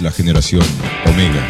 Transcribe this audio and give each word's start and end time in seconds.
la 0.00 0.10
generación 0.10 0.64
Omega. 1.06 1.46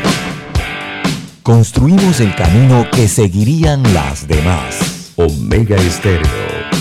Construimos 1.42 2.20
el 2.20 2.34
camino 2.34 2.84
que 2.92 3.08
seguirían 3.08 3.82
las 3.94 4.28
demás. 4.28 5.12
Omega 5.16 5.76
Estéreo. 5.76 6.28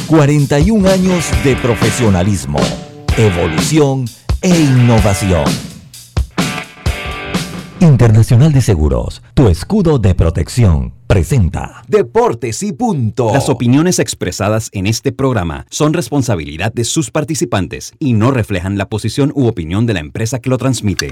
41 0.07 0.89
años 0.89 1.25
de 1.45 1.55
profesionalismo, 1.55 2.59
evolución 3.15 4.03
e 4.41 4.49
innovación. 4.49 5.45
Internacional 7.79 8.51
de 8.51 8.61
Seguros, 8.61 9.21
tu 9.33 9.47
escudo 9.47 9.99
de 9.99 10.15
protección, 10.15 10.93
presenta 11.07 11.83
Deportes 11.87 12.61
y 12.63 12.73
punto. 12.73 13.31
Las 13.33 13.47
opiniones 13.47 13.99
expresadas 13.99 14.69
en 14.73 14.85
este 14.85 15.13
programa 15.13 15.65
son 15.69 15.93
responsabilidad 15.93 16.73
de 16.73 16.83
sus 16.83 17.09
participantes 17.09 17.93
y 17.99 18.13
no 18.13 18.31
reflejan 18.31 18.77
la 18.77 18.89
posición 18.89 19.31
u 19.33 19.47
opinión 19.47 19.85
de 19.85 19.93
la 19.93 20.01
empresa 20.01 20.39
que 20.39 20.49
lo 20.49 20.57
transmite. 20.57 21.11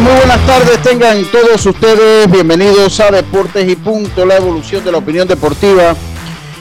Muy 0.00 0.12
buenas 0.12 0.44
tardes, 0.46 0.82
tengan 0.82 1.24
todos 1.26 1.64
ustedes 1.64 2.30
bienvenidos 2.30 3.00
a 3.00 3.10
Deportes 3.10 3.66
y 3.70 3.76
Punto, 3.76 4.26
la 4.26 4.36
evolución 4.36 4.84
de 4.84 4.92
la 4.92 4.98
opinión 4.98 5.26
deportiva. 5.26 5.94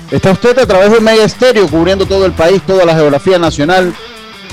Está 0.09 0.31
usted 0.31 0.57
a 0.57 0.65
través 0.65 0.91
de 0.91 1.01
Mega 1.01 1.25
Estéreo 1.25 1.67
cubriendo 1.67 2.05
todo 2.05 2.25
el 2.25 2.31
país, 2.31 2.61
toda 2.61 2.85
la 2.85 2.95
geografía 2.95 3.37
nacional, 3.37 3.93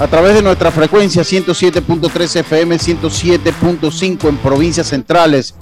a 0.00 0.08
través 0.08 0.34
de 0.34 0.42
nuestra 0.42 0.72
frecuencia 0.72 1.22
107.3 1.22 2.40
FM, 2.40 2.76
107.5 2.76 4.28
en 4.28 4.36
provincias 4.38 4.88
centrales, 4.88 5.54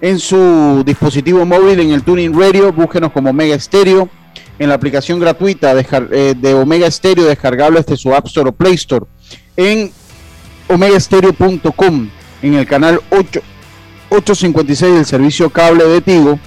en 0.00 0.18
su 0.18 0.82
dispositivo 0.86 1.44
móvil, 1.44 1.80
en 1.80 1.90
el 1.90 2.02
Tuning 2.02 2.32
Radio, 2.38 2.72
búsquenos 2.72 3.12
como 3.12 3.34
Mega 3.34 3.54
Estéreo, 3.54 4.08
en 4.58 4.68
la 4.70 4.76
aplicación 4.76 5.20
gratuita 5.20 5.74
de, 5.74 5.86
eh, 6.42 6.54
Omega 6.54 6.86
Estéreo, 6.86 7.26
descargable 7.26 7.80
desde 7.80 7.98
su 7.98 8.14
App 8.14 8.26
Store 8.26 8.48
o 8.48 8.52
Play 8.52 8.74
Store, 8.74 9.04
en 9.56 9.92
omegaestereo.com 10.68 12.08
en 12.42 12.54
el 12.54 12.66
canal 12.66 13.00
8, 13.10 13.40
856 14.10 14.94
del 14.94 15.06
servicio 15.06 15.50
cable 15.50 15.84
de 15.84 16.00
Tigo. 16.00 16.38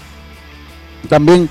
También 1.10 1.50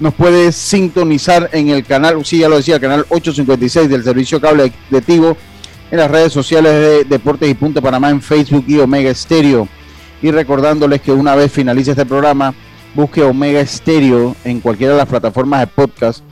nos 0.00 0.14
puede 0.14 0.52
sintonizar 0.52 1.48
en 1.52 1.68
el 1.68 1.84
canal, 1.84 2.24
sí, 2.24 2.38
ya 2.38 2.48
lo 2.48 2.56
decía, 2.56 2.76
el 2.76 2.80
canal 2.80 3.06
856 3.08 3.88
del 3.88 4.04
servicio 4.04 4.40
cable 4.40 4.72
de 4.90 5.00
Tigo, 5.00 5.36
en 5.90 5.98
las 5.98 6.10
redes 6.10 6.32
sociales 6.32 6.72
de 6.72 7.04
Deportes 7.04 7.48
y 7.48 7.54
Punto 7.54 7.80
Panamá, 7.80 8.10
en 8.10 8.20
Facebook 8.20 8.64
y 8.66 8.78
Omega 8.78 9.10
Estéreo. 9.10 9.68
Y 10.22 10.30
recordándoles 10.30 11.00
que 11.00 11.12
una 11.12 11.34
vez 11.34 11.52
finalice 11.52 11.90
este 11.90 12.06
programa, 12.06 12.54
busque 12.94 13.22
Omega 13.22 13.60
Estéreo 13.60 14.34
en 14.44 14.60
cualquiera 14.60 14.94
de 14.94 14.98
las 14.98 15.08
plataformas 15.08 15.60
de 15.60 15.66
podcast, 15.66 16.24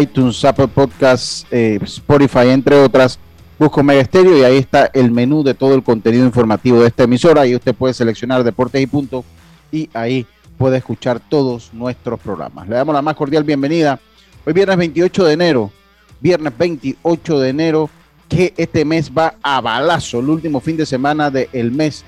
iTunes, 0.00 0.44
Apple 0.44 0.68
Podcasts, 0.68 1.44
eh, 1.50 1.78
Spotify, 1.82 2.50
entre 2.50 2.76
otras 2.76 3.18
busco 3.58 3.82
Mega 3.82 4.00
Estéreo 4.00 4.36
y 4.36 4.44
ahí 4.44 4.56
está 4.56 4.90
el 4.92 5.10
menú 5.10 5.42
de 5.42 5.54
todo 5.54 5.74
el 5.74 5.82
contenido 5.82 6.24
informativo 6.24 6.80
de 6.80 6.88
esta 6.88 7.04
emisora 7.04 7.46
y 7.46 7.54
usted 7.54 7.74
puede 7.74 7.94
seleccionar 7.94 8.44
Deportes 8.44 8.80
y 8.82 8.86
Punto 8.86 9.24
y 9.70 9.88
ahí 9.94 10.26
puede 10.58 10.78
escuchar 10.78 11.20
todos 11.20 11.72
nuestros 11.72 12.20
programas. 12.20 12.68
Le 12.68 12.76
damos 12.76 12.94
la 12.94 13.02
más 13.02 13.16
cordial 13.16 13.44
bienvenida. 13.44 13.98
Hoy 14.44 14.52
viernes 14.52 14.76
28 14.76 15.24
de 15.24 15.32
enero, 15.32 15.72
viernes 16.20 16.52
28 16.56 17.38
de 17.40 17.48
enero, 17.48 17.90
que 18.28 18.54
este 18.56 18.84
mes 18.84 19.10
va 19.10 19.34
a 19.42 19.60
balazo, 19.60 20.20
el 20.20 20.28
último 20.28 20.60
fin 20.60 20.76
de 20.76 20.86
semana 20.86 21.30
del 21.30 21.70
mes 21.70 22.04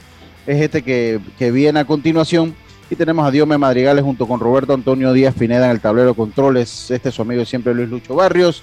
es 0.47 0.61
este 0.63 0.83
que, 0.83 1.21
que 1.39 1.51
viene 1.51 1.81
a 1.81 1.85
continuación. 1.85 2.55
Y 2.91 2.97
tenemos 2.97 3.27
a 3.27 3.31
Diome 3.31 3.57
Madrigales 3.57 4.05
junto 4.05 4.27
con 4.27 4.41
Roberto 4.41 4.75
Antonio 4.75 5.13
Díaz 5.13 5.35
Pineda 5.35 5.65
en 5.67 5.71
el 5.71 5.81
tablero 5.81 6.09
de 6.09 6.15
controles. 6.15 6.91
Este 6.91 7.09
es 7.09 7.15
su 7.15 7.23
amigo 7.23 7.45
siempre 7.45 7.75
Luis 7.75 7.89
Lucho 7.89 8.15
Barrios. 8.15 8.63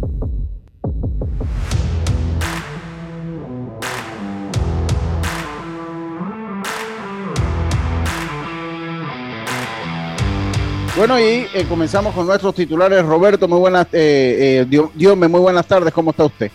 Bueno, 10.95 11.17
y 11.17 11.47
eh, 11.53 11.65
comenzamos 11.69 12.13
con 12.13 12.27
nuestros 12.27 12.53
titulares. 12.53 13.05
Roberto, 13.05 13.47
muy 13.47 13.59
buenas, 13.59 13.87
eh, 13.93 14.65
eh, 14.69 14.89
Diosme, 14.93 15.29
muy 15.29 15.39
buenas 15.39 15.65
tardes, 15.65 15.93
¿cómo 15.93 16.11
está 16.11 16.25
usted? 16.25 16.51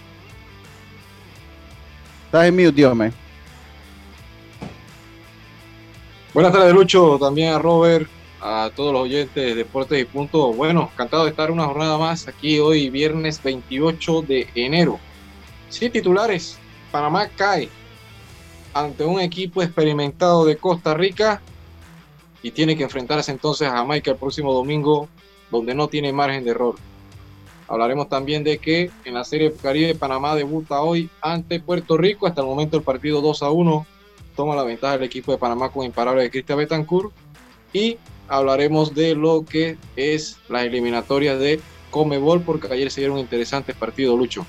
Estás 2.26 2.44
en 2.44 2.54
mute, 2.54 2.72
Diosme. 2.72 3.12
Buenas 6.34 6.52
tardes, 6.52 6.74
Lucho, 6.74 7.18
también 7.18 7.54
a 7.54 7.58
Robert, 7.58 8.06
a 8.42 8.70
todos 8.76 8.92
los 8.92 9.02
oyentes 9.04 9.42
de 9.42 9.54
Deportes 9.54 10.02
y 10.02 10.04
Punto. 10.04 10.52
Bueno, 10.52 10.90
encantado 10.92 11.24
de 11.24 11.30
estar 11.30 11.50
una 11.50 11.64
jornada 11.64 11.96
más 11.96 12.28
aquí 12.28 12.58
hoy, 12.58 12.90
viernes 12.90 13.42
28 13.42 14.20
de 14.20 14.48
enero. 14.54 15.00
Sí, 15.70 15.88
titulares. 15.88 16.58
Panamá 16.92 17.26
cae 17.34 17.70
ante 18.74 19.02
un 19.02 19.18
equipo 19.18 19.62
experimentado 19.62 20.44
de 20.44 20.58
Costa 20.58 20.92
Rica 20.92 21.40
y 22.42 22.50
tiene 22.50 22.76
que 22.76 22.84
enfrentarse 22.84 23.30
entonces 23.30 23.68
a 23.68 23.72
Jamaica 23.78 24.10
el 24.10 24.16
próximo 24.16 24.52
domingo, 24.52 25.08
donde 25.50 25.74
no 25.74 25.88
tiene 25.88 26.12
margen 26.12 26.44
de 26.44 26.50
error. 26.50 26.76
Hablaremos 27.68 28.08
también 28.08 28.44
de 28.44 28.58
que 28.58 28.90
en 29.04 29.14
la 29.14 29.24
Serie 29.24 29.52
Caribe 29.52 29.94
Panamá 29.94 30.34
debuta 30.34 30.80
hoy 30.80 31.10
ante 31.20 31.58
Puerto 31.58 31.96
Rico. 31.96 32.26
Hasta 32.26 32.40
el 32.40 32.46
momento 32.46 32.76
el 32.76 32.84
partido 32.84 33.20
2 33.20 33.42
a 33.42 33.50
1 33.50 33.86
toma 34.36 34.54
la 34.54 34.62
ventaja 34.62 34.94
el 34.94 35.02
equipo 35.02 35.32
de 35.32 35.38
Panamá 35.38 35.70
con 35.70 35.84
imparable 35.84 36.22
de 36.22 36.30
Cristian 36.30 36.58
Betancourt. 36.58 37.12
Y 37.72 37.98
hablaremos 38.28 38.94
de 38.94 39.14
lo 39.16 39.44
que 39.44 39.76
es 39.96 40.36
las 40.48 40.64
eliminatorias 40.64 41.38
de 41.40 41.60
Comebol, 41.90 42.42
porque 42.42 42.72
ayer 42.72 42.90
se 42.90 43.00
dieron 43.00 43.18
interesantes 43.18 43.74
partidos, 43.74 44.16
Lucho. 44.16 44.46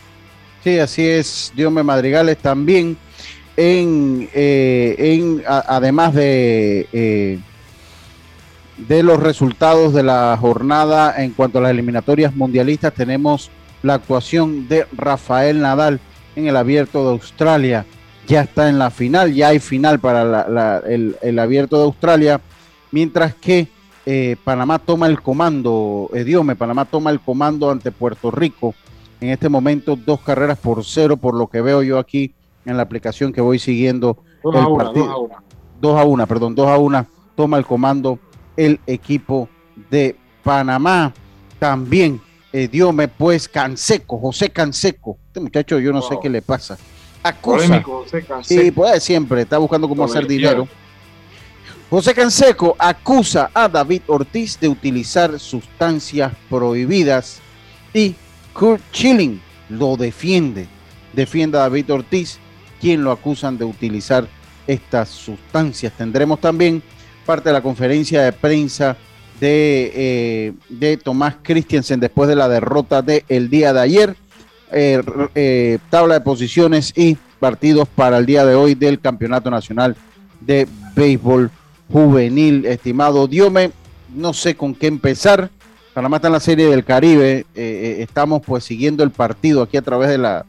Sí, 0.64 0.78
así 0.80 1.08
es, 1.08 1.52
Diome 1.56 1.82
Madrigales 1.82 2.38
también. 2.38 2.98
En, 3.56 4.30
eh, 4.36 4.96
en 5.00 5.44
además 5.48 6.14
de 6.14 6.88
eh, 6.94 7.40
de 8.78 9.04
los 9.04 9.20
resultados 9.20 9.94
de 9.94 10.04
la 10.04 10.38
jornada 10.40 11.22
en 11.24 11.32
cuanto 11.32 11.58
a 11.58 11.62
las 11.62 11.72
eliminatorias 11.72 12.36
mundialistas, 12.36 12.94
tenemos 12.94 13.50
la 13.82 13.96
actuación 13.96 14.68
de 14.68 14.86
Rafael 14.96 15.62
Nadal 15.62 16.00
en 16.36 16.48
el 16.48 16.56
abierto 16.56 17.04
de 17.04 17.12
Australia. 17.12 17.86
Ya 18.28 18.42
está 18.42 18.70
en 18.70 18.78
la 18.78 18.92
final, 18.92 19.34
ya 19.34 19.50
hay 19.50 19.60
final 19.60 20.00
para 20.00 20.82
el, 20.86 21.40
abierto 21.40 21.78
de 21.78 21.84
Australia, 21.84 22.42
mientras 22.92 23.34
que 23.36 23.68
eh, 24.06 24.36
Panamá 24.44 24.80
toma 24.80 25.08
el 25.08 25.22
comando, 25.22 26.10
Ediome, 26.14 26.56
Panamá 26.56 26.86
toma 26.86 27.10
el 27.10 27.20
comando 27.20 27.72
ante 27.72 27.92
Puerto 27.92 28.30
Rico. 28.32 28.76
En 29.22 29.30
este 29.30 29.50
momento, 29.50 29.96
dos 29.96 30.20
carreras 30.22 30.60
por 30.60 30.84
cero, 30.86 31.18
por 31.18 31.36
lo 31.36 31.48
que 31.48 31.62
veo 31.62 31.82
yo 31.82 31.98
aquí 31.98 32.34
en 32.66 32.78
la 32.78 32.84
aplicación 32.84 33.34
que 33.34 33.42
voy 33.42 33.60
siguiendo. 33.60 34.18
Dos 34.44 34.56
a 34.56 34.68
una, 34.68 34.84
dos 34.86 35.08
a 35.08 35.18
una. 35.18 35.36
Dos 35.80 36.00
a 36.00 36.04
una, 36.04 36.26
perdón, 36.26 36.54
dos 36.54 36.68
a 36.68 36.78
una 36.78 37.08
toma 37.38 37.58
el 37.58 37.66
comando 37.66 38.20
el 38.58 38.80
equipo 38.86 39.48
de 39.90 40.16
Panamá. 40.44 41.14
También 41.60 42.20
eh, 42.52 42.68
Diome, 42.68 43.08
pues 43.08 43.48
Canseco, 43.48 44.20
José 44.20 44.50
Canseco. 44.50 45.18
Este 45.28 45.40
muchacho, 45.40 45.80
yo 45.80 45.94
no 45.94 46.02
sé 46.02 46.18
qué 46.22 46.30
le 46.30 46.42
pasa. 46.42 46.78
Acusa. 47.24 47.84
Sí, 48.42 48.72
pues 48.72 49.04
siempre 49.04 49.42
está 49.42 49.58
buscando 49.58 49.88
cómo 49.88 50.04
hacer 50.04 50.28
dinero. 50.28 50.68
José 51.90 52.14
Canseco 52.14 52.76
acusa 52.78 53.50
a 53.54 53.70
David 53.70 54.02
Ortiz 54.08 54.60
de 54.60 54.68
utilizar 54.68 55.40
sustancias 55.40 56.34
prohibidas 56.50 57.40
y 57.94 58.14
Kurt 58.54 58.82
Schilling 58.92 59.42
lo 59.70 59.96
defiende. 59.96 60.68
Defiende 61.14 61.58
a 61.58 61.62
David 61.62 61.94
Ortiz, 61.94 62.40
quien 62.82 63.04
lo 63.04 63.12
acusan 63.12 63.58
de 63.58 63.66
utilizar 63.66 64.28
estas 64.68 65.10
sustancias. 65.10 65.94
Tendremos 65.94 66.42
también 66.42 66.84
parte 67.28 67.50
de 67.50 67.54
la 67.54 67.62
conferencia 67.62 68.24
de 68.24 68.32
prensa 68.32 68.96
de, 69.42 69.92
eh, 69.94 70.54
de 70.70 70.96
Tomás 70.96 71.36
Christiansen 71.44 72.00
después 72.00 72.30
de 72.30 72.38
la 72.38 72.48
derrota 72.48 73.02
del 73.02 73.50
día 73.50 73.74
de 73.74 73.82
ayer. 73.82 74.16
Eh, 74.72 75.02
eh, 75.36 75.78
tabla 75.90 76.16
de 76.16 76.22
posiciones 76.22 76.94
y 76.96 77.18
partidos 77.40 77.88
para 77.88 78.18
el 78.18 78.26
día 78.26 78.46
de 78.46 78.56
hoy 78.56 78.76
del 78.76 79.00
Campeonato 79.00 79.52
Nacional 79.52 79.96
de 80.40 80.68
Béisbol 80.96 81.52
Juvenil. 81.92 82.66
Estimado 82.66 83.28
Diome, 83.28 83.72
no 84.16 84.34
sé 84.34 84.56
con 84.56 84.74
qué 84.74 84.88
empezar. 84.88 85.50
Panamá 85.94 86.18
está 86.18 86.28
en 86.28 86.34
la 86.34 86.40
Serie 86.40 86.68
del 86.68 86.86
Caribe. 86.86 87.46
estamos 87.54 88.42
pues 88.46 88.64
siguiendo 88.64 89.04
el 89.04 89.12
partido 89.12 89.64
aquí 89.64 89.76
a 89.78 89.82
través 89.82 90.10
de 90.10 90.18
la, 90.18 90.46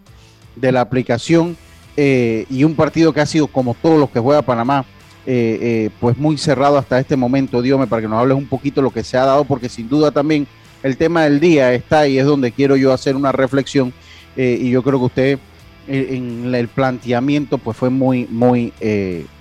de 0.57 0.73
la 0.73 0.81
aplicación 0.81 1.57
y 1.97 2.65
un 2.65 2.75
partido 2.77 3.13
que 3.13 3.21
ha 3.21 3.27
sido 3.27 3.49
como 3.49 3.75
todos 3.75 3.99
los 3.99 4.11
que 4.11 4.21
juega 4.21 4.43
Panamá 4.43 4.85
eh, 5.31 5.59
eh, 5.61 5.91
pues 6.01 6.17
muy 6.17 6.39
cerrado 6.39 6.79
hasta 6.79 6.99
este 6.99 7.15
momento, 7.15 7.61
Dios 7.61 7.87
para 7.87 8.01
que 8.01 8.09
nos 8.09 8.19
hables 8.19 8.39
un 8.39 8.47
poquito 8.47 8.81
lo 8.81 8.91
que 8.91 9.05
se 9.05 9.19
ha 9.19 9.27
dado, 9.27 9.45
porque 9.45 9.69
sin 9.69 9.87
duda 9.87 10.11
también 10.11 10.47
el 10.83 10.97
tema 10.97 11.25
del 11.25 11.39
día 11.39 11.75
está 11.75 12.09
y 12.09 12.19
es 12.19 12.25
donde 12.25 12.51
quiero 12.51 12.77
yo 12.77 12.95
hacer 12.95 13.15
una 13.15 13.31
reflexión 13.31 13.93
eh, 14.39 14.57
y 14.59 14.71
yo 14.71 14.83
creo 14.83 14.99
que 14.99 15.05
usted 15.05 15.39
en 15.87 16.55
el 16.55 16.69
planteamiento 16.69 17.59
pues 17.59 17.77
fue 17.77 17.91
muy, 17.91 18.27
muy, 18.31 18.73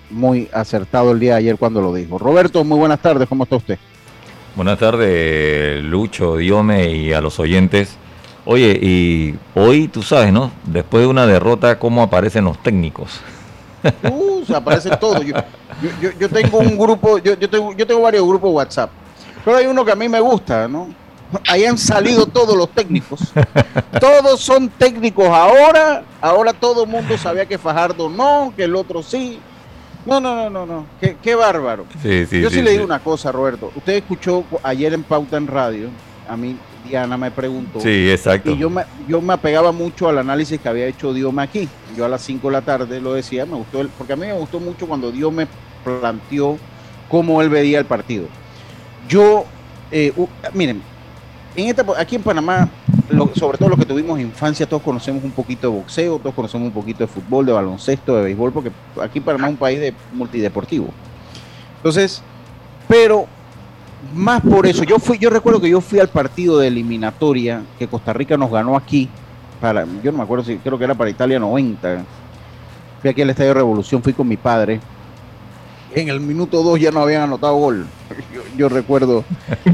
muy 0.10 0.50
acertado 0.52 1.12
el 1.12 1.22
día 1.22 1.32
de 1.34 1.38
ayer 1.38 1.58
cuando 1.58 1.82
lo 1.82 1.94
dijo. 1.94 2.18
Roberto, 2.18 2.66
muy 2.66 2.78
buenas 2.78 3.02
tardes, 3.02 3.26
¿cómo 3.30 3.46
está 3.46 3.56
usted? 3.56 3.80
Buenas 4.58 4.80
tardes, 4.80 5.82
Lucho, 5.86 6.36
Diome 6.36 6.92
y 6.92 7.14
a 7.14 7.22
los 7.22 7.40
oyentes. 7.40 7.96
Oye, 8.44 8.78
y 8.82 9.36
hoy 9.56 9.88
tú 9.88 10.04
sabes, 10.04 10.34
¿no? 10.34 10.52
Después 10.66 11.04
de 11.04 11.08
una 11.08 11.26
derrota, 11.26 11.80
¿cómo 11.80 12.04
aparecen 12.04 12.44
los 12.44 12.62
técnicos? 12.62 13.22
Uh, 14.12 14.44
se 14.46 14.56
aparece 14.56 14.90
todo. 14.98 15.22
Yo, 15.22 15.34
yo, 16.20 16.30
tengo 16.30 16.60
un 16.60 16.78
grupo, 16.78 17.18
yo, 17.20 17.38
tengo, 17.38 17.74
yo 17.74 17.86
tengo 17.86 18.02
varios 18.02 18.26
grupos 18.26 18.52
WhatsApp, 18.52 18.90
pero 19.46 19.58
hay 19.58 19.68
uno 19.68 19.86
que 19.86 19.92
a 19.92 19.96
mí 19.96 20.10
me 20.10 20.20
gusta, 20.20 20.68
¿no? 20.68 20.90
Ahí 21.48 21.66
han 21.66 21.78
salido 21.78 22.26
todos 22.26 22.56
los 22.56 22.70
técnicos. 22.70 23.20
Todos 24.00 24.40
son 24.40 24.70
técnicos 24.70 25.28
ahora. 25.28 26.04
Ahora 26.22 26.54
todo 26.54 26.84
el 26.84 26.90
mundo 26.90 27.18
sabía 27.18 27.46
que 27.46 27.58
Fajardo 27.58 28.10
no, 28.10 28.54
que 28.56 28.64
el 28.64 28.76
otro 28.76 29.04
sí. 29.04 29.40
No, 30.06 30.22
no, 30.22 30.36
no, 30.36 30.50
no, 30.50 30.66
no. 30.66 30.86
Qué, 31.22 31.36
bárbaro. 31.36 31.86
yo 32.04 32.50
sí, 32.50 32.62
le 32.62 32.72
digo 32.72 32.86
una 32.86 33.00
cosa, 33.00 33.30
Roberto. 33.32 33.72
Usted 33.76 33.94
escuchó 33.96 34.46
ayer 34.64 34.94
en 34.94 35.04
Pauta 35.04 35.36
en 35.36 35.48
Radio, 35.48 35.90
a 36.30 36.38
mí 36.38 36.58
Diana 36.86 37.18
me 37.18 37.32
preguntó. 37.32 37.80
Sí, 37.80 38.10
exacto. 38.10 38.52
Y 38.52 38.58
yo 38.58 38.70
me, 38.70 38.84
yo 39.08 39.22
me 39.22 39.34
apegaba 39.34 39.72
mucho 39.72 40.10
al 40.10 40.18
análisis 40.18 40.60
que 40.60 40.70
había 40.70 40.88
hecho 40.88 41.14
Dios 41.14 41.34
aquí. 41.38 41.68
Yo 41.96 42.06
a 42.06 42.10
las 42.10 42.22
5 42.22 42.48
de 42.48 42.54
la 42.54 42.62
tarde 42.62 43.02
lo 43.02 43.14
decía, 43.14 43.46
me 43.46 43.56
gustó, 43.56 43.88
porque 43.98 44.14
a 44.14 44.16
mí 44.16 44.26
me 44.26 44.34
gustó 44.34 44.60
mucho 44.60 44.88
cuando 44.88 45.12
Dios 45.12 45.32
me 45.32 45.48
planteó 45.84 46.58
cómo 47.10 47.42
él 47.42 47.50
veía 47.50 47.80
el 47.80 47.86
partido. 47.86 48.28
Yo, 49.08 49.46
eh, 49.92 50.14
miren, 50.54 50.82
en 51.56 51.70
esta, 51.70 51.86
aquí 51.98 52.16
en 52.16 52.24
Panamá, 52.24 52.70
sobre 53.36 53.58
todo 53.58 53.70
los 53.70 53.80
que 53.80 53.86
tuvimos 53.86 54.20
infancia, 54.20 54.68
todos 54.68 54.84
conocemos 54.84 55.24
un 55.24 55.32
poquito 55.32 55.70
de 55.70 55.78
boxeo, 55.78 56.20
todos 56.20 56.36
conocemos 56.36 56.68
un 56.68 56.74
poquito 56.74 57.00
de 57.00 57.08
fútbol, 57.08 57.46
de 57.46 57.52
baloncesto, 57.52 58.16
de 58.16 58.24
béisbol, 58.24 58.52
porque 58.52 58.72
aquí 59.02 59.20
Panamá 59.20 59.48
es 59.48 59.54
un 59.54 59.58
país 59.58 59.80
de 59.80 59.94
multideportivo. 60.14 60.90
Entonces, 61.78 62.22
pero 62.88 63.28
más 64.14 64.42
por 64.42 64.68
eso, 64.68 64.84
yo 64.84 65.00
fui, 65.00 65.18
yo 65.18 65.30
recuerdo 65.30 65.60
que 65.60 65.70
yo 65.70 65.82
fui 65.82 66.00
al 66.00 66.10
partido 66.10 66.60
de 66.60 66.68
eliminatoria 66.68 67.64
que 67.78 67.88
Costa 67.88 68.14
Rica 68.14 68.38
nos 68.38 68.52
ganó 68.52 68.76
aquí, 68.76 69.10
para, 69.60 69.86
yo 70.04 70.12
no 70.12 70.20
me 70.20 70.24
acuerdo 70.24 70.46
si 70.46 70.58
creo 70.58 70.78
que 70.78 70.84
era 70.84 70.96
para 70.96 71.10
Italia 71.10 71.40
90. 71.40 72.04
Fui 73.02 73.10
aquí 73.10 73.22
al 73.22 73.30
Estadio 73.30 73.54
Revolución, 73.54 74.04
fui 74.04 74.14
con 74.14 74.28
mi 74.28 74.38
padre. 74.38 74.80
En 75.94 76.10
el 76.10 76.20
minuto 76.20 76.62
2 76.62 76.80
ya 76.80 76.92
no 76.92 77.02
habían 77.02 77.24
anotado 77.24 77.56
gol. 77.56 77.88
Yo, 78.58 78.70
recuerdo 78.70 79.24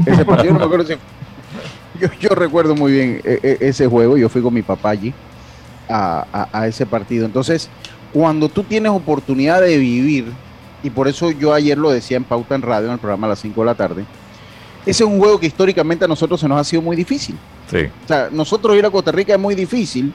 ese 0.06 0.24
partido, 0.24 0.58
yo, 2.20 2.30
recuerdo 2.30 2.74
muy 2.74 2.92
bien 2.92 3.20
e, 3.24 3.38
e, 3.42 3.68
ese 3.68 3.86
juego. 3.86 4.16
Yo 4.16 4.28
fui 4.28 4.42
con 4.42 4.52
mi 4.52 4.62
papá 4.62 4.90
allí 4.90 5.14
a, 5.88 6.48
a 6.52 6.66
ese 6.66 6.86
partido. 6.86 7.24
Entonces, 7.24 7.70
cuando 8.12 8.48
tú 8.48 8.62
tienes 8.62 8.92
oportunidad 8.92 9.60
de 9.60 9.78
vivir 9.78 10.32
y 10.84 10.90
por 10.90 11.08
eso 11.08 11.30
yo 11.30 11.54
ayer 11.54 11.78
lo 11.78 11.90
decía 11.90 12.18
en 12.18 12.24
Pauta 12.24 12.54
en 12.54 12.62
Radio, 12.62 12.88
en 12.88 12.92
el 12.92 12.98
programa 12.98 13.26
a 13.26 13.30
las 13.30 13.40
5 13.40 13.58
de 13.60 13.66
la 13.66 13.74
tarde, 13.74 14.04
ese 14.82 15.02
es 15.02 15.10
un 15.10 15.18
juego 15.18 15.40
que 15.40 15.46
históricamente 15.46 16.04
a 16.04 16.08
nosotros 16.08 16.38
se 16.38 16.46
nos 16.46 16.60
ha 16.60 16.64
sido 16.64 16.82
muy 16.82 16.94
difícil. 16.94 17.36
Sí. 17.70 17.86
O 18.04 18.06
sea, 18.06 18.28
nosotros 18.30 18.76
ir 18.76 18.84
a 18.84 18.90
Costa 18.90 19.10
Rica 19.10 19.32
es 19.32 19.40
muy 19.40 19.54
difícil. 19.54 20.12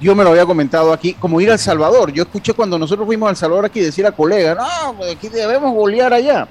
Yo 0.00 0.16
me 0.16 0.24
lo 0.24 0.30
había 0.30 0.44
comentado 0.44 0.92
aquí, 0.92 1.14
como 1.14 1.40
ir 1.40 1.48
a 1.48 1.52
El 1.52 1.60
Salvador. 1.60 2.12
Yo 2.12 2.24
escuché 2.24 2.52
cuando 2.54 2.76
nosotros 2.76 3.06
fuimos 3.06 3.28
a 3.28 3.30
El 3.30 3.36
Salvador 3.36 3.66
aquí 3.66 3.78
decir 3.78 4.04
a 4.04 4.10
colegas, 4.10 4.58
no, 4.58 4.94
pues 4.96 5.14
aquí 5.14 5.28
debemos 5.28 5.72
golear 5.72 6.12
allá. 6.12 6.48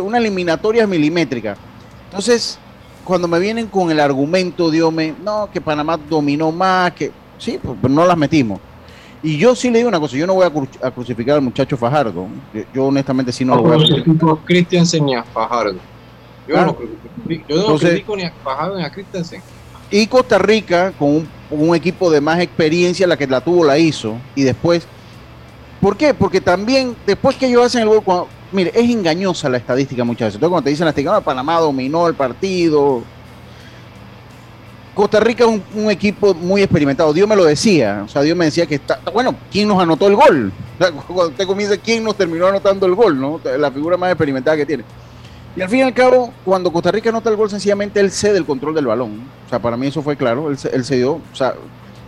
una 0.00 0.18
eliminatoria 0.18 0.88
milimétrica. 0.88 1.56
Entonces, 2.06 2.58
cuando 3.04 3.28
me 3.28 3.38
vienen 3.38 3.68
con 3.68 3.92
el 3.92 4.00
argumento, 4.00 4.72
Dios 4.72 4.92
me, 4.92 5.14
no, 5.22 5.48
que 5.52 5.60
Panamá 5.60 5.96
dominó 5.96 6.50
más, 6.50 6.90
que 6.92 7.12
sí, 7.38 7.60
pues 7.62 7.92
no 7.92 8.04
las 8.04 8.16
metimos. 8.16 8.58
Y 9.22 9.38
yo 9.38 9.54
sí 9.54 9.70
le 9.70 9.78
digo 9.78 9.88
una 9.88 10.00
cosa, 10.00 10.16
yo 10.16 10.26
no 10.26 10.34
voy 10.34 10.46
a, 10.46 10.90
crucificar 10.90 11.36
al 11.36 11.42
muchacho 11.42 11.76
Fajardo. 11.76 12.26
Yo, 12.74 12.86
honestamente 12.86 13.32
sí 13.32 13.44
no, 13.44 13.54
lo 13.54 13.62
voy 13.62 13.74
a 13.74 13.76
crucificar. 13.76 14.36
Christiansen 14.44 15.06
ni 15.06 15.14
a 15.14 15.22
Fajardo. 15.22 15.78
Yo 16.48 16.56
no, 16.56 16.76
yo 17.48 17.78
no 17.78 18.16
ni 18.16 18.22
a 18.24 18.32
Fajardo 18.42 18.78
ni 18.78 18.84
a 18.84 18.90
Christiansen. 18.90 19.40
Y 19.92 20.06
Costa 20.06 20.38
Rica, 20.38 20.92
con 20.98 21.28
un, 21.50 21.76
equipo 21.76 22.10
de 22.10 22.20
más 22.20 22.40
experiencia, 22.40 23.06
la 23.06 23.16
que 23.16 23.26
la 23.26 23.42
tuvo 23.42 23.64
la 23.64 23.78
hizo. 23.78 24.16
Y 24.34 24.42
después, 24.42 24.88
¿por 25.80 25.96
qué? 25.96 26.14
Porque 26.14 26.40
también, 26.40 26.96
después 27.06 27.36
que 27.36 27.46
ellos 27.46 27.66
hacen 27.66 27.82
el 27.82 27.88
gol, 27.88 28.26
mire, 28.50 28.72
es 28.74 28.90
engañosa 28.90 29.48
la 29.48 29.58
estadística 29.58 30.02
muchas 30.02 30.28
veces. 30.28 30.36
Entonces, 30.36 30.50
cuando 30.50 30.64
te 30.64 30.70
dicen 30.70 30.86
la 30.86 30.90
estadística, 30.90 31.20
Panamá 31.20 31.60
dominó 31.60 32.08
el 32.08 32.14
partido, 32.14 33.02
Costa 34.94 35.20
Rica 35.20 35.44
es 35.44 35.60
un, 35.74 35.90
equipo 35.90 36.34
muy 36.34 36.62
experimentado. 36.62 37.12
Dios 37.12 37.26
me 37.26 37.34
lo 37.34 37.44
decía. 37.44 38.02
O 38.04 38.08
sea, 38.08 38.22
Dios 38.22 38.36
me 38.36 38.44
decía 38.44 38.66
que 38.66 38.74
está. 38.74 39.00
Bueno, 39.12 39.34
¿quién 39.50 39.66
nos 39.66 39.80
anotó 39.80 40.06
el 40.06 40.16
gol? 40.16 40.52
cuando 41.06 41.28
usted 41.28 41.46
comienza, 41.46 41.76
¿quién 41.78 42.04
nos 42.04 42.16
terminó 42.16 42.46
anotando 42.46 42.84
el 42.84 42.94
gol? 42.94 43.18
¿no? 43.18 43.40
La 43.58 43.70
figura 43.70 43.96
más 43.96 44.10
experimentada 44.10 44.56
que 44.56 44.66
tiene. 44.66 44.84
Y 45.56 45.62
al 45.62 45.68
fin 45.68 45.80
y 45.80 45.82
al 45.82 45.94
cabo, 45.94 46.32
cuando 46.44 46.72
Costa 46.72 46.90
Rica 46.90 47.08
anota 47.08 47.30
el 47.30 47.36
gol, 47.36 47.48
sencillamente 47.48 48.00
él 48.00 48.10
cede 48.10 48.36
el 48.36 48.44
control 48.44 48.74
del 48.74 48.86
balón. 48.86 49.22
O 49.46 49.48
sea, 49.48 49.60
para 49.60 49.76
mí 49.76 49.86
eso 49.86 50.02
fue 50.02 50.16
claro. 50.16 50.50
Él, 50.50 50.58
él 50.72 50.84
cedió, 50.84 51.12
o 51.12 51.34
sea, 51.34 51.54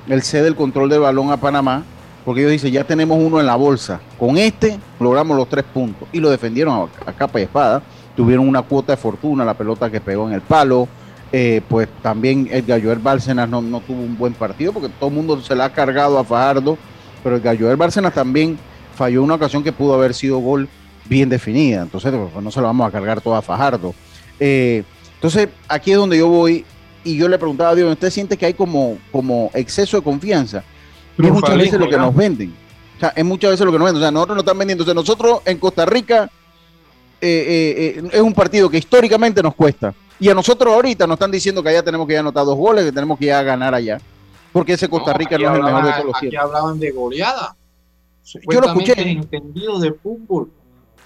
él 0.09 0.23
cede 0.23 0.49
el 0.49 0.57
control 0.57 0.91
del 0.91 1.01
balón 1.01 1.31
a 1.31 1.39
Panamá. 1.39 1.85
Porque 2.25 2.41
ellos 2.41 2.53
dicen, 2.53 2.73
ya 2.73 2.85
tenemos 2.85 3.19
uno 3.19 3.39
en 3.39 3.47
la 3.47 3.57
bolsa. 3.57 4.01
Con 4.19 4.39
este 4.39 4.79
logramos 4.99 5.37
los 5.37 5.49
tres 5.49 5.65
puntos. 5.65 6.09
Y 6.13 6.21
lo 6.21 6.31
defendieron 6.31 6.89
a 7.07 7.13
capa 7.13 7.41
y 7.41 7.45
espada. 7.45 7.83
Tuvieron 8.17 8.49
una 8.49 8.63
cuota 8.63 8.93
de 8.93 8.97
fortuna, 8.97 9.45
la 9.45 9.55
pelota 9.55 9.91
que 9.91 10.01
pegó 10.01 10.29
en 10.29 10.35
el 10.35 10.41
palo 10.41 10.89
eh, 11.37 11.63
pues 11.69 11.89
también 12.01 12.49
el 12.53 12.63
Galloer 12.63 13.01
Bárcenas 13.01 13.49
no, 13.49 13.61
no, 13.61 13.81
tuvo 13.81 14.01
un 14.01 14.17
buen 14.17 14.35
partido 14.35 14.73
porque 14.73 14.89
todo 14.89 15.09
el 15.09 15.17
mundo 15.17 15.43
se 15.43 15.57
le 15.57 15.65
ha 15.65 15.73
cargado 15.73 16.17
a 16.17 16.23
Fajardo, 16.23 16.79
pero 17.25 17.35
el 17.35 17.43
Galloer 17.43 17.77
Bárcenas 17.77 18.15
también 18.15 18.57
falló 18.95 19.21
una 19.21 19.35
ocasión 19.35 19.65
que 19.65 19.73
pudo 19.73 19.95
haber 19.95 20.15
sido 20.15 20.39
gol 20.39 20.69
bien 21.07 21.29
definida, 21.29 21.83
entonces 21.83 22.13
pues, 22.13 22.41
no 22.41 22.53
se 22.53 22.61
lo 22.61 22.69
vamos 22.69 22.87
a 22.87 22.93
cargar 22.93 23.21
todo 23.21 23.35
a 23.35 23.43
Fajardo. 23.43 23.97
Eh, 24.39 24.85
entonces 25.17 25.49
aquí 25.67 25.91
es 25.91 25.97
donde 25.97 26.19
yo 26.19 26.29
voy 26.29 26.65
y 27.03 27.17
yo 27.17 27.29
le 27.29 27.37
preguntaba 27.37 27.71
a 27.71 27.75
Dios, 27.75 27.91
¿usted 27.91 28.11
siente 28.11 28.37
que 28.37 28.47
hay 28.47 28.55
como, 28.55 28.97
como 29.11 29.51
exceso 29.55 29.97
de 29.97 30.05
confianza? 30.05 30.63
es 31.19 31.33
muchas 31.33 31.57
veces 31.57 31.81
lo 31.81 31.91
que 31.91 31.97
nos 31.97 32.15
venden. 32.15 32.55
O 32.97 33.01
sea, 33.01 33.09
es 33.09 33.25
muchas 33.25 33.51
veces 33.51 33.67
lo 33.67 33.73
que 33.73 33.79
nos 33.79 33.87
venden. 33.87 34.03
O 34.03 34.05
sea, 34.05 34.13
nosotros 34.13 34.37
nos 34.37 34.45
están 34.45 34.59
vendiendo. 34.59 34.83
O 34.83 34.85
sea, 34.85 34.95
nosotros 34.95 35.41
en 35.47 35.59
Costa 35.59 35.85
Rica 35.85 36.31
eh, 37.21 38.01
es 38.13 38.21
un 38.21 38.35
partido 38.35 38.71
que 38.71 38.79
históricamente 38.79 39.43
nos 39.43 39.57
cuesta 39.57 39.93
y 40.21 40.29
a 40.29 40.35
nosotros 40.35 40.73
ahorita 40.73 41.07
nos 41.07 41.15
están 41.15 41.31
diciendo 41.31 41.63
que 41.63 41.71
allá 41.71 41.83
tenemos 41.83 42.07
que 42.07 42.13
ir 42.13 42.19
a 42.19 42.21
anotar 42.21 42.45
dos 42.45 42.57
goles, 42.57 42.85
que 42.85 42.93
tenemos 42.93 43.19
que 43.19 43.27
ir 43.27 43.33
a 43.33 43.43
ganar 43.43 43.75
allá. 43.75 43.99
Porque 44.53 44.75
ese 44.75 44.89
Costa 44.89 45.13
Rica 45.13 45.37
no, 45.37 45.51
es 45.51 45.57
el 45.57 45.65
mejor 45.65 45.85
de 45.85 45.93
todos 45.93 46.05
los 46.05 46.17
Aquí 46.17 46.37
hablaban 46.37 46.79
de 46.79 46.91
goleada. 46.93 47.57
Yo 48.25 48.61
lo 48.61 48.69
escuché. 48.69 49.11
entendido 49.11 49.79
de 49.81 49.93
fútbol. 49.93 50.51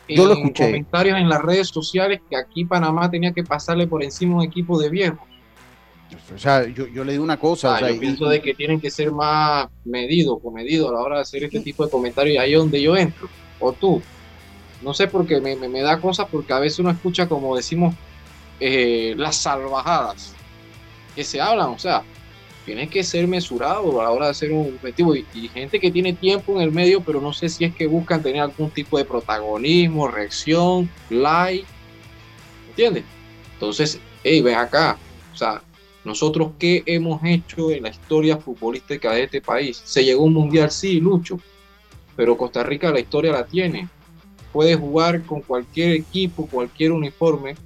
Yo 0.09 0.27
lo 0.27 0.35
escuché. 0.35 0.67
comentarios 0.67 1.19
en 1.19 1.29
las 1.29 1.43
redes 1.43 1.69
sociales 1.69 2.21
que 2.29 2.37
aquí 2.37 2.65
Panamá 2.65 3.11
tenía 3.11 3.33
que 3.33 3.45
pasarle 3.45 3.87
por 3.87 4.03
encima 4.03 4.37
un 4.37 4.43
equipo 4.43 4.79
de 4.79 4.91
viejos. 4.91 5.27
O 6.35 6.39
sea, 6.39 6.67
yo, 6.67 6.87
yo 6.87 7.05
le 7.05 7.13
digo 7.13 7.25
una 7.25 7.39
cosa. 7.39 7.77
Ah, 7.77 7.91
yo 7.91 7.99
pienso 7.99 8.29
de 8.29 8.41
que 8.41 8.55
tienen 8.55 8.81
que 8.81 8.91
ser 8.91 9.13
más 9.13 9.69
medidos, 9.85 10.39
comedidos 10.43 10.91
a 10.91 10.95
la 10.95 11.01
hora 11.01 11.17
de 11.17 11.23
hacer 11.23 11.45
este 11.45 11.61
tipo 11.61 11.85
de 11.85 11.91
comentarios. 11.91 12.35
Y 12.35 12.39
ahí 12.39 12.53
es 12.53 12.59
donde 12.59 12.81
yo 12.81 12.97
entro. 12.97 13.29
O 13.61 13.73
tú. 13.73 14.03
No 14.83 14.95
sé 14.95 15.09
por 15.09 15.27
qué 15.27 15.41
me, 15.41 15.57
me, 15.57 15.81
da 15.81 16.01
cosas 16.01 16.27
porque 16.31 16.53
a 16.53 16.59
veces 16.61 16.79
uno 16.79 16.91
escucha 16.91 17.29
como 17.29 17.57
decimos 17.57 17.95
eh, 18.61 19.15
las 19.17 19.37
salvajadas 19.37 20.35
que 21.15 21.25
se 21.25 21.41
hablan, 21.41 21.69
o 21.69 21.79
sea, 21.79 22.03
tiene 22.65 22.89
que 22.89 23.03
ser 23.03 23.27
mesurado 23.27 23.99
a 23.99 24.05
la 24.05 24.11
hora 24.11 24.27
de 24.27 24.31
hacer 24.33 24.53
un 24.53 24.75
objetivo 24.75 25.17
y, 25.17 25.25
gente 25.49 25.81
que 25.81 25.91
tiene 25.91 26.13
tiempo 26.13 26.55
en 26.57 26.63
el 26.63 26.71
medio, 26.71 27.01
pero 27.01 27.21
no 27.21 27.33
sé 27.33 27.49
si 27.49 27.65
es 27.65 27.75
que 27.75 27.87
buscan 27.87 28.23
tener 28.23 28.43
algún 28.43 28.71
tipo 28.71 28.99
de 28.99 29.07
protagonismo, 29.07 30.07
reacción, 30.07 30.91
like, 31.09 31.65
¿entiendes? 32.69 33.05
Entonces, 33.55 33.99
hey, 34.23 34.43
ven 34.43 34.57
acá, 34.57 34.99
o 35.33 35.37
sea, 35.37 35.63
nosotros 36.05 36.53
qué 36.59 36.83
hemos 36.87 37.23
hecho 37.25 37.71
en 37.71 37.85
la 37.85 37.89
historia 37.89 38.37
futbolística 38.37 39.13
de 39.13 39.25
este 39.25 39.41
país. 39.41 39.81
Se 39.85 40.05
llegó 40.05 40.25
un 40.25 40.35
mundial, 40.35 40.71
sí, 40.71 41.01
Lucho, 41.01 41.41
pero 42.17 42.37
Costa 42.37 42.63
Rica 42.63 42.91
la 42.91 43.01
historia 43.01 43.33
la 43.33 43.47
tiene. 43.47 43.89
Puede 44.53 44.75
jugar 44.75 45.23
con 45.23 45.41
cualquier 45.41 45.93
equipo, 45.93 46.47
cualquier 46.47 46.93
uniforme. 46.93 47.57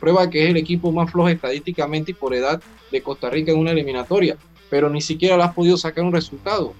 Prueba 0.00 0.28
que 0.28 0.44
es 0.44 0.50
el 0.50 0.56
equipo 0.56 0.92
más 0.92 1.10
flojo 1.10 1.28
estadísticamente 1.28 2.10
y 2.10 2.14
por 2.14 2.34
edad 2.34 2.60
de 2.90 3.02
Costa 3.02 3.30
Rica 3.30 3.52
en 3.52 3.58
una 3.58 3.70
eliminatoria, 3.70 4.36
pero 4.68 4.90
ni 4.90 5.00
siquiera 5.00 5.36
le 5.36 5.44
has 5.44 5.54
podido 5.54 5.76
sacar 5.76 6.04
un 6.04 6.12
resultado. 6.12 6.74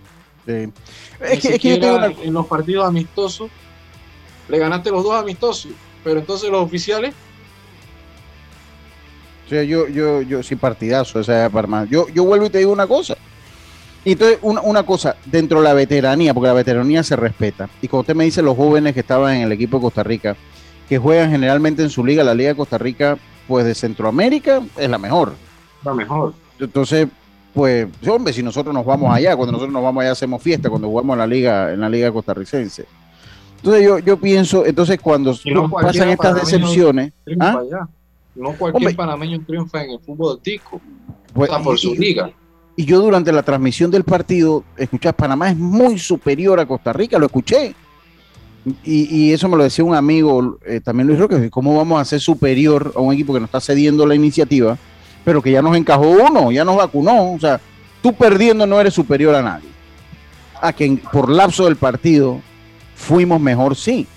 Es, 0.46 1.40
que, 1.40 1.74
en 2.22 2.32
los 2.32 2.46
partidos 2.46 2.86
amistosos 2.86 3.50
le 4.48 4.58
ganaste 4.58 4.90
los 4.90 5.02
dos 5.02 5.14
amistosos, 5.14 5.72
pero 6.04 6.20
entonces 6.20 6.48
los 6.50 6.62
oficiales 6.62 7.14
o 9.46 9.48
sea, 9.48 9.62
yo, 9.62 9.86
yo, 9.86 10.22
yo, 10.22 10.42
sí, 10.42 10.56
partidazo, 10.56 11.20
esa 11.20 11.48
para 11.50 11.84
Yo, 11.84 12.08
yo 12.08 12.24
vuelvo 12.24 12.46
y 12.46 12.50
te 12.50 12.58
digo 12.58 12.72
una 12.72 12.88
cosa. 12.88 13.16
Y 14.04 14.12
entonces, 14.12 14.38
una, 14.42 14.60
una, 14.60 14.82
cosa, 14.84 15.16
dentro 15.24 15.58
de 15.58 15.64
la 15.64 15.72
veteranía, 15.72 16.34
porque 16.34 16.48
la 16.48 16.52
veteranía 16.52 17.04
se 17.04 17.14
respeta. 17.14 17.68
Y 17.80 17.86
cuando 17.86 18.00
usted 18.02 18.16
me 18.16 18.24
dice 18.24 18.42
los 18.42 18.56
jóvenes 18.56 18.92
que 18.92 19.00
estaban 19.00 19.36
en 19.36 19.42
el 19.42 19.52
equipo 19.52 19.76
de 19.76 19.82
Costa 19.82 20.02
Rica, 20.02 20.36
que 20.88 20.98
juegan 20.98 21.30
generalmente 21.30 21.82
en 21.82 21.90
su 21.90 22.04
liga, 22.04 22.22
la 22.22 22.34
Liga 22.34 22.50
de 22.50 22.56
Costa 22.56 22.78
Rica, 22.78 23.18
pues 23.48 23.64
de 23.64 23.74
Centroamérica, 23.74 24.62
es 24.76 24.88
la 24.88 24.98
mejor. 24.98 25.34
La 25.84 25.94
mejor. 25.94 26.34
Entonces, 26.58 27.08
pues, 27.54 27.88
hombre, 28.08 28.32
si 28.32 28.42
nosotros 28.42 28.74
nos 28.74 28.84
vamos 28.84 29.14
allá, 29.14 29.34
cuando 29.36 29.52
nosotros 29.52 29.72
nos 29.72 29.82
vamos 29.82 30.02
allá 30.02 30.12
hacemos 30.12 30.42
fiesta, 30.42 30.68
cuando 30.68 30.88
jugamos 30.88 31.14
en 31.14 31.18
la 31.18 31.26
liga, 31.26 31.72
en 31.72 31.80
la 31.80 31.88
liga 31.88 32.12
costarricense. 32.12 32.86
Entonces 33.56 33.84
yo, 33.84 33.98
yo 33.98 34.16
pienso, 34.18 34.66
entonces 34.66 35.00
cuando 35.00 35.34
pasan 35.80 36.10
estas 36.10 36.34
decepciones, 36.34 37.12
¿ah? 37.40 37.88
No 38.34 38.52
cualquier 38.52 38.94
panameño 38.94 39.40
triunfa 39.46 39.82
en 39.82 39.92
el 39.92 40.00
fútbol 40.00 40.36
de 40.36 40.42
tico. 40.42 40.80
Pues, 41.32 41.50
por 41.64 41.78
su 41.78 41.94
liga. 41.94 42.30
Y 42.76 42.84
yo 42.84 43.00
durante 43.00 43.32
la 43.32 43.42
transmisión 43.42 43.90
del 43.90 44.04
partido, 44.04 44.62
escuché, 44.76 45.12
Panamá 45.14 45.48
es 45.50 45.56
muy 45.56 45.98
superior 45.98 46.60
a 46.60 46.66
Costa 46.66 46.92
Rica, 46.92 47.18
lo 47.18 47.26
escuché. 47.26 47.74
Y, 48.84 49.32
eso 49.32 49.48
me 49.48 49.56
lo 49.56 49.62
decía 49.62 49.84
un 49.84 49.94
amigo, 49.94 50.58
eh, 50.66 50.80
también 50.80 51.06
Luis 51.06 51.20
Roque, 51.20 51.50
¿cómo 51.50 51.76
vamos 51.76 52.00
a 52.00 52.04
ser 52.04 52.20
superior 52.20 52.92
a 52.96 53.00
un 53.00 53.14
equipo 53.14 53.32
que 53.32 53.38
nos 53.38 53.48
está 53.48 53.60
cediendo 53.60 54.04
la 54.04 54.16
iniciativa, 54.16 54.76
pero 55.24 55.40
que 55.40 55.52
ya 55.52 55.62
nos 55.62 55.76
encajó 55.76 56.08
uno, 56.08 56.50
ya 56.50 56.64
nos 56.64 56.76
vacunó? 56.76 57.32
O 57.32 57.38
sea, 57.38 57.60
tú 58.02 58.12
perdiendo 58.12 58.66
no 58.66 58.80
eres 58.80 58.92
superior 58.92 59.36
a 59.36 59.42
nadie. 59.42 59.68
A 60.60 60.72
quien 60.72 60.96
por 60.96 61.30
lapso 61.30 61.66
del 61.66 61.76
partido 61.76 62.40
fuimos 62.96 63.40
mejor, 63.40 63.76
sí 63.76 64.08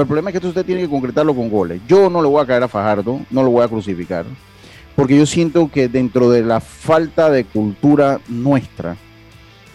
el 0.00 0.06
problema 0.06 0.30
es 0.30 0.40
que 0.40 0.46
usted 0.46 0.64
tiene 0.64 0.82
que 0.82 0.88
concretarlo 0.88 1.34
con 1.34 1.48
goles. 1.48 1.80
Yo 1.88 2.10
no 2.10 2.22
le 2.22 2.28
voy 2.28 2.42
a 2.42 2.46
caer 2.46 2.62
a 2.62 2.68
Fajardo, 2.68 3.20
no 3.30 3.42
lo 3.42 3.50
voy 3.50 3.64
a 3.64 3.68
crucificar, 3.68 4.24
porque 4.94 5.16
yo 5.16 5.26
siento 5.26 5.70
que 5.70 5.88
dentro 5.88 6.30
de 6.30 6.42
la 6.42 6.60
falta 6.60 7.30
de 7.30 7.44
cultura 7.44 8.20
nuestra, 8.28 8.96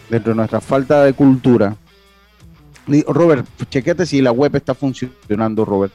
dentro 0.08 0.32
de 0.32 0.36
nuestra 0.36 0.60
falta 0.60 1.04
de 1.04 1.12
cultura, 1.12 1.76
Robert, 3.08 3.46
chequete 3.70 4.06
si 4.06 4.20
la 4.20 4.32
web 4.32 4.54
está 4.56 4.74
funcionando, 4.74 5.64
Robert, 5.64 5.92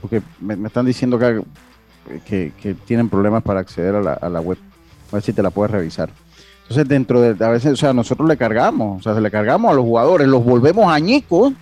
porque 0.00 0.22
me, 0.40 0.54
están 0.66 0.86
diciendo 0.86 1.18
que, 1.18 2.52
que, 2.60 2.74
tienen 2.86 3.08
problemas 3.08 3.42
para 3.42 3.60
acceder 3.60 3.94
a 3.94 4.00
la, 4.00 4.12
a 4.14 4.28
la 4.28 4.40
web. 4.40 4.58
A 5.10 5.16
ver 5.16 5.22
si 5.22 5.32
te 5.32 5.42
la 5.42 5.50
puedes 5.50 5.70
revisar. 5.70 6.10
Entonces, 6.62 6.88
dentro 6.88 7.20
de, 7.20 7.44
a 7.44 7.50
veces, 7.50 7.72
o 7.72 7.76
sea, 7.76 7.92
nosotros 7.92 8.28
le 8.28 8.36
cargamos, 8.36 9.00
o 9.00 9.02
sea, 9.02 9.14
se 9.14 9.20
le 9.20 9.30
cargamos 9.30 9.72
a 9.72 9.74
los 9.74 9.84
jugadores, 9.84 10.28
los 10.28 10.44
volvemos 10.44 10.90
añicos 10.90 11.52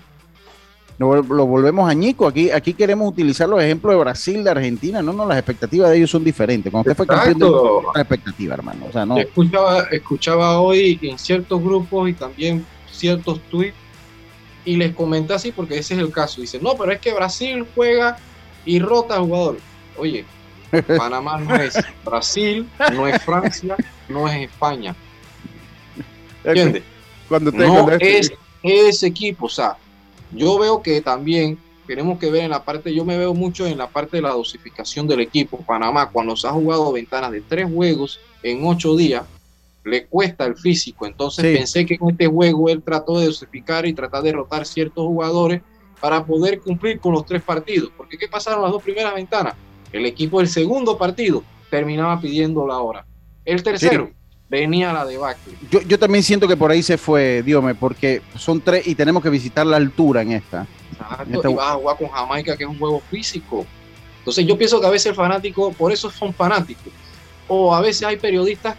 lo, 0.98 1.46
volvemos 1.46 1.88
añico. 1.88 2.26
Aquí, 2.26 2.50
aquí 2.50 2.74
queremos 2.74 3.08
utilizar 3.08 3.48
los 3.48 3.62
ejemplos 3.62 3.94
de 3.94 4.00
Brasil, 4.00 4.42
de 4.42 4.50
Argentina. 4.50 5.00
No, 5.00 5.12
no, 5.12 5.26
las 5.26 5.38
expectativas 5.38 5.90
de 5.90 5.98
ellos 5.98 6.10
son 6.10 6.24
diferentes. 6.24 6.70
Cuando 6.72 6.90
usted 6.90 6.96
fue 6.96 7.06
campeón, 7.06 7.84
la 7.94 8.00
expectativa, 8.00 8.54
hermano. 8.54 8.86
O 8.88 8.92
sea, 8.92 9.06
no. 9.06 9.16
Escuchaba, 9.16 9.82
escuchaba 9.90 10.60
hoy 10.60 10.98
en 11.02 11.18
ciertos 11.18 11.62
grupos 11.62 12.10
y 12.10 12.14
también 12.14 12.66
ciertos 12.90 13.40
tweets 13.48 13.76
y 14.68 14.76
les 14.76 14.94
comenté 14.94 15.32
así 15.32 15.50
porque 15.50 15.78
ese 15.78 15.94
es 15.94 16.00
el 16.00 16.12
caso. 16.12 16.42
Dice, 16.42 16.60
no, 16.60 16.74
pero 16.76 16.92
es 16.92 17.00
que 17.00 17.14
Brasil 17.14 17.66
juega 17.74 18.18
y 18.66 18.78
rota 18.80 19.16
a 19.16 19.20
jugadores. 19.20 19.62
Oye, 19.96 20.26
Panamá 20.98 21.38
no 21.38 21.54
es 21.54 21.74
Brasil, 22.04 22.68
no 22.92 23.08
es 23.08 23.22
Francia, 23.22 23.76
no 24.10 24.28
es 24.28 24.50
España. 24.50 24.94
¿Entiendes? 26.44 26.82
Cuando 27.30 27.50
no 27.50 27.90
es 27.92 28.30
ese 28.62 29.06
equipo, 29.06 29.46
o 29.46 29.48
sea, 29.48 29.78
yo 30.32 30.58
veo 30.58 30.82
que 30.82 31.00
también 31.00 31.58
tenemos 31.86 32.18
que 32.18 32.30
ver 32.30 32.44
en 32.44 32.50
la 32.50 32.62
parte, 32.62 32.94
yo 32.94 33.06
me 33.06 33.16
veo 33.16 33.32
mucho 33.32 33.66
en 33.66 33.78
la 33.78 33.88
parte 33.88 34.18
de 34.18 34.22
la 34.22 34.32
dosificación 34.32 35.06
del 35.06 35.20
equipo. 35.20 35.56
Panamá, 35.64 36.10
cuando 36.10 36.36
se 36.36 36.46
ha 36.46 36.50
jugado 36.50 36.92
ventanas 36.92 37.32
de 37.32 37.40
tres 37.40 37.66
juegos 37.72 38.20
en 38.42 38.66
ocho 38.66 38.94
días, 38.96 39.22
le 39.84 40.06
cuesta 40.06 40.44
el 40.44 40.56
físico. 40.56 41.06
Entonces 41.06 41.56
pensé 41.56 41.86
que 41.86 41.94
en 41.94 42.10
este 42.10 42.26
juego 42.26 42.68
él 42.68 42.82
trató 42.82 43.18
de 43.18 43.26
dosificar 43.26 43.86
y 43.86 43.92
tratar 43.92 44.22
de 44.22 44.30
derrotar 44.30 44.66
ciertos 44.66 45.04
jugadores 45.06 45.62
para 46.00 46.24
poder 46.24 46.60
cumplir 46.60 47.00
con 47.00 47.12
los 47.12 47.26
tres 47.26 47.42
partidos. 47.42 47.90
Porque 47.96 48.18
¿qué 48.18 48.28
pasaron 48.28 48.62
las 48.62 48.70
dos 48.70 48.82
primeras 48.82 49.14
ventanas? 49.14 49.54
El 49.92 50.06
equipo 50.06 50.38
del 50.38 50.48
segundo 50.48 50.98
partido 50.98 51.42
terminaba 51.70 52.20
pidiendo 52.20 52.66
la 52.66 52.78
hora. 52.78 53.06
El 53.44 53.62
tercero 53.62 54.10
venía 54.48 54.92
la 54.92 55.04
debacle. 55.04 55.54
Yo, 55.70 55.80
yo 55.82 55.98
también 55.98 56.22
siento 56.22 56.48
que 56.48 56.56
por 56.56 56.70
ahí 56.70 56.82
se 56.82 56.98
fue, 56.98 57.42
Diome, 57.42 57.74
porque 57.74 58.22
son 58.36 58.60
tres 58.60 58.86
y 58.86 58.94
tenemos 58.94 59.22
que 59.22 59.30
visitar 59.30 59.66
la 59.66 59.76
altura 59.76 60.22
en 60.22 60.32
esta. 60.32 60.66
Exacto, 60.92 61.50
y 61.50 61.54
vas 61.54 61.72
a 61.72 61.74
jugar 61.74 61.96
con 61.96 62.08
Jamaica, 62.08 62.56
que 62.56 62.64
es 62.64 62.70
un 62.70 62.78
juego 62.78 63.00
físico. 63.10 63.66
Entonces 64.18 64.46
yo 64.46 64.58
pienso 64.58 64.80
que 64.80 64.86
a 64.86 64.90
veces 64.90 65.06
el 65.06 65.14
fanático, 65.14 65.72
por 65.72 65.92
eso 65.92 66.10
son 66.10 66.34
fanáticos. 66.34 66.92
O 67.46 67.74
a 67.74 67.80
veces 67.80 68.02
hay 68.02 68.16
periodistas 68.16 68.76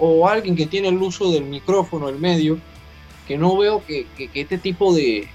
o, 0.00 0.26
alguien 0.26 0.56
que 0.56 0.66
tiene 0.66 0.88
el 0.88 0.96
uso 0.96 1.30
del 1.30 1.44
micrófono, 1.44 2.08
el 2.08 2.18
medio, 2.18 2.58
que 3.26 3.38
no 3.38 3.56
veo 3.56 3.84
que, 3.86 4.06
que, 4.16 4.28
este 4.34 4.58
tipo 4.58 4.94
de, 4.94 5.28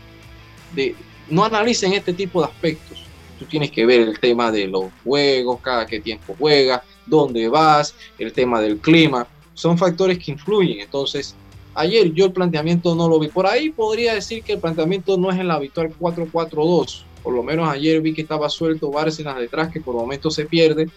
de, 0.73 0.95
no 1.29 1.45
analicen 1.45 1.93
este 1.93 2.13
tipo 2.13 2.41
de 2.41 2.47
aspectos. 2.47 3.03
Tú 3.39 3.45
tienes 3.45 3.71
que 3.71 3.85
ver 3.85 4.01
el 4.01 4.19
tema 4.19 4.51
de 4.51 4.67
los 4.67 4.85
juegos, 5.03 5.59
cada 5.61 5.85
qué 5.85 5.99
tiempo 5.99 6.35
juegas, 6.37 6.81
dónde 7.05 7.47
vas, 7.47 7.95
el 8.17 8.33
tema 8.33 8.61
del 8.61 8.77
clima 8.79 9.27
son 9.55 9.77
factores 9.77 10.19
que 10.19 10.31
influyen. 10.31 10.81
Entonces, 10.81 11.35
ayer 11.73 12.13
yo 12.13 12.25
el 12.25 12.31
planteamiento 12.31 12.93
no 12.93 13.09
lo 13.09 13.19
vi. 13.19 13.29
Por 13.29 13.47
ahí 13.47 13.71
podría 13.71 14.13
decir 14.13 14.43
que 14.43 14.53
el 14.53 14.59
planteamiento 14.59 15.17
no 15.17 15.31
es 15.31 15.39
el 15.39 15.49
habitual 15.49 15.91
4-4-2. 15.99 17.03
Por 17.23 17.33
lo 17.33 17.41
menos 17.41 17.67
ayer 17.67 18.01
vi 18.01 18.13
que 18.13 18.21
estaba 18.21 18.49
suelto 18.49 18.91
Bárcenas 18.91 19.37
detrás, 19.37 19.71
que 19.71 19.81
por 19.81 19.95
momentos 19.95 20.35
se 20.35 20.45
pierde 20.45 20.87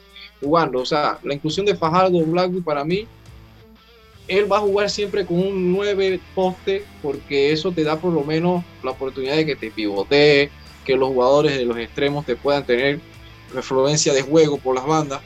jugando. 0.41 0.81
O 0.81 0.87
sea, 0.87 1.19
la 1.23 1.35
inclusión 1.35 1.65
de 1.65 1.75
Fajardo 1.75 2.19
Blackwood 2.25 2.63
para 2.63 2.85
mí, 2.85 3.07
él 4.29 4.51
va 4.51 4.59
a 4.59 4.61
jugar 4.61 4.91
siempre 4.91 5.27
con 5.27 5.39
un 5.39 5.73
9 5.73 6.21
poste, 6.35 6.85
porque 7.03 7.53
eso 7.53 7.73
te 7.73 7.83
da 7.83 7.99
por 7.99 8.13
lo 8.13 8.23
menos 8.23 8.65
la 8.83 8.93
oportunidad 8.93 9.37
de 9.37 9.47
que 9.47 9.57
te 9.57 9.71
pivotee, 9.71 10.51
que 10.85 10.97
los 10.97 11.09
jugadores 11.09 11.57
de 11.57 11.65
los 11.65 11.77
extremos 11.79 12.25
te 12.25 12.37
puedan 12.37 12.65
tener 12.65 13.01
influencia 13.55 14.13
de 14.13 14.23
juego 14.23 14.59
por 14.59 14.75
las 14.75 14.87
bandas. 14.87 15.21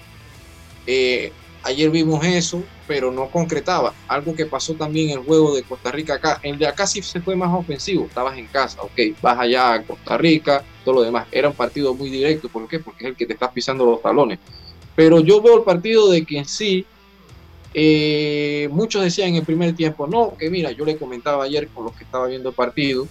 Eh, 0.86 1.32
Ayer 1.64 1.90
vimos 1.90 2.24
eso, 2.24 2.64
pero 2.88 3.12
no 3.12 3.28
concretaba. 3.28 3.94
Algo 4.08 4.34
que 4.34 4.46
pasó 4.46 4.74
también 4.74 5.10
en 5.10 5.18
el 5.20 5.24
juego 5.24 5.54
de 5.54 5.62
Costa 5.62 5.92
Rica 5.92 6.14
acá. 6.14 6.40
El 6.42 6.58
de 6.58 6.66
acá 6.66 6.88
sí 6.88 7.00
se 7.02 7.20
fue 7.20 7.36
más 7.36 7.54
ofensivo. 7.54 8.06
Estabas 8.06 8.36
en 8.36 8.46
casa, 8.46 8.82
ok. 8.82 8.98
Vas 9.20 9.38
allá 9.38 9.74
a 9.74 9.82
Costa 9.84 10.18
Rica, 10.18 10.64
todo 10.84 10.96
lo 10.96 11.02
demás. 11.02 11.28
Era 11.30 11.48
un 11.48 11.54
partido 11.54 11.94
muy 11.94 12.10
directo. 12.10 12.48
¿Por 12.48 12.66
qué? 12.66 12.80
Porque 12.80 13.04
es 13.04 13.10
el 13.10 13.16
que 13.16 13.26
te 13.26 13.34
estás 13.34 13.52
pisando 13.52 13.84
los 13.84 14.02
talones. 14.02 14.40
Pero 14.96 15.20
yo 15.20 15.40
veo 15.40 15.58
el 15.58 15.62
partido 15.62 16.10
de 16.10 16.24
que 16.26 16.44
sí, 16.44 16.84
eh, 17.74 18.68
muchos 18.70 19.02
decían 19.02 19.30
en 19.30 19.36
el 19.36 19.44
primer 19.44 19.74
tiempo, 19.74 20.06
no, 20.06 20.34
que 20.38 20.50
mira, 20.50 20.70
yo 20.72 20.84
le 20.84 20.98
comentaba 20.98 21.44
ayer 21.44 21.68
con 21.70 21.84
los 21.84 21.96
que 21.96 22.04
estaba 22.04 22.26
viendo 22.26 22.50
el 22.50 22.54
partido, 22.54 23.06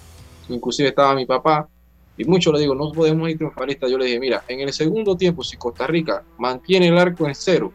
inclusive 0.50 0.90
estaba 0.90 1.16
mi 1.16 1.26
papá, 1.26 1.68
y 2.18 2.26
muchos 2.26 2.54
le 2.54 2.60
digo, 2.60 2.76
no 2.76 2.92
podemos 2.92 3.30
ir 3.30 3.38
triunfalistas. 3.38 3.90
Yo 3.90 3.98
le 3.98 4.06
dije, 4.06 4.20
mira, 4.20 4.44
en 4.48 4.60
el 4.60 4.74
segundo 4.74 5.16
tiempo, 5.16 5.44
si 5.44 5.58
Costa 5.58 5.88
Rica 5.88 6.24
mantiene 6.38 6.88
el 6.88 6.98
arco 6.98 7.28
en 7.28 7.34
cero, 7.34 7.74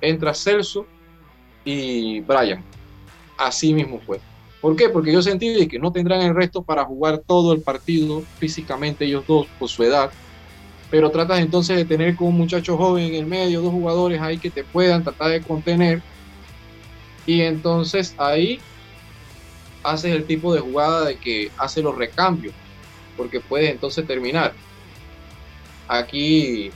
entra 0.00 0.34
Celso 0.34 0.86
y 1.64 2.20
Brian. 2.20 2.64
Así 3.38 3.72
mismo 3.72 4.00
fue. 4.00 4.20
¿Por 4.60 4.74
qué? 4.74 4.88
Porque 4.88 5.12
yo 5.12 5.22
sentí 5.22 5.68
que 5.68 5.78
no 5.78 5.92
tendrán 5.92 6.20
el 6.22 6.34
resto 6.34 6.62
para 6.62 6.84
jugar 6.84 7.22
todo 7.26 7.52
el 7.52 7.62
partido 7.62 8.22
físicamente 8.38 9.04
ellos 9.04 9.24
dos 9.26 9.46
por 9.58 9.68
su 9.68 9.84
edad. 9.84 10.10
Pero 10.90 11.10
tratas 11.10 11.40
entonces 11.40 11.76
de 11.76 11.84
tener 11.84 12.16
con 12.16 12.28
un 12.28 12.38
muchacho 12.38 12.76
joven 12.76 13.06
en 13.06 13.14
el 13.14 13.26
medio, 13.26 13.62
dos 13.62 13.72
jugadores 13.72 14.20
ahí 14.20 14.38
que 14.38 14.50
te 14.50 14.64
puedan 14.64 15.04
tratar 15.04 15.30
de 15.30 15.42
contener. 15.42 16.02
Y 17.28 17.42
entonces 17.42 18.14
ahí 18.16 18.58
haces 19.82 20.12
el 20.12 20.24
tipo 20.24 20.54
de 20.54 20.60
jugada 20.60 21.04
de 21.04 21.18
que 21.18 21.50
hace 21.58 21.82
los 21.82 21.94
recambios. 21.94 22.54
porque 23.18 23.38
puedes 23.38 23.70
entonces 23.70 24.06
terminar. 24.06 24.54
Aquí, 25.88 26.70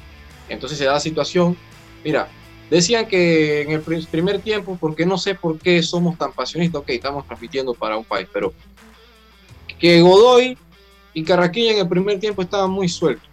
entonces 0.51 0.77
se 0.77 0.85
da 0.85 0.95
la 0.95 1.01
situación. 1.01 1.57
Mira, 2.05 2.29
decían 2.69 3.07
que 3.07 3.63
en 3.63 3.71
el 3.71 3.81
primer 3.81 4.43
tiempo, 4.43 4.77
porque 4.79 5.07
no 5.07 5.17
sé 5.17 5.35
por 5.35 5.59
qué 5.59 5.83
somos 5.83 6.19
tan 6.19 6.33
pasionistas, 6.33 6.83
ok, 6.83 6.91
estamos 6.91 7.27
transmitiendo 7.27 7.73
para 7.73 7.97
un 7.97 8.05
país, 8.05 8.29
pero 8.31 8.53
que 9.79 10.03
Godoy 10.03 10.59
y 11.15 11.23
Carraquilla 11.25 11.73
en 11.73 11.79
el 11.79 11.89
primer 11.89 12.21
tiempo 12.21 12.43
estaban 12.43 12.71
muy 12.71 12.91
sueltos. 12.91 13.29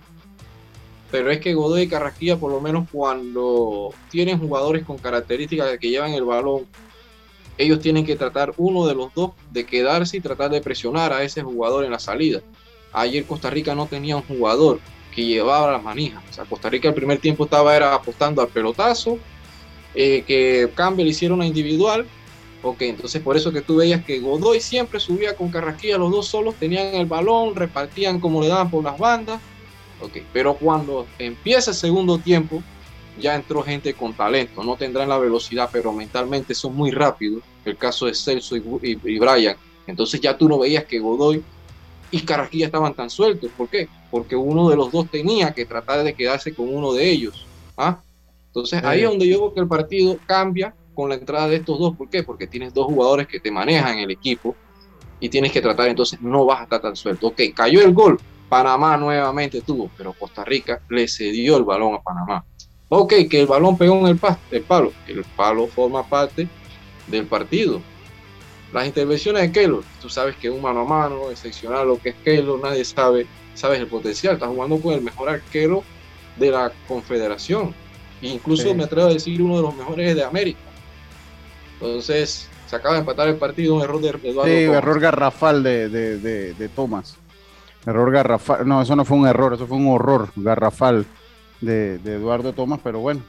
Pero 1.12 1.32
es 1.32 1.40
que 1.42 1.54
Godoy 1.54 1.82
y 1.82 1.88
Carraquilla, 1.90 2.38
por 2.38 2.52
lo 2.52 2.62
menos 2.62 2.88
cuando 2.90 3.94
tienen 4.10 4.40
jugadores 4.40 4.86
con 4.86 4.98
características 4.98 5.78
que 5.80 5.90
llevan 5.90 6.14
el 6.14 6.24
balón, 6.24 6.66
ellos 7.60 7.82
tienen 7.82 8.06
que 8.06 8.16
tratar 8.16 8.54
uno 8.56 8.88
de 8.88 8.96
los 8.96 9.14
dos 9.14 9.32
de 9.52 9.66
quedarse 9.66 10.16
y 10.16 10.22
tratar 10.22 10.50
de 10.50 10.62
presionar 10.62 11.12
a 11.12 11.24
ese 11.24 11.44
jugador 11.44 11.84
en 11.84 11.92
la 11.92 12.00
salida. 12.00 12.40
Ayer 12.94 13.26
Costa 13.26 13.50
Rica 13.50 13.76
no 13.76 13.86
tenía 13.86 14.16
un 14.16 14.24
jugador 14.24 14.80
que 15.14 15.26
llevaba 15.26 15.74
las 15.74 15.84
manijas. 15.84 16.24
O 16.30 16.34
sea, 16.34 16.46
Costa 16.46 16.70
Rica 16.70 16.88
el 16.88 16.94
primer 16.94 17.20
tiempo 17.20 17.44
estaba 17.44 17.76
era 17.76 17.94
apostando 17.94 18.42
al 18.42 18.48
pelotazo, 18.48 19.20
eh, 19.94 20.24
que 20.26 20.70
Campbell 20.74 21.08
hiciera 21.08 21.34
una 21.34 21.46
individual. 21.46 22.08
Ok, 22.64 22.84
entonces 22.84 23.22
por 23.22 23.36
eso 23.36 23.52
que 23.52 23.62
tú 23.62 23.76
veías 23.76 24.06
que 24.06 24.22
Godoy 24.22 24.62
siempre 24.62 25.02
subía 25.02 25.36
con 25.36 25.52
Carraquilla, 25.52 25.98
los 25.98 26.12
dos 26.12 26.28
solos 26.28 26.56
tenían 26.56 26.96
el 26.96 27.08
balón, 27.08 27.56
repartían 27.56 28.22
como 28.22 28.42
le 28.42 28.48
daban 28.48 28.72
por 28.72 28.86
las 28.86 28.98
bandas. 28.98 29.42
Ok, 30.00 30.20
pero 30.32 30.54
cuando 30.54 31.08
empieza 31.18 31.72
el 31.72 31.78
segundo 31.78 32.20
tiempo, 32.20 32.64
ya 33.20 33.36
entró 33.36 33.62
gente 33.64 33.94
con 33.94 34.14
talento, 34.14 34.64
no 34.64 34.76
tendrán 34.76 35.10
la 35.10 35.18
velocidad, 35.18 35.70
pero 35.72 35.92
mentalmente 35.92 36.54
son 36.56 36.76
muy 36.76 36.92
rápidos. 36.92 37.44
El 37.66 37.78
caso 37.78 38.06
de 38.06 38.16
Celso 38.16 38.56
y, 38.56 38.64
y, 38.82 39.20
Brian. 39.20 39.56
Entonces 39.86 40.22
ya 40.22 40.38
tú 40.38 40.48
no 40.48 40.60
veías 40.60 40.86
que 40.86 41.00
Godoy 41.00 41.44
y 42.12 42.22
Carraquilla 42.22 42.68
estaban 42.68 42.94
tan 42.94 43.10
sueltos. 43.10 43.52
¿Por 43.58 43.70
qué? 43.70 43.88
Porque 44.10 44.36
uno 44.36 44.70
de 44.70 44.76
los 44.76 44.92
dos 44.92 45.10
tenía 45.10 45.54
que 45.54 45.66
tratar 45.66 46.04
de 46.04 46.14
quedarse 46.14 46.54
con 46.54 46.74
uno 46.74 46.94
de 46.94 47.10
ellos. 47.10 47.46
¿ah? 47.78 48.02
Entonces 48.48 48.84
ahí 48.84 49.02
es 49.02 49.10
donde 49.10 49.28
yo 49.28 49.40
veo 49.40 49.54
que 49.54 49.60
el 49.60 49.68
partido 49.68 50.18
cambia 50.26 50.74
con 50.96 51.10
la 51.10 51.16
entrada 51.16 51.48
de 51.48 51.58
estos 51.58 51.78
dos. 51.80 51.96
¿Por 51.96 52.10
qué? 52.10 52.24
Porque 52.24 52.48
tienes 52.48 52.74
dos 52.74 52.88
jugadores 52.88 53.28
que 53.28 53.40
te 53.40 53.52
manejan 53.52 54.00
el 54.00 54.12
equipo 54.12 54.56
y 55.20 55.30
tienes 55.30 55.52
que 55.52 55.62
tratar, 55.62 55.88
entonces 55.88 56.22
no 56.22 56.46
vas 56.46 56.62
a 56.62 56.64
estar 56.64 56.82
tan 56.82 56.96
suelto. 56.96 57.28
Ok, 57.28 57.42
cayó 57.56 57.82
el 57.82 57.94
gol. 57.94 58.20
Panamá 58.48 58.98
nuevamente 58.98 59.62
tuvo, 59.62 59.92
pero 59.96 60.14
Costa 60.14 60.44
Rica 60.44 60.82
le 60.90 61.08
cedió 61.08 61.58
el 61.58 61.64
balón 61.64 61.94
a 61.94 62.02
Panamá. 62.02 62.44
Ok, 62.90 63.14
que 63.30 63.42
el 63.42 63.48
balón 63.48 63.78
pegó 63.78 63.96
en 64.00 64.08
el, 64.08 64.20
el 64.52 64.62
palo. 64.64 64.92
El 65.08 65.24
palo 65.36 65.68
forma 65.68 66.04
parte 66.08 66.48
del 67.08 67.26
partido. 67.28 67.82
Las 68.74 68.86
intervenciones 68.86 69.44
de 69.44 69.52
Keylor, 69.52 69.84
tú 70.02 70.10
sabes 70.10 70.36
que 70.36 70.50
un 70.50 70.62
mano 70.62 70.82
a 70.82 70.86
mano, 70.86 71.32
excepcional 71.32 71.88
lo 71.88 72.00
que 72.00 72.10
es 72.10 72.16
Keylor, 72.24 72.60
nadie 72.60 72.84
sabe, 72.86 73.26
sabes 73.54 73.80
el 73.80 73.88
potencial. 73.88 74.36
Está 74.36 74.48
jugando 74.48 74.80
con 74.80 74.94
el 74.94 75.02
mejor 75.02 75.30
arquero 75.30 75.84
de 76.36 76.52
la 76.52 76.72
Confederación. 76.88 77.74
Incluso 78.22 78.74
me 78.74 78.84
atrevo 78.84 79.08
a 79.08 79.14
decir 79.14 79.42
uno 79.42 79.58
de 79.58 79.62
los 79.62 79.76
mejores 79.76 80.16
de 80.16 80.24
América. 80.24 80.60
Entonces, 81.74 82.50
se 82.68 82.76
acaba 82.76 82.96
de 82.96 83.02
empatar 83.02 83.28
el 83.28 83.38
partido, 83.38 83.76
un 83.76 83.82
error 83.82 84.02
de 84.02 84.10
Eduardo. 84.10 84.46
Sí, 84.46 84.64
error 84.64 85.00
garrafal 85.00 85.64
de, 85.64 85.90
de, 85.90 86.54
de 86.54 86.70
Tomás. 86.70 87.18
Error 87.86 88.12
garrafal. 88.12 88.68
No, 88.68 88.82
eso 88.82 88.96
no 88.96 89.06
fue 89.06 89.18
un 89.18 89.28
error, 89.28 89.54
eso 89.54 89.68
fue 89.68 89.78
un 89.78 89.88
horror 89.88 90.30
garrafal 90.36 91.06
de, 91.62 91.96
Eduardo 92.06 92.54
Tomás, 92.54 92.80
pero 92.84 93.00
bueno, 93.00 93.22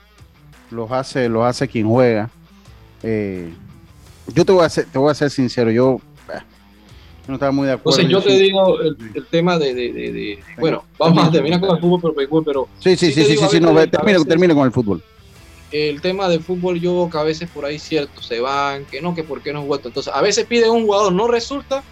los 0.71 0.91
hace, 0.91 1.29
los 1.29 1.45
hace 1.45 1.69
quien 1.69 1.89
juega. 1.89 2.31
Eh, 3.03 3.53
yo 4.35 4.45
te 4.45 4.53
voy, 4.53 4.65
a 4.65 4.69
ser, 4.69 4.87
te 4.87 4.99
voy 4.99 5.11
a 5.11 5.15
ser 5.15 5.31
sincero, 5.31 5.71
yo, 5.71 6.01
eh, 6.33 6.41
no 7.27 7.35
estaba 7.35 7.53
muy 7.53 7.67
de 7.67 7.73
acuerdo. 7.73 8.01
Entonces 8.01 8.25
yo 8.25 8.37
te 8.37 8.43
digo 8.43 8.81
el, 8.81 9.27
tema 9.31 9.59
de, 9.59 10.39
bueno, 10.59 10.85
vamos 10.99 11.29
a 11.29 11.31
terminar 11.31 11.61
con 11.61 11.77
el 11.77 11.81
fútbol, 11.81 12.15
pero 12.45 12.69
sí, 12.79 12.97
sí, 12.97 13.13
sí, 13.13 13.25
sí, 13.25 13.37
sí, 13.37 13.47
sí, 13.51 13.61
no, 13.61 13.75
termina, 13.89 14.55
con 14.55 14.67
el 14.67 14.73
fútbol. 14.73 15.03
El 15.73 16.01
tema 16.01 16.29
del 16.29 16.43
fútbol 16.43 16.81
yo 16.81 17.09
que 17.11 17.19
a 17.19 17.23
veces 17.23 17.49
por 17.49 17.65
ahí 17.65 17.79
cierto 17.79 18.23
se 18.23 18.41
van, 18.41 18.85
que 18.87 19.01
no, 19.01 19.15
que 19.15 19.23
por 19.23 19.41
qué 19.41 19.53
no 19.53 19.65
vuelto. 19.65 19.89
Entonces 19.89 20.13
a 20.13 20.21
veces 20.21 20.45
piden 20.47 20.71
un 20.71 20.85
jugador, 20.85 21.13
no 21.13 21.29
resulta, 21.29 21.85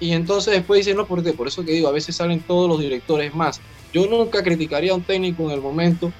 y 0.00 0.12
entonces 0.12 0.52
después 0.52 0.80
dicen, 0.80 0.96
no, 0.96 1.06
porque 1.06 1.32
por 1.32 1.48
eso 1.48 1.64
que 1.64 1.72
digo, 1.72 1.88
a 1.88 1.92
veces 1.92 2.16
salen 2.16 2.40
todos 2.40 2.68
los 2.68 2.78
directores 2.78 3.34
más. 3.34 3.60
Yo 3.94 4.08
nunca 4.08 4.42
criticaría 4.42 4.90
a 4.90 4.96
un 4.96 5.02
técnico 5.02 5.44
en 5.44 5.52
el 5.52 5.60
momento. 5.60 6.12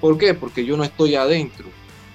¿Por 0.00 0.16
qué? 0.16 0.32
Porque 0.32 0.64
yo 0.64 0.76
no 0.76 0.84
estoy 0.84 1.16
adentro. 1.16 1.66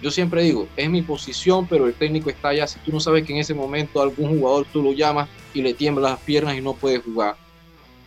Yo 0.02 0.10
siempre 0.10 0.42
digo, 0.42 0.68
es 0.78 0.90
mi 0.90 1.02
posición, 1.02 1.68
pero 1.68 1.86
el 1.86 1.94
técnico 1.94 2.30
está 2.30 2.50
allá. 2.50 2.66
Si 2.66 2.80
tú 2.80 2.92
no 2.92 3.02
sabes 3.02 3.26
que 3.26 3.34
en 3.34 3.40
ese 3.40 3.54
momento 3.54 4.02
algún 4.02 4.40
jugador 4.40 4.66
tú 4.72 4.82
lo 4.82 4.94
llamas 4.94 5.28
y 5.54 5.62
le 5.62 5.74
tiemblas 5.74 6.12
las 6.12 6.20
piernas 6.22 6.58
y 6.58 6.62
no 6.62 6.74
puede 6.74 7.00
jugar. 7.00 7.36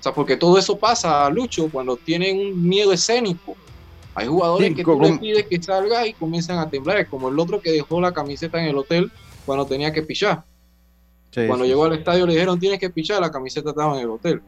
O 0.00 0.02
sea, 0.02 0.14
porque 0.14 0.36
todo 0.36 0.58
eso 0.58 0.78
pasa, 0.78 1.26
a 1.26 1.30
Lucho, 1.30 1.68
cuando 1.70 1.96
tienen 1.96 2.38
un 2.38 2.66
miedo 2.66 2.92
escénico. 2.92 3.54
Hay 4.14 4.26
jugadores 4.26 4.74
que 4.74 4.82
tú 4.82 4.98
le 5.00 5.18
pides 5.18 5.46
que 5.46 5.62
salga 5.62 6.06
y 6.06 6.14
comienzan 6.14 6.58
a 6.58 6.70
temblar, 6.70 7.06
como 7.06 7.28
el 7.28 7.38
otro 7.38 7.60
que 7.60 7.70
dejó 7.70 8.00
la 8.00 8.12
camiseta 8.12 8.60
en 8.60 8.68
el 8.68 8.78
hotel 8.78 9.12
cuando 9.44 9.66
tenía 9.66 9.92
que 9.92 10.02
pichar. 10.02 10.42
cuando 11.32 11.64
llegó 11.66 11.84
al 11.84 11.92
estadio 11.92 12.26
le 12.26 12.32
dijeron 12.32 12.58
tienes 12.58 12.80
que 12.80 12.90
pichar, 12.90 13.20
la 13.20 13.30
camiseta 13.30 13.70
estaba 13.70 13.94
en 13.96 14.02
el 14.02 14.10
hotel. 14.10 14.40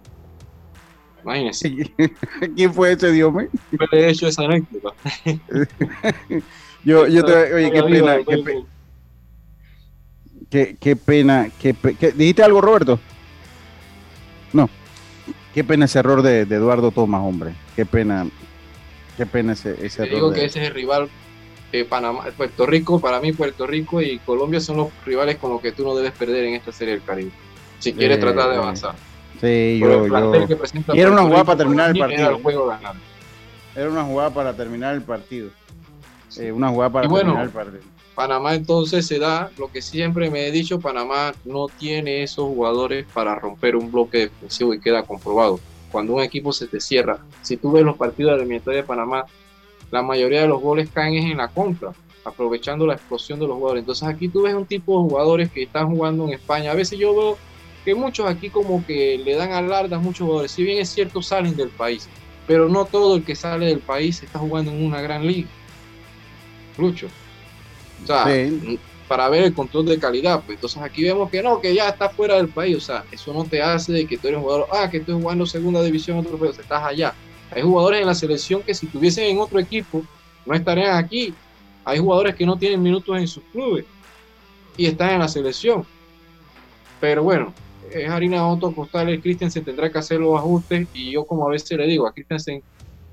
Imagínense. 1.22 1.70
¿Quién 2.56 2.72
fue 2.72 2.92
ese 2.92 3.12
Dios 3.12 3.32
mío? 3.32 3.48
he 3.92 4.08
hecho 4.08 4.26
esa 4.26 4.44
anécdota. 4.44 4.94
yo, 6.84 7.06
yo 7.06 7.24
te, 7.24 7.54
oye, 7.54 7.70
qué 7.70 7.82
pena, 7.82 8.16
qué, 10.50 10.76
qué, 10.80 10.96
pena, 10.96 11.50
qué, 11.60 11.74
¿dijiste 12.12 12.42
algo, 12.42 12.60
Roberto? 12.60 12.98
No. 14.52 14.68
Qué 15.54 15.64
pena 15.64 15.84
ese 15.84 15.98
error 15.98 16.22
de, 16.22 16.40
Eduardo 16.42 16.90
Tomás, 16.90 17.22
hombre. 17.22 17.54
Qué 17.76 17.84
pena, 17.86 18.26
qué 19.16 19.26
pena 19.26 19.52
ese, 19.52 19.84
ese 19.84 20.02
error. 20.02 20.14
Digo 20.14 20.32
que 20.32 20.44
ese 20.44 20.62
es 20.62 20.68
el 20.68 20.74
rival 20.74 21.08
de 21.72 21.84
Panamá, 21.84 22.24
Puerto 22.36 22.66
Rico, 22.66 23.00
para 23.00 23.20
mí 23.20 23.32
Puerto 23.32 23.66
Rico 23.66 24.00
y 24.00 24.18
Colombia 24.18 24.60
son 24.60 24.78
los 24.78 24.88
rivales 25.04 25.36
con 25.36 25.52
los 25.52 25.60
que 25.60 25.72
tú 25.72 25.84
no 25.84 25.94
debes 25.94 26.12
perder 26.12 26.44
en 26.44 26.54
esta 26.54 26.72
serie 26.72 26.94
del 26.94 27.02
Caribe, 27.02 27.30
si 27.78 27.92
quieres 27.92 28.18
eh, 28.18 28.20
tratar 28.20 28.50
de 28.50 28.56
avanzar. 28.56 28.94
Sí, 29.40 29.78
yo, 29.78 30.06
Y 30.92 31.00
era 31.00 31.10
una 31.10 31.22
jugada 31.22 31.44
para 31.44 31.58
terminar 31.58 31.90
el 31.90 31.98
partido. 31.98 32.38
Era, 33.74 33.88
una 33.88 34.04
jugada 34.04 34.30
para 34.30 34.54
terminar 34.54 34.94
el 34.94 35.02
partido. 35.02 35.50
una 36.52 36.68
jugada 36.68 36.92
para 36.92 37.08
terminar 37.08 37.44
el 37.44 37.50
partido. 37.50 37.82
Panamá 38.14 38.54
entonces 38.54 39.06
se 39.06 39.18
da 39.18 39.50
lo 39.56 39.72
que 39.72 39.80
siempre 39.80 40.30
me 40.30 40.46
he 40.46 40.50
dicho, 40.50 40.78
Panamá 40.78 41.32
no 41.46 41.68
tiene 41.68 42.22
esos 42.22 42.44
jugadores 42.44 43.06
para 43.14 43.34
romper 43.36 43.76
un 43.76 43.90
bloque 43.90 44.18
defensivo 44.18 44.74
y 44.74 44.80
queda 44.80 45.04
comprobado. 45.04 45.58
Cuando 45.90 46.14
un 46.14 46.22
equipo 46.22 46.52
se 46.52 46.66
te 46.66 46.80
cierra, 46.80 47.20
si 47.40 47.56
tú 47.56 47.72
ves 47.72 47.82
los 47.82 47.96
partidos 47.96 48.32
de 48.32 48.36
la 48.36 48.42
eliminatoria 48.42 48.82
de 48.82 48.86
Panamá, 48.86 49.24
la 49.90 50.02
mayoría 50.02 50.42
de 50.42 50.48
los 50.48 50.60
goles 50.60 50.90
caen 50.92 51.14
en 51.14 51.38
la 51.38 51.48
contra, 51.48 51.92
aprovechando 52.24 52.86
la 52.86 52.94
explosión 52.94 53.40
de 53.40 53.46
los 53.46 53.56
jugadores. 53.56 53.80
Entonces 53.80 54.06
aquí 54.06 54.28
tú 54.28 54.42
ves 54.42 54.54
un 54.54 54.66
tipo 54.66 55.02
de 55.02 55.08
jugadores 55.08 55.50
que 55.50 55.62
están 55.62 55.88
jugando 55.88 56.24
en 56.24 56.34
España. 56.34 56.72
A 56.72 56.74
veces 56.74 56.98
yo 56.98 57.14
veo 57.16 57.38
que 57.84 57.94
muchos 57.94 58.26
aquí 58.26 58.50
como 58.50 58.84
que 58.86 59.18
le 59.24 59.34
dan 59.34 59.52
alarde 59.52 59.94
a 59.94 59.98
muchos 59.98 60.26
jugadores. 60.26 60.52
Si 60.52 60.62
bien 60.62 60.78
es 60.78 60.90
cierto, 60.90 61.22
salen 61.22 61.56
del 61.56 61.70
país, 61.70 62.08
pero 62.46 62.68
no 62.68 62.84
todo 62.84 63.16
el 63.16 63.24
que 63.24 63.34
sale 63.34 63.66
del 63.66 63.80
país 63.80 64.22
está 64.22 64.38
jugando 64.38 64.70
en 64.70 64.84
una 64.84 65.00
gran 65.00 65.26
liga. 65.26 65.48
Lucho. 66.76 67.08
O 68.02 68.06
sea, 68.06 68.26
para 69.08 69.28
ver 69.28 69.42
el 69.42 69.54
control 69.54 69.86
de 69.86 69.98
calidad, 69.98 70.42
pues 70.46 70.56
entonces 70.56 70.80
aquí 70.82 71.02
vemos 71.02 71.30
que 71.30 71.42
no, 71.42 71.60
que 71.60 71.74
ya 71.74 71.88
está 71.88 72.10
fuera 72.10 72.36
del 72.36 72.48
país. 72.48 72.76
O 72.76 72.80
sea, 72.80 73.04
eso 73.10 73.32
no 73.32 73.44
te 73.44 73.60
hace 73.60 73.92
de 73.92 74.06
que 74.06 74.16
tú 74.16 74.28
eres 74.28 74.38
un 74.38 74.44
jugador, 74.44 74.68
ah, 74.72 74.88
que 74.88 74.98
estoy 74.98 75.14
jugando 75.14 75.46
segunda 75.46 75.82
división, 75.82 76.18
otro 76.18 76.38
país, 76.38 76.58
estás 76.58 76.84
allá. 76.84 77.14
Hay 77.50 77.62
jugadores 77.62 78.00
en 78.00 78.06
la 78.06 78.14
selección 78.14 78.62
que 78.62 78.72
si 78.74 78.86
estuviesen 78.86 79.24
en 79.24 79.40
otro 79.40 79.58
equipo, 79.58 80.04
no 80.46 80.54
estarían 80.54 80.96
aquí. 80.96 81.34
Hay 81.84 81.98
jugadores 81.98 82.36
que 82.36 82.46
no 82.46 82.56
tienen 82.56 82.82
minutos 82.82 83.18
en 83.18 83.26
sus 83.26 83.42
clubes 83.52 83.84
y 84.76 84.86
están 84.86 85.10
en 85.10 85.18
la 85.18 85.28
selección. 85.28 85.84
Pero 87.00 87.22
bueno, 87.22 87.52
es 87.92 88.10
harina 88.10 88.36
de 88.36 88.42
otro 88.42 88.72
costal, 88.72 89.20
Christensen 89.20 89.64
tendrá 89.64 89.90
que 89.90 89.98
hacer 89.98 90.20
los 90.20 90.36
ajustes 90.38 90.88
y 90.94 91.12
yo 91.12 91.24
como 91.24 91.46
a 91.46 91.50
veces 91.50 91.76
le 91.76 91.86
digo, 91.86 92.06
a 92.06 92.12
Christensen 92.12 92.62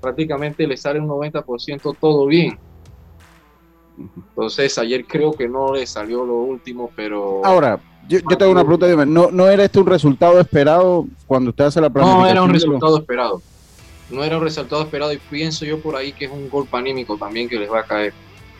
prácticamente 0.00 0.66
le 0.66 0.76
sale 0.76 1.00
un 1.00 1.08
90% 1.08 1.96
todo 2.00 2.26
bien. 2.26 2.58
Entonces 3.98 4.78
ayer 4.78 5.04
creo 5.06 5.32
que 5.32 5.48
no 5.48 5.74
le 5.74 5.86
salió 5.86 6.24
lo 6.24 6.36
último, 6.36 6.90
pero... 6.94 7.44
Ahora, 7.44 7.80
yo, 8.08 8.20
tengo 8.22 8.52
una 8.52 8.64
pregunta, 8.64 9.04
¿no, 9.04 9.30
¿no 9.30 9.48
era 9.48 9.64
este 9.64 9.80
un 9.80 9.86
resultado 9.86 10.40
esperado 10.40 11.06
cuando 11.26 11.50
usted 11.50 11.64
hace 11.64 11.80
la 11.80 11.90
planificación? 11.90 12.24
No 12.24 12.30
era 12.30 12.42
un 12.42 12.50
resultado 12.50 12.98
esperado. 12.98 13.42
No 14.10 14.24
era 14.24 14.38
un 14.38 14.42
resultado 14.42 14.82
esperado 14.82 15.12
y 15.12 15.18
pienso 15.18 15.66
yo 15.66 15.80
por 15.80 15.94
ahí 15.94 16.12
que 16.12 16.24
es 16.24 16.30
un 16.30 16.48
golpe 16.48 16.76
anímico 16.76 17.18
también 17.18 17.48
que 17.48 17.58
les 17.58 17.70
va 17.70 17.80
a 17.80 17.84
caer. 17.84 18.14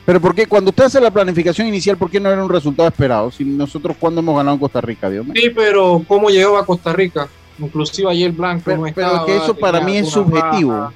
Pero 0.09 0.23
¿por 0.23 0.35
qué? 0.35 0.47
Cuando 0.47 0.71
usted 0.71 0.85
hace 0.85 1.03
la 1.03 1.11
planificación 1.11 1.69
inicial, 1.69 1.99
¿por 1.99 2.11
qué 2.11 2.19
no 2.19 2.31
era 2.31 2.43
un 2.43 2.49
resultado 2.49 2.89
esperado? 2.89 3.31
Si 3.31 3.45
nosotros, 3.45 3.95
¿cuándo 4.01 4.23
hemos 4.23 4.35
ganado 4.39 4.55
en 4.55 4.61
Costa 4.61 4.81
Rica, 4.81 5.11
Dios 5.11 5.27
mío? 5.27 5.35
Sí, 5.37 5.51
pero 5.51 6.03
¿cómo 6.09 6.31
llegó 6.31 6.57
a 6.57 6.65
Costa 6.65 6.95
Rica? 6.95 7.29
Inclusive 7.59 8.11
ayer 8.11 8.33
Blanco 8.33 8.63
pero, 8.65 8.85
pero 8.95 9.27
que 9.27 9.37
eso 9.37 9.55
para 9.55 9.83
mí 9.83 9.99
es 9.99 10.09
subjetivo. 10.09 10.91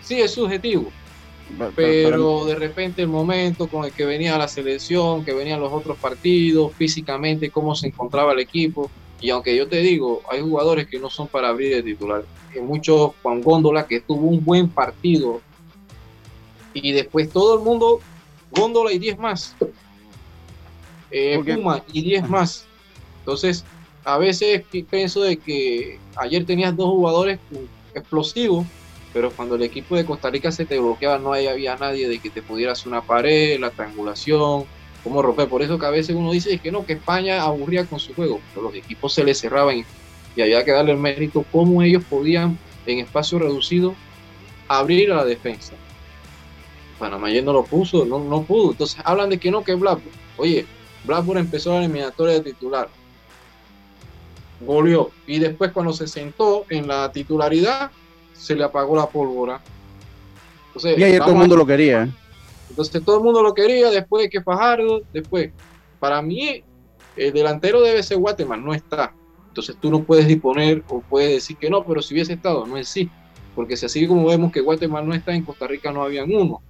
Sí, 0.00 0.18
es 0.18 0.30
subjetivo. 0.30 0.90
Pero, 1.76 2.46
de 2.46 2.54
repente 2.54 3.02
el 3.02 3.08
momento 3.08 3.66
con 3.66 3.84
el 3.84 3.92
que 3.92 4.06
venía 4.06 4.38
la 4.38 4.48
selección, 4.48 5.26
que 5.26 5.34
venían 5.34 5.60
los 5.60 5.70
otros 5.70 5.98
partidos, 5.98 6.72
físicamente 6.72 7.50
cómo 7.50 7.74
se 7.74 7.88
encontraba 7.88 8.32
el 8.32 8.38
equipo. 8.38 8.90
Y 9.20 9.28
aunque 9.28 9.54
yo 9.54 9.68
te 9.68 9.80
digo, 9.80 10.22
hay 10.30 10.40
jugadores 10.40 10.86
que 10.86 10.98
no 10.98 11.10
son 11.10 11.28
para 11.28 11.50
abrir 11.50 11.74
de 11.74 11.82
titular. 11.82 12.24
Hay 12.54 12.62
muchos, 12.62 13.10
Juan 13.22 13.42
Góndola, 13.42 13.86
que 13.86 14.00
tuvo 14.00 14.26
un 14.26 14.42
buen 14.42 14.70
partido. 14.70 15.42
Y 16.72 16.92
después 16.92 17.28
todo 17.28 17.58
el 17.58 17.62
mundo, 17.62 18.00
Góndola 18.52 18.92
y 18.92 18.98
10 18.98 19.18
más. 19.18 19.56
Eh, 21.10 21.40
Puma 21.44 21.82
y 21.92 22.02
10 22.02 22.28
más. 22.28 22.66
Entonces, 23.20 23.64
a 24.04 24.18
veces 24.18 24.62
pienso 24.90 25.22
de 25.22 25.36
que 25.36 25.98
ayer 26.16 26.44
tenías 26.44 26.76
dos 26.76 26.90
jugadores 26.90 27.38
explosivos, 27.94 28.66
pero 29.12 29.30
cuando 29.30 29.54
el 29.54 29.62
equipo 29.62 29.96
de 29.96 30.04
Costa 30.04 30.30
Rica 30.30 30.50
se 30.50 30.64
te 30.64 30.78
bloqueaba, 30.78 31.18
no 31.18 31.34
había 31.34 31.76
nadie 31.76 32.08
de 32.08 32.18
que 32.18 32.30
te 32.30 32.42
pudiera 32.42 32.72
hacer 32.72 32.88
una 32.88 33.02
pared, 33.02 33.60
la 33.60 33.70
triangulación, 33.70 34.64
cómo 35.04 35.22
romper. 35.22 35.48
Por 35.48 35.62
eso 35.62 35.78
que 35.78 35.86
a 35.86 35.90
veces 35.90 36.16
uno 36.16 36.32
dice 36.32 36.58
que 36.58 36.72
no, 36.72 36.86
que 36.86 36.94
España 36.94 37.42
aburría 37.42 37.84
con 37.84 38.00
su 38.00 38.14
juego, 38.14 38.40
pero 38.54 38.66
los 38.66 38.74
equipos 38.74 39.12
se 39.12 39.24
les 39.24 39.38
cerraban 39.38 39.84
y 40.34 40.40
había 40.40 40.64
que 40.64 40.72
darle 40.72 40.92
el 40.92 40.98
mérito 40.98 41.44
cómo 41.52 41.82
ellos 41.82 42.02
podían 42.08 42.58
en 42.86 42.98
espacio 43.00 43.38
reducido 43.38 43.94
abrir 44.68 45.12
a 45.12 45.16
la 45.16 45.24
defensa. 45.24 45.74
Panamá 47.02 47.26
ayer 47.26 47.42
no 47.42 47.52
lo 47.52 47.64
puso, 47.64 48.04
no, 48.04 48.20
no 48.20 48.44
pudo. 48.44 48.70
Entonces 48.70 49.00
hablan 49.04 49.28
de 49.28 49.38
que 49.38 49.50
no, 49.50 49.64
que 49.64 49.74
Blackburn. 49.74 50.16
Oye, 50.36 50.64
Blackburn 51.04 51.40
empezó 51.40 51.72
la 51.72 51.80
eliminatoria 51.80 52.34
de 52.34 52.42
titular. 52.42 52.88
Goleó. 54.60 55.10
Y 55.26 55.40
después 55.40 55.72
cuando 55.72 55.92
se 55.92 56.06
sentó 56.06 56.64
en 56.70 56.86
la 56.86 57.10
titularidad, 57.10 57.90
se 58.34 58.54
le 58.54 58.62
apagó 58.62 58.94
la 58.94 59.06
pólvora. 59.06 59.60
Entonces, 60.68 60.96
y 60.96 61.02
ayer 61.02 61.20
todo 61.20 61.32
el 61.32 61.38
mundo 61.38 61.56
lo 61.56 61.66
quería. 61.66 62.08
Entonces 62.70 63.04
todo 63.04 63.18
el 63.18 63.24
mundo 63.24 63.42
lo 63.42 63.52
quería, 63.52 63.90
después 63.90 64.22
de 64.22 64.30
que 64.30 64.40
Fajardo, 64.40 65.02
después. 65.12 65.50
Para 65.98 66.22
mí, 66.22 66.62
el 67.16 67.32
delantero 67.32 67.80
debe 67.80 68.00
ser 68.04 68.18
Guatemala, 68.18 68.62
no 68.62 68.72
está. 68.72 69.12
Entonces 69.48 69.76
tú 69.80 69.90
no 69.90 70.04
puedes 70.04 70.28
disponer 70.28 70.84
o 70.88 71.00
puedes 71.00 71.32
decir 71.32 71.56
que 71.56 71.68
no, 71.68 71.84
pero 71.84 72.00
si 72.00 72.14
hubiese 72.14 72.34
estado, 72.34 72.64
no 72.64 72.76
es 72.76 72.88
sí. 72.88 73.10
Porque 73.56 73.76
si 73.76 73.86
así 73.86 74.06
como 74.06 74.24
vemos 74.24 74.52
que 74.52 74.60
Guatemala 74.60 75.04
no 75.04 75.14
está, 75.14 75.34
en 75.34 75.44
Costa 75.44 75.66
Rica 75.66 75.90
no 75.90 76.04
habían 76.04 76.32
uno. 76.32 76.62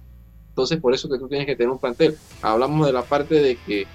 Entonces 0.53 0.79
por 0.79 0.93
eso 0.93 1.09
que 1.09 1.17
tú 1.17 1.27
tienes 1.27 1.47
que 1.47 1.55
tener 1.55 1.71
un 1.71 1.79
plantel. 1.79 2.17
Hablamos 2.41 2.85
de 2.85 2.93
la 2.93 3.01
parte 3.01 3.35
de 3.35 3.55
que 3.55 3.87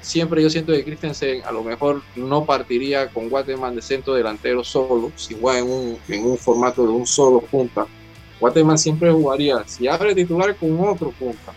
siempre 0.00 0.42
yo 0.42 0.48
siento 0.48 0.72
que 0.72 0.84
Christensen 0.84 1.42
a 1.44 1.50
lo 1.50 1.64
mejor 1.64 2.02
no 2.14 2.44
partiría 2.44 3.08
con 3.08 3.28
Guatemala 3.28 3.74
de 3.74 3.82
centro 3.82 4.14
delantero 4.14 4.62
solo, 4.62 5.10
si 5.16 5.36
juega 5.40 5.58
en 5.58 5.70
un, 5.70 5.98
en 6.08 6.24
un 6.24 6.38
formato 6.38 6.82
de 6.82 6.90
un 6.90 7.06
solo 7.06 7.40
punta 7.40 7.86
Guatemala 8.40 8.76
siempre 8.76 9.10
jugaría, 9.10 9.66
si 9.66 9.86
abre 9.88 10.14
titular 10.14 10.54
con 10.56 10.78
otro 10.80 11.10
punta, 11.12 11.52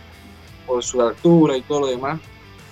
por 0.66 0.82
su 0.82 1.02
altura 1.02 1.56
y 1.56 1.62
todo 1.62 1.80
lo 1.80 1.86
demás, 1.88 2.20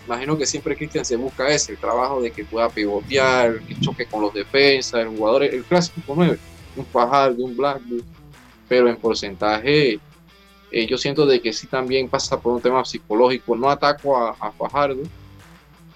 imagino 0.07 0.38
que 0.38 0.46
siempre 0.46 0.77
Cristian 0.77 1.05
se 1.05 1.16
busca 1.16 1.49
ese, 1.49 1.72
el 1.72 1.79
trabajo 1.79 2.22
de 2.22 2.31
que 2.31 2.44
pueda 2.44 2.68
pivotear, 2.68 3.61
que 3.61 3.79
choque 3.81 4.07
con 4.07 4.22
los 4.22 4.33
defensas, 4.33 5.01
el 5.01 5.09
jugador, 5.09 5.44
el 5.44 5.64
clásico 5.64 6.14
9, 6.14 6.38
un 6.77 6.87
Fajardo, 6.87 7.44
un 7.44 7.57
Blackwood, 7.57 8.03
pero 8.68 8.88
en 8.88 8.96
porcentaje 8.96 9.99
eh, 10.70 10.87
yo 10.87 10.98
siento 10.98 11.26
de 11.26 11.40
que 11.40 11.52
sí 11.52 11.66
también 11.66 12.09
pasa 12.09 12.40
por 12.40 12.55
un 12.55 12.61
tema 12.61 12.85
psicológico, 12.85 13.57
no 13.57 13.70
ataco 13.70 14.16
a, 14.16 14.31
a 14.38 14.52
Fajardo, 14.52 15.02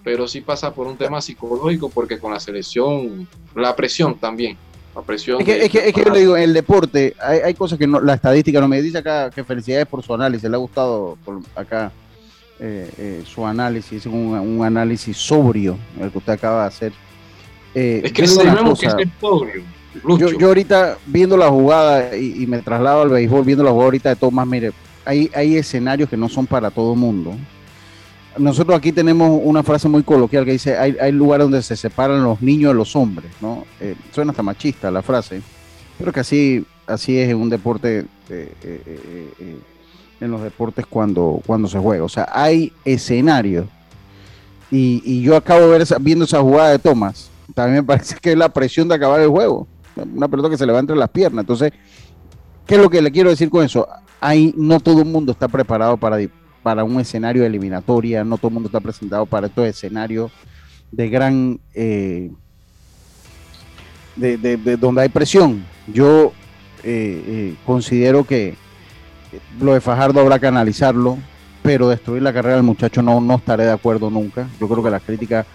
pero 0.02 0.26
sí 0.26 0.40
pasa 0.40 0.72
por 0.72 0.86
un 0.86 0.96
tema 0.96 1.20
psicológico 1.20 1.90
porque 1.90 2.18
con 2.18 2.32
la 2.32 2.40
selección, 2.40 3.28
la 3.54 3.74
presión 3.76 4.18
también, 4.18 4.56
es 5.14 5.44
que, 5.44 5.64
es, 5.64 5.70
que, 5.70 5.88
es 5.88 5.94
que, 5.94 6.04
yo 6.04 6.10
le 6.10 6.18
digo, 6.18 6.36
en 6.36 6.42
el 6.42 6.52
deporte 6.52 7.14
hay, 7.20 7.38
hay, 7.38 7.54
cosas 7.54 7.78
que 7.78 7.86
no, 7.86 8.00
la 8.00 8.14
estadística 8.14 8.60
no 8.60 8.66
me 8.66 8.82
dice 8.82 8.98
acá 8.98 9.30
que 9.30 9.44
felicidades 9.44 9.86
por 9.86 10.02
su 10.02 10.12
análisis, 10.12 10.50
le 10.50 10.56
ha 10.56 10.58
gustado 10.58 11.16
por 11.24 11.40
acá 11.54 11.92
eh, 12.58 12.90
eh, 12.98 13.22
su 13.24 13.46
análisis, 13.46 14.04
un, 14.06 14.14
un, 14.14 14.64
análisis 14.64 15.16
sobrio, 15.16 15.78
el 15.98 16.10
que 16.10 16.18
usted 16.18 16.32
acaba 16.32 16.62
de 16.62 16.68
hacer. 16.68 16.92
Es 17.72 18.12
que 18.12 18.22
tenemos 18.24 18.80
que 18.80 18.90
ser 18.90 19.08
sobrio. 19.20 19.62
Yo, 20.18 20.30
yo, 20.30 20.48
ahorita 20.48 20.98
viendo 21.06 21.36
la 21.36 21.48
jugada 21.48 22.16
y, 22.16 22.46
me 22.46 22.58
traslado 22.62 23.02
al 23.02 23.08
béisbol, 23.08 23.44
viendo 23.44 23.64
la 23.64 23.70
jugada 23.70 23.86
ahorita 23.86 24.08
de 24.10 24.16
Tomás, 24.16 24.46
mire, 24.46 24.72
hay, 25.04 25.30
hay 25.34 25.56
escenarios 25.56 26.08
que 26.08 26.16
no 26.16 26.28
son 26.28 26.46
para 26.46 26.70
todo 26.70 26.94
mundo 26.94 27.34
nosotros 28.38 28.76
aquí 28.76 28.92
tenemos 28.92 29.40
una 29.42 29.62
frase 29.62 29.88
muy 29.88 30.02
coloquial 30.02 30.44
que 30.44 30.52
dice, 30.52 30.76
hay, 30.76 30.96
hay 31.00 31.12
lugares 31.12 31.44
donde 31.44 31.62
se 31.62 31.76
separan 31.76 32.22
los 32.22 32.40
niños 32.40 32.70
de 32.70 32.74
los 32.74 32.94
hombres, 32.94 33.30
¿no? 33.40 33.64
Eh, 33.80 33.94
suena 34.12 34.30
hasta 34.30 34.42
machista 34.42 34.90
la 34.90 35.02
frase, 35.02 35.42
pero 35.98 36.12
que 36.12 36.20
así, 36.20 36.64
así 36.86 37.18
es 37.18 37.28
en 37.28 37.36
un 37.36 37.50
deporte, 37.50 38.06
eh, 38.28 38.52
eh, 38.62 39.58
en 40.20 40.30
los 40.30 40.42
deportes 40.42 40.86
cuando, 40.86 41.40
cuando 41.46 41.68
se 41.68 41.78
juega. 41.78 42.04
O 42.04 42.08
sea, 42.08 42.28
hay 42.32 42.72
escenarios. 42.84 43.66
Y, 44.70 45.20
yo 45.22 45.36
acabo 45.36 45.62
de 45.62 45.78
ver 45.78 45.86
viendo 46.00 46.24
esa 46.24 46.40
jugada 46.40 46.70
de 46.70 46.78
Thomas, 46.78 47.30
también 47.54 47.78
me 47.78 47.82
parece 47.86 48.16
que 48.20 48.32
es 48.32 48.38
la 48.38 48.48
presión 48.48 48.86
de 48.88 48.94
acabar 48.94 49.20
el 49.20 49.28
juego. 49.28 49.66
Una 50.04 50.28
pelota 50.28 50.50
que 50.50 50.56
se 50.56 50.66
levanta 50.66 50.92
en 50.92 50.98
las 50.98 51.10
piernas. 51.10 51.42
Entonces, 51.42 51.72
¿qué 52.66 52.74
es 52.76 52.80
lo 52.80 52.90
que 52.90 53.02
le 53.02 53.10
quiero 53.10 53.30
decir 53.30 53.50
con 53.50 53.64
eso? 53.64 53.88
Ahí 54.20 54.54
no 54.56 54.80
todo 54.80 55.00
el 55.00 55.08
mundo 55.08 55.32
está 55.32 55.48
preparado 55.48 55.96
para, 55.96 56.18
para 56.62 56.84
un 56.84 57.00
escenario 57.00 57.42
de 57.42 57.48
eliminatoria, 57.48 58.24
no 58.24 58.36
todo 58.36 58.48
el 58.48 58.54
mundo 58.54 58.68
está 58.68 58.80
presentado 58.80 59.26
para 59.26 59.46
estos 59.46 59.66
escenarios 59.66 60.30
de 60.90 61.08
gran, 61.08 61.60
eh, 61.74 62.30
de, 64.16 64.76
donde 64.76 65.02
hay 65.02 65.08
presión. 65.08 65.64
Yo 65.92 66.32
eh, 66.82 67.22
eh, 67.26 67.54
considero 67.64 68.24
que 68.24 68.54
lo 69.60 69.74
de 69.74 69.80
Fajardo 69.80 70.20
habrá 70.20 70.38
que 70.38 70.46
analizarlo, 70.46 71.18
pero 71.62 71.88
destruir 71.88 72.22
la 72.22 72.32
carrera 72.32 72.56
del 72.56 72.64
muchacho 72.64 73.02
no, 73.02 73.20
no 73.20 73.36
estaré 73.36 73.64
de 73.64 73.72
acuerdo 73.72 74.10
nunca. 74.10 74.48
Yo 74.60 74.68
creo 74.68 74.82
que 74.82 74.90
las 74.90 75.02
críticas, 75.02 75.46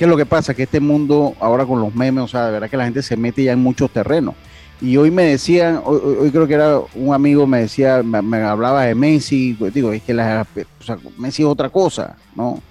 ¿qué 0.00 0.06
es 0.06 0.08
lo 0.08 0.16
que 0.16 0.24
pasa? 0.24 0.54
Que 0.54 0.62
este 0.62 0.80
mundo 0.80 1.34
ahora 1.40 1.66
con 1.66 1.78
los 1.78 1.94
memes, 1.94 2.24
o 2.24 2.26
sea, 2.26 2.46
de 2.46 2.52
verdad 2.52 2.70
que 2.70 2.76
la 2.78 2.84
gente 2.84 3.02
se 3.02 3.18
mete 3.18 3.44
ya 3.44 3.52
en 3.52 3.58
muchos 3.58 3.90
terrenos. 3.90 4.34
Y 4.80 4.96
hoy 4.96 5.10
me 5.10 5.24
decían, 5.24 5.82
hoy, 5.84 6.30
creo 6.30 6.46
que 6.46 6.54
era 6.54 6.80
un 6.94 7.12
amigo 7.12 7.46
me 7.46 7.60
decía, 7.60 8.02
me, 8.02 8.38
hablaba 8.38 8.84
de 8.84 8.94
Messi, 8.94 9.54
pues, 9.58 9.74
digo, 9.74 9.92
es 9.92 10.02
que 10.02 10.14
la, 10.14 10.46
o 10.80 10.82
sea, 10.82 10.96
Messi 11.18 11.42
es 11.42 11.48
otra 11.48 11.68
cosa, 11.68 12.16
¿no? 12.34 12.62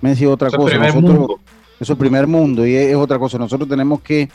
Messi 0.00 0.24
es 0.24 0.30
otra 0.30 0.50
cosa. 0.50 0.78
Nosotros, 0.78 1.32
es 1.78 1.90
el 1.90 1.98
primer 1.98 2.26
mundo 2.26 2.66
y 2.66 2.74
es, 2.74 2.96
otra 2.96 3.18
cosa. 3.18 3.36
Nosotros 3.36 3.68
tenemos 3.68 4.00
que 4.00 4.30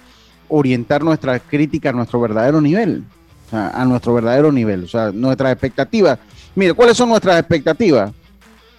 orientar 0.47 1.03
nuestra 1.03 1.39
crítica 1.39 1.89
a 1.89 1.93
nuestro 1.93 2.21
verdadero 2.21 2.61
nivel, 2.61 3.05
o 3.47 3.49
sea, 3.49 3.69
a 3.69 3.85
nuestro 3.85 4.13
verdadero 4.13 4.51
nivel, 4.51 4.83
o 4.83 4.87
sea, 4.87 5.11
nuestras 5.11 5.51
expectativas. 5.51 6.19
Mire, 6.53 6.75
¿cuáles 6.75 6.95
son 6.95 7.09
nuestras 7.09 7.39
expectativas? 7.39 8.11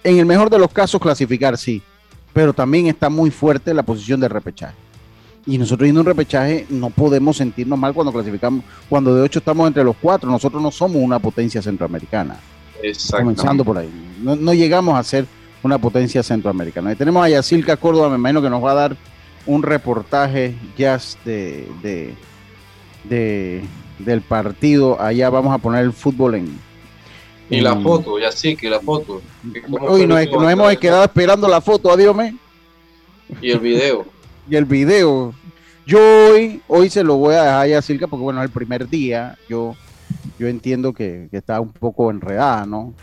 En 0.05 0.19
el 0.19 0.25
mejor 0.25 0.49
de 0.49 0.57
los 0.57 0.71
casos, 0.71 1.01
clasificar, 1.01 1.57
sí, 1.57 1.83
pero 2.37 2.53
también 2.53 2.85
está 2.85 3.09
muy 3.09 3.31
fuerte 3.31 3.73
la 3.73 3.81
posición 3.81 4.19
de 4.19 4.29
repechaje. 4.29 4.75
Y 5.47 5.57
nosotros 5.57 5.87
yendo 5.87 6.01
un 6.01 6.05
repechaje 6.05 6.67
no 6.69 6.91
podemos 6.91 7.35
sentirnos 7.35 7.79
mal 7.79 7.95
cuando 7.95 8.13
clasificamos, 8.13 8.63
cuando 8.87 9.15
de 9.15 9.23
ocho 9.23 9.39
estamos 9.39 9.65
entre 9.65 9.83
los 9.83 9.95
cuatro. 9.99 10.29
Nosotros 10.29 10.61
no 10.61 10.69
somos 10.69 11.01
una 11.01 11.17
potencia 11.17 11.63
centroamericana. 11.63 12.35
Comenzando 13.09 13.65
por 13.65 13.79
ahí. 13.79 13.89
No, 14.21 14.53
llegamos 14.53 14.99
a 14.99 15.01
ser 15.01 15.25
una 15.63 15.79
potencia 15.79 16.21
centroamericana. 16.21 16.91
Y 16.91 16.95
tenemos 16.95 17.25
a 17.25 17.29
Yacilca 17.29 17.75
Córdoba, 17.75 18.09
me 18.09 18.17
imagino 18.17 18.39
que 18.39 18.51
nos 18.51 18.63
va 18.63 18.73
a 18.73 18.75
dar 18.75 18.97
un 19.47 19.63
reportaje 19.63 20.53
ya 20.77 20.99
de, 21.25 21.67
de, 23.09 23.63
del 23.97 24.21
partido. 24.21 25.01
Allá 25.01 25.31
vamos 25.31 25.55
a 25.55 25.57
poner 25.57 25.83
el 25.83 25.91
fútbol 25.91 26.35
en. 26.35 26.66
Y 27.49 27.61
la 27.61 27.75
foto, 27.77 28.19
ya 28.19 28.31
sí, 28.31 28.55
que 28.55 28.69
la 28.69 28.79
foto. 28.79 29.21
Hoy 29.81 30.05
nos, 30.05 30.19
hemos 30.21 30.77
quedado 30.77 31.03
esperando 31.03 31.47
la 31.47 31.61
foto, 31.61 31.91
adiós. 31.91 32.15
Y 33.41 33.51
el 33.51 33.59
video 33.59 34.05
y 34.49 34.55
el 34.55 34.65
video. 34.65 35.33
Yo 35.85 35.99
hoy, 35.99 36.61
hoy 36.67 36.89
se 36.89 37.03
lo 37.03 37.15
voy 37.15 37.35
a 37.35 37.43
dejar 37.43 37.73
a 37.73 37.81
Silka 37.81 38.07
porque 38.07 38.23
bueno, 38.23 38.41
es 38.41 38.45
el 38.45 38.51
primer 38.51 38.87
día. 38.89 39.37
Yo, 39.49 39.75
yo 40.37 40.47
entiendo 40.47 40.93
que, 40.93 41.29
está 41.31 41.61
un 41.61 41.71
poco 41.71 42.11
enredada, 42.11 42.65
¿no? 42.65 42.93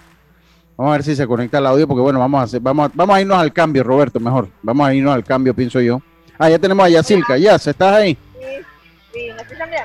Vamos 0.77 0.93
a 0.93 0.97
ver 0.97 1.05
si 1.05 1.15
se 1.15 1.27
conecta 1.27 1.59
el 1.59 1.67
audio, 1.67 1.87
porque 1.87 2.03
bueno, 2.03 2.19
vamos 2.19 2.41
a 2.41 2.43
hacer, 2.45 2.61
vamos, 2.61 2.91
vamos 2.95 3.17
a 3.17 3.21
irnos 3.21 3.39
al 3.39 3.53
cambio, 3.53 3.85
Roberto, 3.85 4.19
mejor. 4.19 4.49
Vamos 4.63 4.87
a 4.87 4.95
irnos 4.95 5.15
al 5.15 5.25
cambio, 5.25 5.55
pienso 5.55 5.81
yo. 5.81 6.03
Ah, 6.37 6.51
ya 6.51 6.59
tenemos 6.59 6.85
a 6.85 6.89
Yacilca, 6.89 7.39
ya, 7.39 7.59
¿se 7.59 7.71
estás 7.71 7.95
ahí? 7.95 8.19
Sí, 8.41 8.65
sí, 9.13 9.21
¿me 9.35 9.43
escuchan 9.43 9.71
bien? 9.71 9.85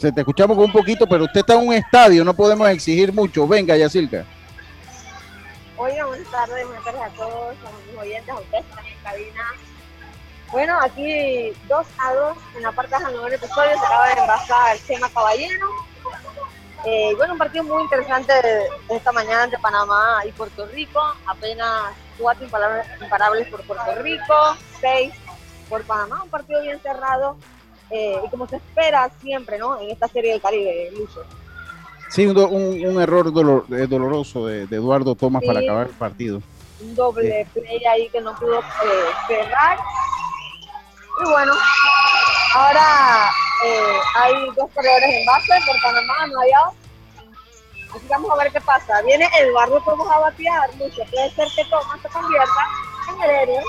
Se 0.00 0.10
te 0.10 0.20
escuchamos 0.22 0.56
con 0.56 0.64
un 0.64 0.72
poquito, 0.72 1.06
pero 1.06 1.24
usted 1.24 1.40
está 1.40 1.52
en 1.52 1.68
un 1.68 1.74
estadio, 1.74 2.24
no 2.24 2.32
podemos 2.32 2.66
exigir 2.70 3.12
mucho. 3.12 3.46
Venga, 3.46 3.76
Yacilca. 3.76 4.24
Oiga, 5.76 6.06
buenas 6.06 6.30
tardes, 6.30 6.66
buenas 6.66 6.84
tardes 6.84 7.02
a 7.02 7.08
todos, 7.10 7.56
a 7.58 7.92
los 7.92 8.02
oyentes, 8.02 8.30
a 8.30 8.38
ustedes 8.38 8.64
están 8.64 8.86
en 8.86 8.98
cabina. 9.02 9.44
Bueno, 10.50 10.80
aquí 10.80 11.52
2 11.68 11.86
a 11.98 12.14
2 12.14 12.38
en 12.56 12.62
la 12.62 12.72
parte 12.72 12.96
de 12.98 13.04
el 13.10 13.14
noveno 13.14 13.36
episodio 13.36 13.70
se 13.72 13.86
acaba 13.86 14.06
de 14.06 14.20
envasar 14.22 14.78
Chema 14.86 15.10
Caballero. 15.10 15.68
Eh, 16.86 17.12
bueno, 17.18 17.34
un 17.34 17.38
partido 17.38 17.64
muy 17.64 17.82
interesante 17.82 18.32
esta 18.88 19.12
mañana 19.12 19.44
entre 19.44 19.58
Panamá 19.58 20.22
y 20.26 20.32
Puerto 20.32 20.64
Rico. 20.68 20.98
Apenas 21.26 21.92
cuatro 22.18 22.46
imparables, 22.46 23.48
por 23.48 23.62
Puerto 23.64 24.02
Rico, 24.02 24.56
seis 24.80 25.12
por 25.68 25.84
Panamá. 25.84 26.22
Un 26.22 26.30
partido 26.30 26.62
bien 26.62 26.80
cerrado 26.80 27.36
eh, 27.90 28.20
y 28.24 28.28
como 28.30 28.46
se 28.46 28.56
espera 28.56 29.10
siempre, 29.20 29.58
¿no? 29.58 29.80
En 29.80 29.90
esta 29.90 30.06
serie 30.08 30.32
del 30.32 30.40
Caribe, 30.40 30.90
Lucho. 30.96 31.24
Sí, 32.10 32.26
un, 32.26 32.36
un, 32.36 33.00
error 33.00 33.32
dolor, 33.32 33.66
eh, 33.70 33.86
doloroso 33.88 34.46
de, 34.46 34.62
Eduardo 34.62 35.14
Tomás 35.14 35.42
para 35.46 35.60
acabar 35.60 35.86
el 35.86 35.94
partido. 35.94 36.42
Un 36.80 36.94
doble 36.94 37.46
play 37.52 37.84
ahí 37.84 38.08
que 38.08 38.20
no 38.20 38.34
pudo 38.36 38.60
cerrar 39.28 39.78
Y 41.20 41.30
bueno, 41.30 41.52
ahora 42.54 43.30
eh, 43.64 43.98
hay 44.16 44.34
dos 44.56 44.68
corredores 44.74 45.08
en 45.08 45.26
base 45.26 45.52
por 45.66 45.80
Panamá, 45.82 46.26
no 46.32 46.40
hay 46.40 46.50
out. 46.64 46.74
Así 47.94 48.00
que 48.00 48.08
vamos 48.08 48.30
a 48.32 48.42
ver 48.42 48.52
qué 48.52 48.60
pasa. 48.60 49.02
Viene 49.02 49.28
Eduardo 49.38 49.80
Tomás 49.84 50.08
a 50.10 50.18
batear, 50.18 50.74
mucho. 50.76 51.02
Puede 51.10 51.30
ser 51.30 51.46
que 51.54 51.64
Tomás 51.70 52.00
se 52.02 52.08
convierta 52.08 52.66
en 53.08 53.22
el 53.22 53.30
héroe 53.30 53.64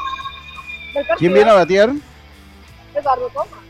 del 0.93 1.07
partido. 1.07 1.17
¿Quién 1.17 1.33
viene 1.33 1.51
a 1.51 1.55
batear? 1.55 1.89
Eduardo 2.95 3.29
Tomás. 3.29 3.60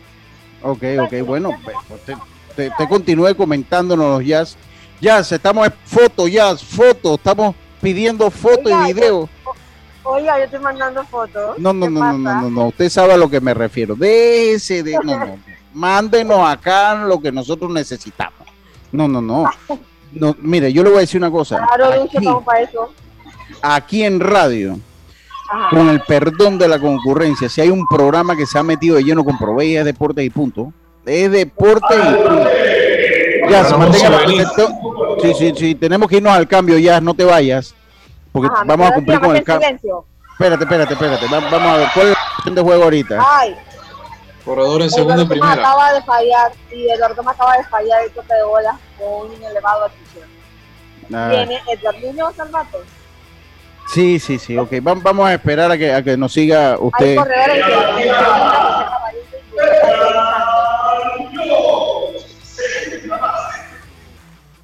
Ok, 0.64 0.84
ok, 1.04 1.26
bueno, 1.26 1.52
pues, 1.64 1.76
te, 2.06 2.16
te, 2.56 2.72
te 2.78 2.88
continúe 2.88 3.36
comentándonos 3.36 4.18
los 4.20 4.26
jazz. 4.26 4.58
Jazz, 5.00 5.32
estamos 5.32 5.66
en 5.68 5.74
foto, 5.86 6.28
jazz, 6.28 6.64
foto, 6.64 7.16
estamos 7.16 7.56
pidiendo 7.82 8.30
foto 8.30 8.66
Oiga, 8.66 8.90
y 8.90 8.94
video. 8.94 9.30
Oiga, 10.04 10.38
yo 10.38 10.46
estoy 10.46 10.60
mandando 10.60 11.04
fotos. 11.06 11.58
No, 11.58 11.74
no, 11.74 11.86
¿Qué 11.88 11.92
no, 11.92 12.00
no, 12.00 12.18
no, 12.18 12.24
pasa? 12.24 12.42
no, 12.42 12.50
no, 12.50 12.66
usted 12.68 12.90
sabe 12.90 13.14
a 13.14 13.18
lo 13.18 13.30
que 13.30 13.42
me 13.42 13.54
refiero. 13.54 13.96
Déjese 13.96 14.84
de, 14.84 14.94
no, 14.94 15.02
no, 15.04 15.26
no. 15.26 15.40
Mándenos 15.74 16.48
acá 16.48 16.96
lo 16.96 17.20
que 17.20 17.32
nosotros 17.32 17.72
necesitamos. 17.72 18.48
No, 18.92 19.08
no, 19.08 19.22
no. 19.22 19.46
No, 20.12 20.36
mire, 20.40 20.72
yo 20.74 20.84
le 20.84 20.90
voy 20.90 20.98
a 20.98 21.02
decir 21.02 21.20
una 21.22 21.32
cosa. 21.32 21.66
Claro, 21.66 22.04
Aquí, 22.04 22.18
para 22.46 22.62
eso. 22.62 22.94
aquí 23.62 24.04
en 24.04 24.20
radio. 24.20 24.78
Con 25.70 25.90
el 25.90 26.02
perdón 26.02 26.58
de 26.58 26.68
la 26.68 26.80
concurrencia, 26.80 27.50
si 27.50 27.62
hay 27.62 27.70
un 27.70 27.86
programa 27.88 28.36
que 28.36 28.46
se 28.46 28.58
ha 28.60 28.64
metido 28.64 28.96
de 28.96 29.04
lleno 29.04 29.24
con 29.24 29.38
Provey, 29.38 29.76
es 29.78 29.86
deporte 29.86 30.24
y 30.24 30.30
punto. 30.30 30.72
Es 31.06 31.32
deporte 31.32 31.94
y 31.96 32.14
punto. 32.28 32.50
Ya, 33.50 33.66
se 33.66 33.76
mantenga. 33.76 34.20
Sí, 35.22 35.34
sí, 35.34 35.54
sí, 35.56 35.76
tenemos 35.76 36.08
que 36.10 36.18
irnos 36.18 36.34
al 36.34 36.48
cambio 36.48 36.78
ya, 36.78 37.02
no 37.02 37.14
te 37.14 37.24
vayas. 37.24 37.74
Porque 38.32 38.50
Ajá, 38.54 38.64
vamos 38.66 38.90
a 38.90 38.94
cumplir 38.94 39.20
con 39.20 39.36
el 39.36 39.44
cambio. 39.44 39.68
silencio. 39.68 40.06
Espérate, 40.34 40.64
espérate, 40.64 40.94
espérate. 40.94 41.26
va- 41.28 41.40
Vamos 41.50 41.68
a 41.74 41.78
ver, 41.78 41.88
¿cuál 41.94 42.08
es 42.08 42.14
la 42.14 42.20
posición 42.30 42.56
de 42.56 42.62
juego 42.62 42.84
ahorita? 42.84 43.20
Ay, 43.40 43.56
Corredor 44.46 44.82
en 44.82 44.90
segunda 44.90 45.22
y 45.22 45.26
primera. 45.28 45.54
acaba 45.54 45.94
de 45.94 46.02
fallar 46.02 46.52
y 46.72 46.90
Eduardo 46.90 47.22
me 47.24 47.32
acaba 47.32 47.58
de 47.58 47.64
fallar 47.66 48.04
el 48.04 48.12
toque 48.12 48.34
de 48.34 48.44
bola 48.44 48.80
con 48.98 49.30
un 49.30 49.44
elevado 49.44 49.86
atención. 49.86 50.28
Ah, 51.14 51.28
Viene 51.30 51.60
Edgar 51.72 51.96
Muñoz 52.00 52.40
al 52.40 52.52
rato. 52.54 52.78
Sí, 53.94 54.20
sí, 54.20 54.40
sí, 54.40 54.58
ok. 54.58 54.72
Va- 54.86 54.96
Vamos 54.96 55.28
a 55.28 55.34
esperar 55.34 55.72
a 55.72 55.78
que, 55.78 55.94
a 55.94 56.04
que 56.04 56.18
nos 56.18 56.32
siga 56.34 56.72
Hay 56.74 56.78
usted. 56.80 57.18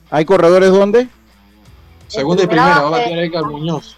¿Hay 0.10 0.26
corredores 0.26 0.70
dónde? 0.72 1.08
Segunda 2.08 2.44
y 2.44 2.48
primera. 2.48 2.80
Va 2.82 2.88
a 2.88 2.90
batear 2.92 3.20
Edgar 3.20 3.44
Muñoz. 3.46 3.98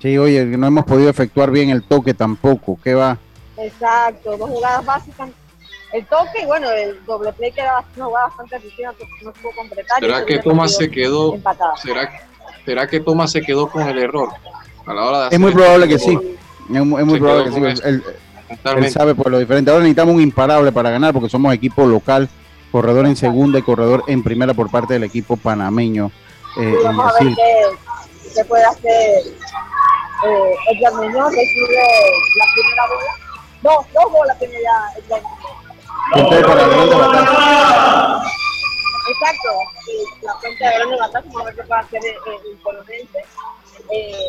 Sí, 0.00 0.18
oye, 0.18 0.50
que 0.50 0.56
no 0.58 0.66
hemos 0.66 0.84
podido 0.84 1.08
efectuar 1.08 1.50
bien 1.50 1.70
el 1.70 1.82
toque 1.82 2.12
tampoco. 2.12 2.78
¿Qué 2.84 2.94
va? 2.94 3.16
Exacto, 3.56 4.36
dos 4.36 4.50
jugadas 4.50 4.84
básicas. 4.84 5.30
El 5.92 6.04
toque 6.06 6.42
y 6.42 6.46
bueno, 6.46 6.70
el 6.70 7.02
doble 7.06 7.32
play 7.32 7.50
que 7.52 7.62
era 7.62 7.82
una 7.96 8.04
jugada 8.04 8.26
bastante 8.26 8.58
que 8.76 8.82
no 9.24 9.32
pudo 9.32 9.50
completar. 9.56 10.00
¿Será 10.00 10.24
que 10.26 10.38
Thomas 10.40 10.76
se 10.76 10.90
quedó? 10.90 11.34
empatado. 11.34 11.76
¿Será, 11.78 12.10
¿Será 12.66 12.86
que 12.88 13.00
Thomas 13.00 13.30
se 13.30 13.40
quedó 13.42 13.68
con 13.70 13.88
el 13.88 13.98
error? 13.98 14.28
A 14.84 14.92
la 14.92 15.04
hora 15.04 15.18
de 15.18 15.24
Es 15.24 15.28
hacer 15.28 15.40
muy 15.40 15.50
el 15.50 15.54
probable 15.54 15.88
que 15.88 15.98
sí. 15.98 16.18
Es 16.74 16.84
muy, 16.84 17.00
es 17.00 17.06
muy 17.06 17.20
probable 17.20 17.44
que 17.44 17.76
sí. 17.76 17.82
Él, 17.84 18.90
sabe 18.90 19.14
por 19.14 19.30
lo 19.30 19.38
diferente. 19.38 19.70
Ahora 19.70 19.84
necesitamos 19.84 20.16
un 20.16 20.20
imparable 20.20 20.72
para 20.72 20.90
ganar 20.90 21.12
porque 21.12 21.28
somos 21.28 21.54
equipo 21.54 21.86
local, 21.86 22.28
corredor 22.72 23.06
en 23.06 23.16
segunda 23.16 23.58
y 23.60 23.62
corredor 23.62 24.02
en 24.08 24.22
primera 24.22 24.52
por 24.52 24.68
parte 24.70 24.94
del 24.94 25.04
equipo 25.04 25.36
panameño. 25.36 26.10
eh, 26.60 26.74
en 26.76 26.82
vamos 26.82 27.06
a 27.06 27.24
ver 27.24 27.34
Brasil. 27.34 27.36
qué, 27.36 28.32
qué 28.34 28.44
puede 28.44 28.64
hacer 28.64 29.22
eh, 30.24 30.54
Edgar 30.72 30.94
Muñoz, 30.94 31.30
sube 31.30 31.76
la 32.36 32.46
primera 32.54 32.86
bola. 32.88 33.12
Dos, 33.62 33.86
dos 33.94 34.12
bolas 34.12 34.38
tiene 34.38 34.54
ya 34.54 34.92
Edgar 34.98 35.22
Muñoz. 35.22 35.56
Exacto, 39.08 39.48
la 40.22 40.34
cuenta 40.40 40.68
de 40.68 40.74
grande 40.74 40.96
batazo, 40.96 41.28
vamos 41.28 41.42
a 41.42 41.44
ver 41.44 41.54
qué 41.54 41.62
puede 41.62 41.80
hacer 41.80 42.00
el, 42.04 42.16
el, 42.32 42.52
el 42.52 42.62
colonense. 42.62 43.18
Eh, 43.90 44.28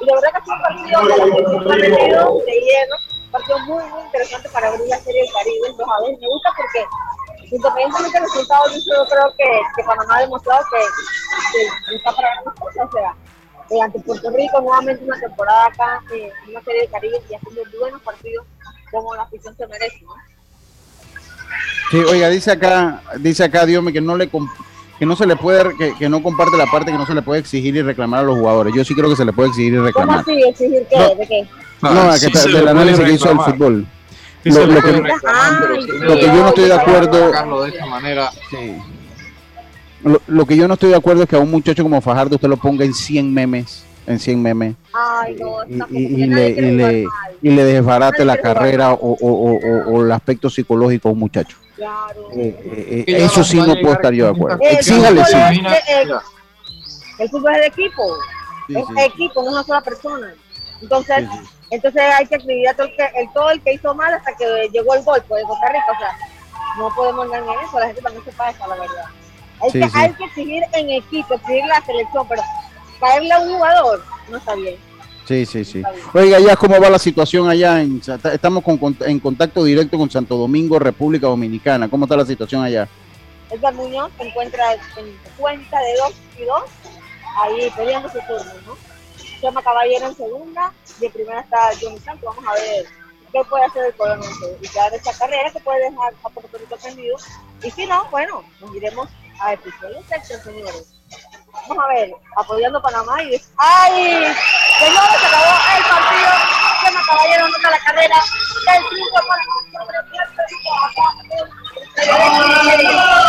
y 0.00 0.04
de 0.06 0.14
verdad 0.14 0.30
que 0.30 0.38
ha 0.38 0.44
sido 0.44 0.54
un 0.54 0.62
partido 0.62 1.02
de 1.02 1.08
la 1.08 1.74
que 1.74 1.88
de 1.88 2.88
un 3.24 3.30
partido 3.32 3.58
muy, 3.60 3.84
muy 3.84 4.02
interesante 4.02 4.48
para 4.50 4.68
abrir 4.68 4.86
la 4.88 4.98
Serie 5.00 5.22
del 5.22 5.32
Caribe. 5.32 5.68
Entonces, 5.68 5.94
a 5.96 6.00
ver, 6.02 6.18
me 6.20 6.26
gusta 6.28 6.50
porque 6.56 6.86
independientemente 7.50 8.18
del 8.18 8.28
resultado, 8.28 8.64
yo 8.70 9.06
creo 9.10 9.34
que, 9.36 9.60
que 9.76 9.84
Panamá 9.84 10.16
ha 10.16 10.20
demostrado 10.20 10.64
que, 10.70 11.60
que 11.90 11.96
está 11.96 12.12
para 12.12 12.34
ganar 12.36 12.54
cosas, 12.54 12.86
o 12.86 12.92
sea, 12.92 13.16
eh, 13.70 13.82
ante 13.82 14.00
Puerto 14.00 14.30
Rico 14.30 14.60
nuevamente 14.60 15.04
una 15.04 15.20
temporada 15.20 15.66
acá 15.66 16.00
eh, 16.12 16.32
una 16.48 16.62
serie 16.62 16.82
del 16.82 16.90
Caribe 16.90 17.22
y 17.28 17.34
haciendo 17.34 17.62
buenos 17.78 18.02
partidos 18.02 18.46
como 18.90 19.14
la 19.14 19.22
afición 19.22 19.56
se 19.56 19.66
merece. 19.66 20.04
Sí, 21.90 21.96
oiga, 21.98 22.28
dice 22.28 22.50
acá, 22.52 23.02
dice 23.18 23.44
acá 23.44 23.64
Diome 23.64 23.92
que 23.92 24.00
no 24.00 24.16
le 24.16 24.28
que 24.98 25.06
no 25.06 25.14
se 25.16 25.26
le 25.26 25.36
puede, 25.36 25.76
que, 25.76 25.94
que 25.94 26.08
no 26.08 26.22
comparte 26.22 26.56
la 26.56 26.66
parte 26.66 26.90
que 26.90 26.98
no 26.98 27.06
se 27.06 27.14
le 27.14 27.22
puede 27.22 27.40
exigir 27.40 27.74
y 27.76 27.82
reclamar 27.82 28.20
a 28.20 28.22
los 28.24 28.36
jugadores. 28.38 28.74
Yo 28.74 28.84
sí 28.84 28.94
creo 28.94 29.08
que 29.08 29.16
se 29.16 29.24
le 29.24 29.32
puede 29.32 29.48
exigir 29.50 29.72
y 29.74 29.76
¿Cómo 29.76 29.86
reclamar. 29.86 30.18
así? 30.20 30.42
¿Exigir 30.42 30.86
qué? 30.90 30.96
No. 30.98 31.14
¿De 31.14 31.26
qué? 31.26 31.48
Ah, 31.82 31.90
No, 31.94 32.12
sí 32.14 32.20
que 32.20 32.26
está- 32.26 32.38
se 32.40 32.48
le 32.48 32.58
del 32.58 32.68
análisis 32.68 33.04
que 33.04 33.12
hizo 33.12 33.24
reclamar. 33.26 33.52
fútbol. 33.52 33.86
Sí 34.42 34.50
Lo- 34.50 34.68
que- 34.68 34.74
reclamar, 34.92 35.58
pero 35.60 35.74
Ay, 35.74 35.82
sí 35.82 35.88
lo 36.00 36.14
que 36.16 36.26
yo 36.26 36.32
no 36.34 36.48
estoy 36.48 36.64
de 36.64 36.74
acuerdo- 36.74 37.62
de 37.62 37.68
esta 37.68 37.86
manera. 37.86 38.30
Sí. 38.50 38.76
Lo, 40.04 40.20
lo 40.26 40.46
que 40.46 40.56
yo 40.56 40.68
no 40.68 40.74
estoy 40.74 40.90
de 40.90 40.96
acuerdo 40.96 41.22
es 41.22 41.28
que 41.28 41.36
a 41.36 41.40
un 41.40 41.50
muchacho 41.50 41.82
como 41.84 42.00
Fajardo 42.00 42.34
usted 42.36 42.48
lo 42.48 42.56
ponga 42.56 42.84
en 42.84 42.94
100 42.94 43.32
memes, 43.32 43.84
en 44.06 44.18
100 44.18 44.40
memes, 44.42 44.74
Ay, 44.92 45.36
no, 45.40 45.86
y, 45.90 46.26
le, 46.26 46.50
y, 46.50 46.70
le, 46.72 47.06
y 47.42 47.50
le 47.50 47.64
desbarate 47.64 48.24
la 48.24 48.36
carrera 48.36 48.88
mal. 48.88 48.98
o, 49.00 49.16
o- 49.20 49.52
o- 49.52 49.58
o- 49.58 49.96
o 49.98 50.04
el 50.04 50.12
aspecto 50.12 50.48
psicológico 50.50 51.08
a 51.08 51.12
un 51.12 51.18
muchacho. 51.18 51.56
Claro. 51.78 52.28
Eh, 52.32 52.60
eh, 52.64 53.04
eh, 53.06 53.24
eso 53.24 53.44
sí 53.44 53.56
no 53.56 53.74
puedo 53.80 53.92
estar 53.94 54.12
yo 54.12 54.24
de 54.26 54.30
acuerdo. 54.32 54.58
Exíjale, 54.62 55.20
el 55.20 55.26
sí. 55.26 56.12
El 57.20 57.30
fútbol 57.30 57.54
es 57.54 57.60
de 57.60 57.66
equipo, 57.68 58.16
Sí, 58.66 58.74
es 58.76 58.86
sí. 58.86 58.94
equipo, 59.04 59.42
no 59.42 59.48
es 59.48 59.54
una 59.54 59.62
sola 59.64 59.80
persona. 59.80 60.34
Entonces, 60.82 61.16
Sí, 61.30 61.38
sí. 61.40 61.48
entonces 61.70 62.02
hay 62.02 62.26
que 62.26 62.34
escribir 62.36 62.68
a 62.68 62.74
todo 62.74 62.86
el 62.86 62.96
que, 62.96 63.04
el, 63.16 63.32
todo 63.32 63.50
el 63.50 63.60
que 63.62 63.72
hizo 63.74 63.94
mal 63.94 64.12
hasta 64.12 64.34
que 64.36 64.68
llegó 64.72 64.94
el 64.94 65.02
gol 65.04 65.22
pues, 65.28 65.42
de 65.42 65.46
Costa 65.48 65.68
Rica. 65.68 65.84
O 65.94 65.98
sea, 65.98 66.18
no 66.78 66.94
podemos 66.94 67.26
engañar 67.26 67.56
eso, 67.64 67.78
la 67.78 67.86
gente 67.86 68.02
también 68.02 68.24
se 68.24 68.32
pasa, 68.32 68.66
la 68.66 68.74
verdad. 68.76 69.04
Hay, 69.60 69.70
Sí, 69.70 69.80
que, 69.80 69.86
sí. 69.88 69.92
hay 69.98 70.12
que 70.14 70.24
exigir 70.24 70.62
en 70.74 70.90
equipo, 70.90 71.34
exigir 71.34 71.64
la 71.66 71.80
selección, 71.84 72.26
pero 72.28 72.42
caerle 73.00 73.32
a 73.32 73.38
un 73.40 73.48
jugador 73.54 74.04
no 74.28 74.36
está 74.36 74.54
bien. 74.54 74.76
Sí, 75.28 75.44
sí, 75.44 75.62
sí. 75.62 75.82
Oiga, 76.14 76.38
ya 76.38 76.56
cómo 76.56 76.80
va 76.80 76.88
la 76.88 76.98
situación 76.98 77.50
allá. 77.50 77.82
En, 77.82 78.00
estamos 78.32 78.64
con, 78.64 78.96
en 79.00 79.20
contacto 79.20 79.62
directo 79.62 79.98
con 79.98 80.10
Santo 80.10 80.38
Domingo, 80.38 80.78
República 80.78 81.26
Dominicana. 81.26 81.90
¿Cómo 81.90 82.06
está 82.06 82.16
la 82.16 82.24
situación 82.24 82.62
allá? 82.62 82.88
Edgar 83.50 83.74
Muñoz 83.74 84.10
se 84.16 84.26
encuentra 84.26 84.72
en 84.72 85.14
cuenta 85.36 85.78
de 85.80 85.96
2 85.98 86.14
y 86.38 86.44
2, 86.44 86.62
ahí 87.42 87.70
peleando 87.76 88.08
su 88.08 88.18
turno, 88.20 88.52
¿no? 88.66 88.76
Chema 89.38 89.62
Caballero 89.62 90.06
en 90.06 90.16
segunda 90.16 90.72
y 90.98 91.04
en 91.04 91.12
primera 91.12 91.40
está 91.40 91.58
Johnny 91.78 91.98
Santos. 91.98 92.34
Vamos 92.34 92.44
a 92.50 92.54
ver 92.54 92.86
qué 93.30 93.44
puede 93.50 93.64
hacer 93.66 93.84
el 93.84 93.94
colonense 93.96 94.58
y 94.62 94.68
dar 94.74 94.94
esta 94.94 95.12
carrera 95.12 95.50
que 95.50 95.60
puede 95.60 95.90
dejar 95.90 96.14
a 96.24 96.28
Puerto 96.30 96.56
Rico 96.56 96.76
tendido. 96.82 97.18
Y 97.62 97.70
si 97.70 97.84
no, 97.84 98.08
bueno, 98.10 98.42
nos 98.62 98.74
iremos 98.74 99.10
a 99.40 99.52
episodios 99.52 100.10
extras, 100.10 100.42
señores. 100.42 100.97
Vamos 101.52 101.84
a 101.84 101.88
ver, 101.88 102.10
apoyando 102.36 102.78
a 102.78 102.82
Panamá 102.82 103.22
y. 103.22 103.40
¡Ay! 103.56 104.24
Señores, 104.78 105.20
se 105.20 105.26
acabó 105.26 105.44
el 105.76 105.84
partido. 105.84 106.30
Chema 106.84 107.02
Caballero 107.06 107.44
anota 107.44 107.70
la 107.70 107.78
carrera. 107.78 108.16
El 108.74 108.88
triunfo 108.88 109.20
para 109.28 109.44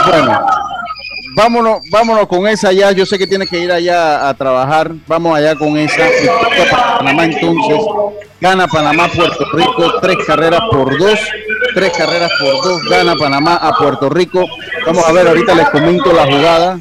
Bueno, 0.06 0.46
vámonos, 1.36 1.80
vámonos 1.92 2.28
con 2.28 2.48
esa 2.48 2.72
ya. 2.72 2.92
Yo 2.92 3.06
sé 3.06 3.18
que 3.18 3.28
tiene 3.28 3.48
que 3.48 3.60
ir 3.60 3.72
allá 3.72 4.30
a 4.30 4.34
trabajar. 4.34 4.92
Vamos 5.08 5.38
allá 5.38 5.56
con 5.56 5.78
esa. 5.78 6.08
Panamá 6.98 7.26
entonces. 7.26 7.82
Gana 8.42 8.68
Panamá 8.68 9.10
Puerto 9.10 9.46
Rico. 9.52 10.00
Tres 10.02 10.18
carreras 10.26 10.62
por 10.72 10.98
dos. 10.98 11.20
Tres 11.74 11.98
carreras 11.98 12.32
por 12.40 12.64
dos. 12.64 12.84
Gana 12.84 13.16
Panamá 13.16 13.56
a 13.56 13.74
Puerto 13.74 14.10
Rico. 14.10 14.46
Vamos 14.86 15.06
a 15.06 15.12
ver, 15.12 15.28
ahorita 15.28 15.56
les 15.56 15.70
comento 15.70 16.14
la 16.14 16.26
jugada. 16.26 16.80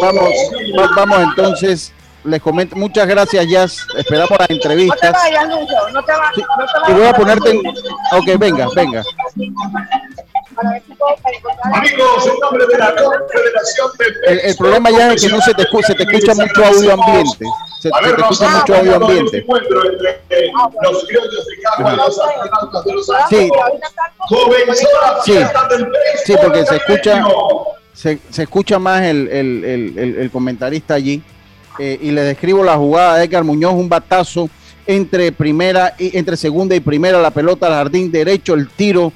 Vamos, 0.00 0.30
va- 0.78 0.90
vamos 0.96 1.18
entonces. 1.20 1.92
Les 2.24 2.40
comento. 2.40 2.76
Muchas 2.76 3.04
gracias, 3.08 3.44
Jazz. 3.48 3.84
Esperamos 3.96 4.30
las 4.30 4.40
No 4.42 4.46
te 4.46 4.52
entrevistas. 4.54 5.12
vayas, 5.12 5.48
Lucho. 5.48 5.88
No 5.92 6.04
te, 6.04 6.12
va, 6.12 6.30
no 6.36 6.42
te 6.44 6.44
vayas. 6.78 6.88
Y 6.88 6.92
voy 6.92 7.06
a 7.06 7.12
ponerte 7.14 7.50
en... 7.50 7.58
Ok, 7.58 8.38
venga, 8.38 8.68
venga. 8.76 9.02
Para 10.54 10.70
ver 10.70 10.82
si 10.86 10.94
puedo 10.94 11.16
encontrar- 11.26 11.74
Amigos, 11.74 12.26
en 12.28 12.38
nombre 12.38 12.66
de 12.66 12.78
la 12.78 12.94
Confederación 12.94 13.90
de 13.98 14.04
El, 14.32 14.38
el 14.40 14.56
problema 14.56 14.90
ya 14.90 15.12
es 15.14 15.22
que 15.22 15.28
no 15.30 15.40
se 15.40 15.52
te, 15.54 15.62
escu- 15.64 15.82
se 15.82 15.94
te 15.96 16.02
escucha 16.04 16.34
mucho 16.34 16.64
audio 16.64 16.92
ambiente. 16.92 17.44
Se, 17.80 17.88
se 17.88 18.14
te 18.14 18.20
escucha 18.20 18.48
mucho 18.50 18.76
audio 18.76 18.94
ambiente. 18.96 19.38
encuentro 19.38 19.84
entre 19.90 20.20
los 20.82 21.04
criollos 21.06 21.46
de 21.46 21.56
Cagua 21.62 21.92
y 21.92 21.96
los 21.96 22.20
astronautas 22.20 22.84
de 22.84 22.92
los 22.92 23.06
Sí, 23.28 23.50
Sí. 26.24 26.34
porque 26.40 26.66
se 26.66 26.76
escucha. 26.76 27.24
Se, 27.92 28.18
escucha 28.38 28.78
más 28.78 29.02
el- 29.02 29.28
el- 29.28 30.16
el 30.18 30.30
comentarista 30.30 30.94
allí. 30.94 31.22
Eh, 31.78 31.98
y 32.02 32.10
le 32.10 32.22
describo 32.22 32.62
la 32.62 32.76
jugada 32.76 33.16
de 33.16 33.24
Edgar 33.24 33.44
Muñoz, 33.44 33.72
un 33.72 33.88
batazo 33.88 34.50
entre 34.86 35.32
primera 35.32 35.94
y 35.98 36.16
entre 36.18 36.36
segunda 36.36 36.74
y 36.76 36.80
primera, 36.80 37.18
la 37.20 37.30
pelota 37.30 37.66
al 37.68 37.72
jardín 37.72 38.12
derecho, 38.12 38.52
el 38.52 38.68
tiro 38.68 39.10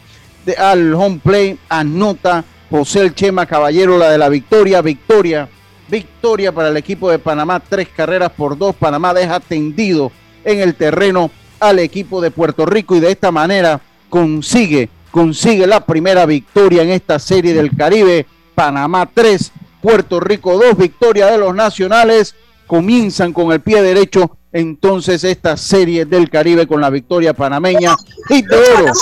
de, 0.46 0.54
al 0.54 0.94
home 0.94 1.20
play, 1.22 1.58
anota 1.68 2.44
José 2.70 3.00
el 3.02 3.14
Chema 3.14 3.44
Caballero, 3.44 3.98
la 3.98 4.10
de 4.10 4.16
la 4.16 4.30
victoria, 4.30 4.80
victoria, 4.80 5.48
victoria 5.88 6.50
para 6.50 6.68
el 6.70 6.76
equipo 6.78 7.10
de 7.10 7.18
Panamá, 7.18 7.60
tres 7.60 7.88
carreras 7.94 8.32
por 8.32 8.56
dos, 8.56 8.74
Panamá 8.74 9.12
deja 9.12 9.38
tendido 9.38 10.10
en 10.42 10.60
el 10.60 10.74
terreno 10.76 11.30
al 11.60 11.78
equipo 11.78 12.22
de 12.22 12.30
Puerto 12.30 12.64
Rico 12.64 12.96
y 12.96 13.00
de 13.00 13.10
esta 13.10 13.30
manera 13.30 13.80
consigue, 14.08 14.88
consigue 15.10 15.66
la 15.66 15.84
primera 15.84 16.24
victoria 16.24 16.82
en 16.82 16.90
esta 16.90 17.18
serie 17.18 17.52
del 17.52 17.76
Caribe, 17.76 18.24
Panamá 18.56 19.08
3, 19.12 19.52
Puerto 19.82 20.18
Rico 20.18 20.58
2, 20.58 20.78
victoria 20.78 21.26
de 21.26 21.36
los 21.36 21.54
nacionales, 21.54 22.34
comienzan 22.66 23.34
con 23.34 23.52
el 23.52 23.60
pie 23.60 23.82
derecho 23.82 24.36
entonces 24.50 25.22
esta 25.24 25.58
serie 25.58 26.06
del 26.06 26.30
Caribe 26.30 26.66
con 26.66 26.80
la 26.80 26.88
victoria 26.88 27.34
panameña 27.34 27.94
y 28.30 28.40
de 28.40 28.56
oro. 28.56 28.92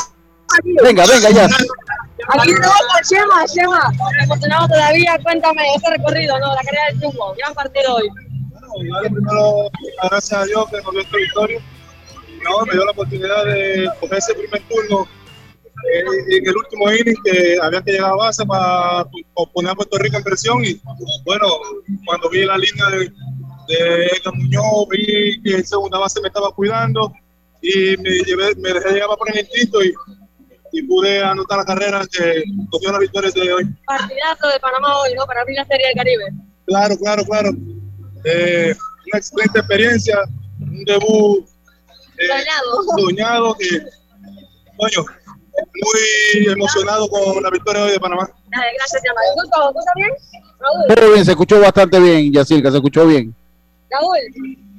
Venga, 0.82 1.06
venga 1.06 1.30
ya. 1.30 1.44
Aquí 1.44 2.50
estamos 2.50 2.76
con 2.92 3.02
Chema, 3.04 3.44
Chema. 3.46 3.92
Emocionado 4.24 4.66
todavía, 4.66 5.16
cuéntame 5.22 5.62
ese 5.76 5.90
recorrido, 5.90 6.36
¿no? 6.40 6.48
La 6.48 6.62
carrera 6.62 6.86
del 6.90 6.98
triunfo. 6.98 7.34
Gran 7.38 7.54
partido 7.54 7.94
hoy. 7.94 8.08
Bueno, 8.50 9.14
primero, 9.14 9.70
gracias 10.10 10.40
a 10.40 10.44
Dios 10.44 10.68
que 10.68 10.82
nos 10.82 10.90
dio 10.90 11.00
esta 11.00 11.16
victoria. 11.16 11.60
No, 12.42 12.66
me 12.66 12.72
dio 12.72 12.84
la 12.84 12.90
oportunidad 12.90 13.44
de 13.44 13.88
coger 14.00 14.18
ese 14.18 14.34
primer 14.34 14.62
turno 14.62 15.06
eh, 15.92 16.36
en 16.36 16.48
el 16.48 16.56
último 16.56 16.90
inning 16.92 17.16
que 17.24 17.58
había 17.60 17.82
que 17.82 17.92
llegar 17.92 18.10
a 18.10 18.16
base 18.16 18.44
para 18.46 19.04
poner 19.52 19.72
a 19.72 19.74
Puerto 19.74 19.98
Rico 19.98 20.16
en 20.16 20.24
presión. 20.24 20.64
Y 20.64 20.80
bueno, 21.24 21.46
cuando 22.06 22.28
vi 22.30 22.44
la 22.44 22.58
línea 22.58 22.88
de, 22.90 23.10
de 23.68 24.06
Edgar 24.06 24.34
Muñoz, 24.34 24.88
vi 24.90 25.42
que 25.42 25.56
en 25.56 25.66
segunda 25.66 25.98
base 25.98 26.20
me 26.20 26.28
estaba 26.28 26.52
cuidando 26.52 27.12
y 27.62 27.96
me, 27.98 28.10
llevé, 28.26 28.54
me 28.56 28.72
dejé 28.72 28.94
llevar 28.94 29.16
por 29.18 29.30
el 29.30 29.40
instinto 29.40 29.82
y 29.82 29.94
y 30.74 30.82
pude 30.82 31.22
anotar 31.22 31.58
la 31.58 31.64
carrera 31.64 32.02
que 32.10 32.42
cogió 32.68 32.90
la 32.90 32.98
victoria 32.98 33.30
de 33.30 33.52
hoy. 33.52 33.64
Partidazo 33.86 34.48
de 34.48 34.58
Panamá 34.58 34.98
hoy, 35.02 35.14
¿no? 35.14 35.24
Para 35.24 35.42
abrir 35.42 35.56
la 35.56 35.64
Serie 35.66 35.86
del 35.86 35.96
Caribe. 35.96 36.24
Claro, 36.66 36.96
claro, 36.98 37.24
claro. 37.24 37.50
Eh, 38.24 38.74
una 39.06 39.18
excelente 39.18 39.60
experiencia, 39.60 40.18
un 40.60 40.84
debut 40.84 41.46
eh, 42.18 42.26
soñado. 42.26 42.98
soñado 42.98 43.54
que, 43.54 43.84
coño, 44.76 45.06
muy 45.82 46.52
emocionado 46.52 47.08
con 47.08 47.42
la 47.42 47.50
victoria 47.50 47.84
hoy 47.84 47.92
de 47.92 48.00
Panamá. 48.00 48.28
Dale, 48.48 48.66
gracias, 48.76 49.02
Yamal. 49.04 49.24
¿Tú 49.72 49.80
bien? 49.96 50.10
Raúl. 50.58 50.84
Pero 50.88 51.12
bien, 51.12 51.24
se 51.24 51.30
escuchó 51.32 51.60
bastante 51.60 52.00
bien, 52.00 52.32
Yacirca, 52.32 52.70
se 52.70 52.76
escuchó 52.76 53.06
bien. 53.06 53.34
Raúl. 53.90 54.18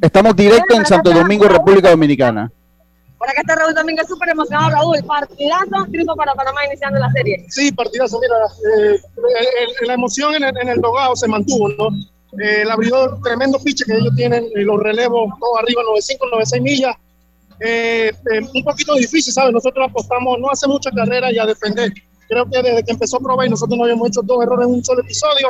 Estamos 0.01 0.35
directo 0.35 0.75
en 0.75 0.85
Santo 0.85 1.11
Domingo, 1.11 1.47
República 1.47 1.89
Dominicana. 1.89 2.51
Por 3.17 3.29
acá 3.29 3.41
está 3.41 3.55
Raúl 3.55 3.73
es 3.99 4.07
súper 4.07 4.29
emocionado, 4.29 4.69
Raúl. 4.71 5.03
Partidazo, 5.03 5.85
triunfo 5.89 6.15
para 6.15 6.33
Panamá 6.33 6.65
iniciando 6.67 6.99
la 6.99 7.11
serie. 7.11 7.45
Sí, 7.49 7.71
partidazo, 7.71 8.19
mira, 8.19 8.35
eh, 8.93 8.99
el- 9.81 9.87
la 9.87 9.93
emoción 9.93 10.35
en 10.35 10.43
el, 10.43 10.57
en 10.57 10.69
el 10.69 10.81
dogado 10.81 11.15
se 11.15 11.27
mantuvo, 11.27 11.69
¿no? 11.69 11.87
Eh, 12.39 12.61
el 12.63 12.69
abridor, 12.71 13.19
tremendo 13.23 13.57
piche 13.63 13.85
que 13.85 13.93
ellos 13.93 14.13
tienen, 14.15 14.43
eh, 14.43 14.61
los 14.63 14.77
relevos, 14.79 15.33
todo 15.39 15.57
arriba, 15.57 15.81
95, 15.83 16.25
96 16.27 16.61
millas. 16.61 16.95
Eh, 17.59 18.11
eh, 18.31 18.39
un 18.53 18.63
poquito 18.63 18.93
difícil, 18.95 19.33
¿sabes? 19.33 19.53
Nosotros 19.53 19.87
apostamos 19.89 20.37
no 20.39 20.49
hace 20.49 20.67
mucha 20.67 20.91
carrera 20.91 21.31
y 21.31 21.37
a 21.37 21.45
defender. 21.45 21.91
Creo 22.27 22.45
que 22.49 22.61
desde 22.61 22.83
que 22.83 22.91
empezó 22.91 23.19
Provey 23.19 23.47
nosotros 23.49 23.77
no 23.77 23.83
habíamos 23.83 24.07
hecho 24.09 24.21
dos 24.23 24.41
errores 24.43 24.67
en 24.67 24.73
un 24.73 24.83
solo 24.83 25.01
episodio. 25.01 25.47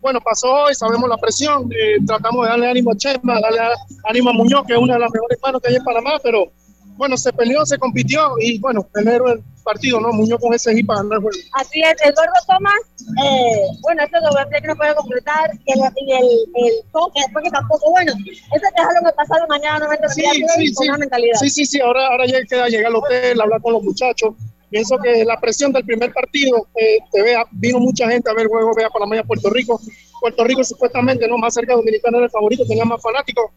Bueno, 0.00 0.20
pasó 0.20 0.52
hoy, 0.52 0.74
sabemos 0.74 1.08
la 1.08 1.16
presión, 1.16 1.70
eh, 1.72 1.96
tratamos 2.06 2.44
de 2.44 2.50
darle 2.50 2.70
ánimo 2.70 2.92
a 2.92 2.96
Chema, 2.96 3.40
darle 3.40 3.60
a- 3.60 3.72
ánimo 4.10 4.30
a 4.30 4.32
Muñoz, 4.34 4.64
que 4.66 4.74
es 4.74 4.78
una 4.78 4.94
de 4.94 5.00
las 5.00 5.10
mejores 5.10 5.38
manos 5.42 5.60
que 5.62 5.68
hay 5.70 5.76
en 5.76 5.84
Panamá, 5.84 6.12
pero 6.22 6.52
bueno, 6.98 7.16
se 7.16 7.32
peleó, 7.32 7.64
se 7.64 7.78
compitió 7.78 8.32
y 8.40 8.58
bueno, 8.58 8.86
el 8.94 9.08
héroe 9.08 9.42
partido, 9.68 10.00
¿no? 10.00 10.08
Muñoz 10.12 10.40
con 10.40 10.54
ese 10.54 10.74
hit 10.74 10.86
para 10.86 11.02
ganar 11.02 11.16
el 11.18 11.22
juego. 11.22 11.38
Así 11.60 11.78
es, 11.80 11.96
Eduardo 12.08 12.40
Tomás, 12.46 12.82
eh, 13.24 13.66
bueno, 13.82 14.02
este 14.02 14.18
doble 14.20 14.46
play 14.48 14.60
que 14.62 14.68
no 14.68 14.76
puede 14.76 14.94
completar, 14.94 15.46
y 15.66 15.72
el, 15.72 15.80
y 16.06 16.12
el, 16.20 16.28
el 16.66 16.72
toque, 16.92 17.20
después 17.20 17.44
que 17.44 17.50
tampoco, 17.50 17.90
bueno, 17.90 18.12
ese 18.26 18.66
dejarlo 18.76 19.00
en 19.00 19.06
el 19.06 19.16
pasado 19.22 19.46
mañana, 19.48 19.78
no 19.80 19.88
me 19.90 19.96
Sí, 20.08 20.22
sí, 20.56 20.74
sí. 20.74 20.90
mentalidad. 20.98 21.38
Sí, 21.38 21.50
sí, 21.50 21.64
sí, 21.66 21.80
ahora, 21.80 22.08
ahora 22.08 22.26
ya 22.26 22.38
queda 22.48 22.68
llegar 22.68 22.86
al 22.86 22.96
hotel, 22.96 23.40
hablar 23.40 23.60
con 23.60 23.74
los 23.74 23.82
muchachos. 23.82 24.34
Pienso 24.70 24.98
que 24.98 25.24
la 25.24 25.40
presión 25.40 25.72
del 25.72 25.84
primer 25.84 26.12
partido, 26.12 26.66
eh, 26.74 26.98
te 27.10 27.22
vea, 27.22 27.44
vino 27.52 27.78
mucha 27.78 28.08
gente 28.10 28.30
a 28.30 28.34
ver 28.34 28.44
el 28.44 28.48
juego, 28.48 28.74
vea 28.74 28.90
Panamá 28.90 29.16
y 29.16 29.18
a 29.20 29.24
Puerto 29.24 29.48
Rico. 29.50 29.80
Puerto 30.20 30.44
Rico 30.44 30.62
supuestamente 30.64 31.26
no 31.26 31.38
más 31.38 31.54
cerca 31.54 31.72
de 31.72 31.78
Dominicana 31.78 32.18
era 32.18 32.26
el 32.26 32.30
favorito, 32.30 32.66
tenía 32.66 32.84
más 32.84 33.00
fanáticos. 33.00 33.50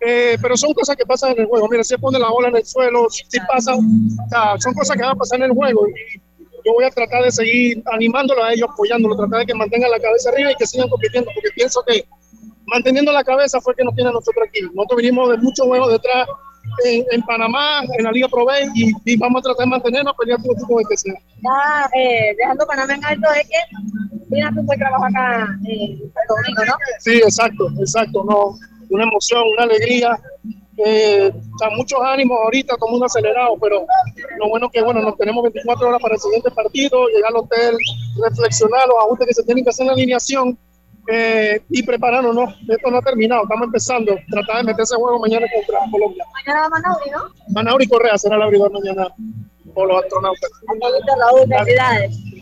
Eh, 0.00 0.36
pero 0.42 0.56
son 0.56 0.74
cosas 0.74 0.94
que 0.96 1.06
pasan 1.06 1.32
en 1.32 1.40
el 1.40 1.46
juego. 1.46 1.68
Mira, 1.68 1.82
si 1.82 1.96
pone 1.96 2.18
la 2.18 2.28
bola 2.28 2.48
en 2.48 2.56
el 2.56 2.66
suelo, 2.66 3.06
si 3.08 3.38
pasa, 3.40 3.74
o 3.74 4.28
sea, 4.28 4.58
son 4.58 4.74
cosas 4.74 4.96
que 4.96 5.02
van 5.02 5.12
a 5.12 5.16
pasar 5.16 5.38
en 5.38 5.46
el 5.46 5.52
juego. 5.52 5.86
Y 5.88 6.18
yo 6.64 6.72
voy 6.74 6.84
a 6.84 6.90
tratar 6.90 7.22
de 7.22 7.30
seguir 7.30 7.82
animándolo 7.92 8.42
a 8.44 8.52
ellos, 8.52 8.68
apoyándolo, 8.70 9.16
tratar 9.16 9.40
de 9.40 9.46
que 9.46 9.54
mantengan 9.54 9.90
la 9.90 10.00
cabeza 10.00 10.30
arriba 10.30 10.52
y 10.52 10.54
que 10.56 10.66
sigan 10.66 10.88
compitiendo, 10.88 11.30
porque 11.32 11.50
pienso 11.54 11.82
que 11.86 12.04
manteniendo 12.66 13.12
la 13.12 13.24
cabeza 13.24 13.60
fue 13.60 13.74
que 13.74 13.84
nos 13.84 13.94
tiene 13.94 14.10
a 14.10 14.12
nosotros 14.12 14.46
aquí. 14.48 14.60
Nosotros 14.74 14.98
vinimos 14.98 15.30
de 15.30 15.38
muchos 15.38 15.66
juegos 15.66 15.92
detrás 15.92 16.28
en, 16.84 17.04
en 17.12 17.22
Panamá, 17.22 17.82
en 17.96 18.04
la 18.04 18.10
Liga 18.10 18.28
Pro 18.28 18.44
B, 18.44 18.52
y, 18.74 18.92
y 19.04 19.16
vamos 19.16 19.40
a 19.40 19.42
tratar 19.44 19.64
de 19.64 19.70
mantenernos 19.70 20.14
pelear 20.18 20.42
todo 20.42 20.54
tipo 20.54 20.78
de 20.78 20.84
que 20.90 20.96
sea. 20.96 21.14
Ya 21.14 21.88
eh, 21.98 22.34
dejando 22.36 22.66
Panamá 22.66 22.94
en 22.94 23.04
alto 23.04 23.30
de 23.30 23.40
que 23.42 24.26
tienes 24.28 24.56
un 24.56 24.66
buen 24.66 24.78
trabajo 24.78 25.04
acá 25.04 25.48
en 25.64 25.98
Santo 25.98 26.34
Domingo, 26.36 26.64
¿no? 26.66 26.74
Sí, 26.98 27.16
exacto, 27.18 27.68
exacto, 27.78 28.24
no, 28.24 28.58
una 28.90 29.04
emoción, 29.04 29.42
una 29.52 29.64
alegría, 29.64 30.18
eh, 30.78 31.32
sea, 31.58 31.70
muchos 31.70 31.98
ánimos 32.02 32.38
ahorita, 32.44 32.76
como 32.76 32.96
un 32.96 33.04
acelerado, 33.04 33.56
pero 33.60 33.86
lo 34.38 34.48
bueno 34.48 34.68
que, 34.70 34.82
bueno, 34.82 35.00
nos 35.00 35.16
tenemos 35.16 35.42
24 35.42 35.88
horas 35.88 36.02
para 36.02 36.14
el 36.14 36.20
siguiente 36.20 36.50
partido, 36.50 37.08
llegar 37.08 37.30
al 37.30 37.36
hotel, 37.36 37.76
reflexionar 38.22 38.86
los 38.88 38.98
ajustes 38.98 39.28
que 39.28 39.34
se 39.34 39.42
tienen 39.44 39.64
que 39.64 39.70
hacer 39.70 39.84
en 39.84 39.88
la 39.88 39.92
alineación 39.94 40.58
eh, 41.08 41.62
y 41.70 41.82
prepararnos, 41.82 42.34
¿no? 42.34 42.54
Esto 42.68 42.90
no 42.90 42.98
ha 42.98 43.02
terminado, 43.02 43.44
estamos 43.44 43.66
empezando, 43.66 44.16
tratar 44.30 44.58
de 44.58 44.64
meter 44.64 44.82
ese 44.82 44.96
juego 44.96 45.18
mañana 45.18 45.46
contra 45.54 45.78
Colombia. 45.90 46.24
Mañana 46.44 46.68
Manauri, 46.68 47.10
¿no? 47.10 47.22
Manauri 47.54 47.86
Correa 47.86 48.18
será 48.18 48.36
el 48.36 48.42
abridor 48.42 48.72
mañana 48.72 49.08
por 49.72 49.88
los 49.88 50.02
astronautas. 50.02 50.50
Antonito 50.68 51.12
Raúl, 51.18 51.48
felicidades. 51.48 52.35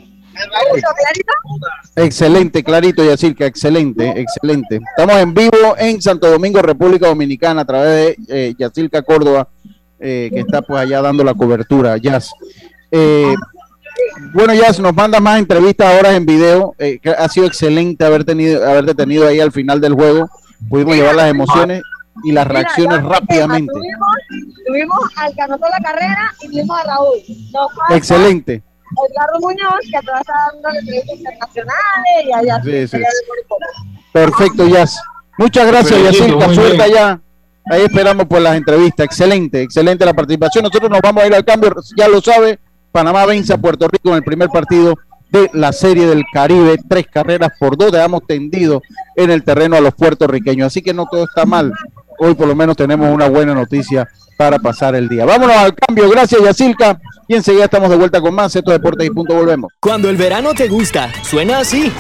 Excelente, 1.97 2.63
clarito, 2.65 3.05
Yacirca, 3.05 3.47
excelente, 3.47 4.21
excelente. 4.21 4.81
Estamos 4.97 5.17
en 5.17 5.35
vivo 5.35 5.75
en 5.79 6.01
Santo 6.03 6.31
Domingo, 6.31 6.61
República 6.61 7.07
Dominicana, 7.09 7.63
a 7.63 7.65
través 7.65 8.17
de 8.17 8.49
eh, 8.49 8.55
Yacirca 8.59 9.03
Córdoba, 9.03 9.49
eh, 10.01 10.31
que 10.33 10.41
está 10.41 10.63
pues 10.63 10.81
allá 10.81 11.01
dando 11.01 11.23
la 11.25 11.35
cobertura, 11.35 11.97
Jazz. 11.99 12.31
Eh, 12.91 13.35
bueno, 14.33 14.55
Jazz, 14.55 14.81
nos 14.81 14.95
manda 14.95 15.21
más 15.21 15.39
entrevistas 15.39 15.95
ahora 15.95 16.15
en 16.15 16.27
video. 16.27 16.75
eh, 16.79 16.99
que 17.01 17.11
ha 17.11 17.29
sido 17.29 17.47
excelente 17.47 18.05
haber 18.05 18.25
tenido, 18.25 18.69
haberte 18.69 18.95
tenido 18.95 19.27
ahí 19.27 19.41
al 19.41 19.53
final 19.53 19.81
del 19.81 19.95
juego. 19.95 20.29
Pudimos 20.69 20.97
llevar 20.97 21.15
las 21.15 21.31
emociones 21.31 21.83
y 22.25 22.33
las 22.33 22.47
reacciones 22.47 23.03
rápidamente. 23.03 23.73
Tuvimos, 23.73 24.09
tuvimos 24.67 24.99
al 25.17 25.35
que 25.35 25.43
anotó 25.43 25.67
la 25.69 25.81
carrera 25.83 26.35
y 26.43 26.49
tuvimos 26.49 26.79
a 26.79 26.85
Raúl. 26.85 27.19
Excelente. 27.91 28.63
Edgardo 29.09 29.41
Muñoz, 29.41 29.81
que 29.91 29.97
atrás 29.97 30.21
está 30.21 30.35
dando 30.53 30.79
entrevistas 30.79 31.19
internacionales 31.19 32.25
y 32.27 32.33
allá. 32.33 32.63
Sí, 32.63 32.89
sí. 32.89 32.99
Perfecto, 34.13 34.69
Jazz. 34.69 35.01
Muchas 35.39 35.67
gracias, 35.67 36.01
muy 36.21 36.55
Suerte 36.55 36.83
allá. 36.83 37.21
Ahí 37.71 37.83
esperamos 37.83 38.27
por 38.27 38.41
las 38.41 38.57
entrevistas. 38.57 39.07
Excelente, 39.07 39.63
excelente 39.63 40.05
la 40.05 40.13
participación. 40.13 40.65
Nosotros 40.65 40.91
nos 40.91 41.01
vamos 41.01 41.25
a 41.25 41.27
ir 41.27 41.35
al 41.35 41.45
cambio, 41.45 41.75
ya 41.97 42.09
lo 42.09 42.21
sabe. 42.21 42.59
Panamá 42.93 43.27
vence 43.27 43.53
a 43.53 43.59
Puerto 43.59 43.89
Rico 43.89 44.11
en 44.11 44.17
el 44.17 44.23
primer 44.23 44.49
partido 44.49 44.95
de 45.31 45.51
la 45.53 45.73
Serie 45.73 46.07
del 46.07 46.25
Caribe. 46.33 46.79
Tres 46.89 47.07
carreras 47.11 47.51
por 47.59 47.77
dos. 47.77 47.91
Dejamos 47.91 48.23
tendido 48.27 48.83
en 49.17 49.31
el 49.31 49.43
terreno 49.43 49.77
a 49.77 49.81
los 49.81 49.95
puertorriqueños. 49.95 50.67
Así 50.67 50.83
que 50.83 50.95
no 50.95 51.07
todo 51.11 51.25
está 51.25 51.45
mal. 51.45 51.73
Hoy 52.19 52.35
por 52.35 52.47
lo 52.47 52.55
menos 52.55 52.77
tenemos 52.77 53.11
una 53.11 53.29
buena 53.29 53.55
noticia 53.55 54.09
para 54.37 54.59
pasar 54.59 54.95
el 54.95 55.09
día. 55.09 55.25
Vámonos 55.25 55.57
al 55.57 55.75
cambio. 55.75 56.09
Gracias, 56.11 56.43
Yacirca. 56.43 56.99
Y 57.29 57.35
enseguida 57.35 57.65
estamos 57.65 57.91
de 57.91 57.97
vuelta 57.97 58.21
con 58.21 58.35
más. 58.35 58.55
Esto 58.55 58.73
es 58.73 58.79
Deportes 58.79 59.07
y 59.07 59.11
Punto. 59.11 59.35
Volvemos. 59.35 59.73
Cuando 59.81 60.11
el 60.11 60.17
verano 60.17 60.55
te 60.55 60.69
gusta, 60.69 61.11
suena 61.23 61.59
así. 61.59 61.93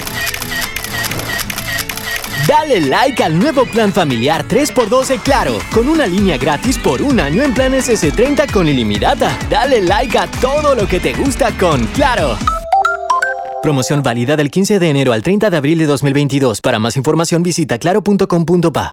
Dale 2.46 2.80
like 2.82 3.24
al 3.24 3.38
nuevo 3.38 3.64
plan 3.64 3.90
familiar 3.90 4.46
3x2 4.46 5.06
de 5.06 5.18
Claro, 5.18 5.58
con 5.72 5.88
una 5.88 6.06
línea 6.06 6.36
gratis 6.36 6.76
por 6.76 7.00
un 7.00 7.18
año 7.18 7.42
en 7.42 7.54
planes 7.54 7.88
S30 7.88 8.52
con 8.52 8.68
ilimitada. 8.68 9.36
Dale 9.48 9.80
like 9.80 10.18
a 10.18 10.26
todo 10.26 10.74
lo 10.74 10.86
que 10.86 11.00
te 11.00 11.14
gusta 11.14 11.56
con 11.58 11.86
Claro. 11.88 12.36
Promoción 13.62 14.02
válida 14.02 14.36
del 14.36 14.50
15 14.50 14.78
de 14.78 14.90
enero 14.90 15.14
al 15.14 15.22
30 15.22 15.48
de 15.48 15.56
abril 15.56 15.78
de 15.78 15.86
2022. 15.86 16.60
Para 16.60 16.78
más 16.78 16.98
información 16.98 17.42
visita 17.42 17.78
claro.com.pa. 17.78 18.92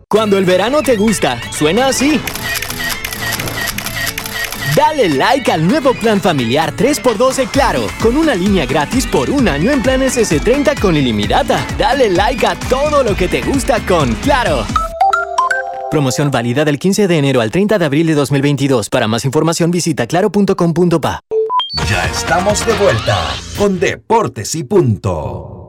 Cuando 0.09 0.38
el 0.38 0.45
verano 0.45 0.80
te 0.82 0.95
gusta, 0.97 1.40
suena 1.51 1.88
así. 1.88 2.20
Dale 4.76 5.09
like 5.09 5.51
al 5.53 5.66
nuevo 5.66 5.95
plan 5.95 6.20
familiar 6.20 6.76
3x12 6.76 7.49
Claro, 7.49 7.86
con 8.01 8.16
una 8.16 8.34
línea 8.34 8.66
gratis 8.66 9.07
por 9.07 9.30
un 9.30 9.49
año 9.49 9.70
en 9.70 9.80
planes 9.82 10.18
S30 10.18 10.78
con 10.80 10.97
ilimitada. 10.97 11.64
Dale 11.78 12.11
like 12.11 12.45
a 12.47 12.57
todo 12.57 13.05
lo 13.05 13.16
que 13.16 13.28
te 13.28 13.40
gusta 13.42 13.78
con 13.86 14.12
Claro. 14.16 14.66
Promoción 15.95 16.32
válida 16.32 16.64
del 16.64 16.80
15 16.80 17.07
de 17.07 17.18
enero 17.18 17.40
al 17.40 17.53
30 17.53 17.78
de 17.78 17.84
abril 17.84 18.09
de 18.09 18.14
2022. 18.14 18.90
Para 18.90 19.07
más 19.07 19.24
información 19.24 19.70
visita 19.70 20.09
claro.com.pa. 20.09 21.20
Ya 21.88 22.05
estamos 22.07 22.66
de 22.66 22.72
vuelta 22.72 23.16
con 23.57 23.78
Deportes 23.78 24.57
y 24.57 24.64
Punto. 24.64 25.63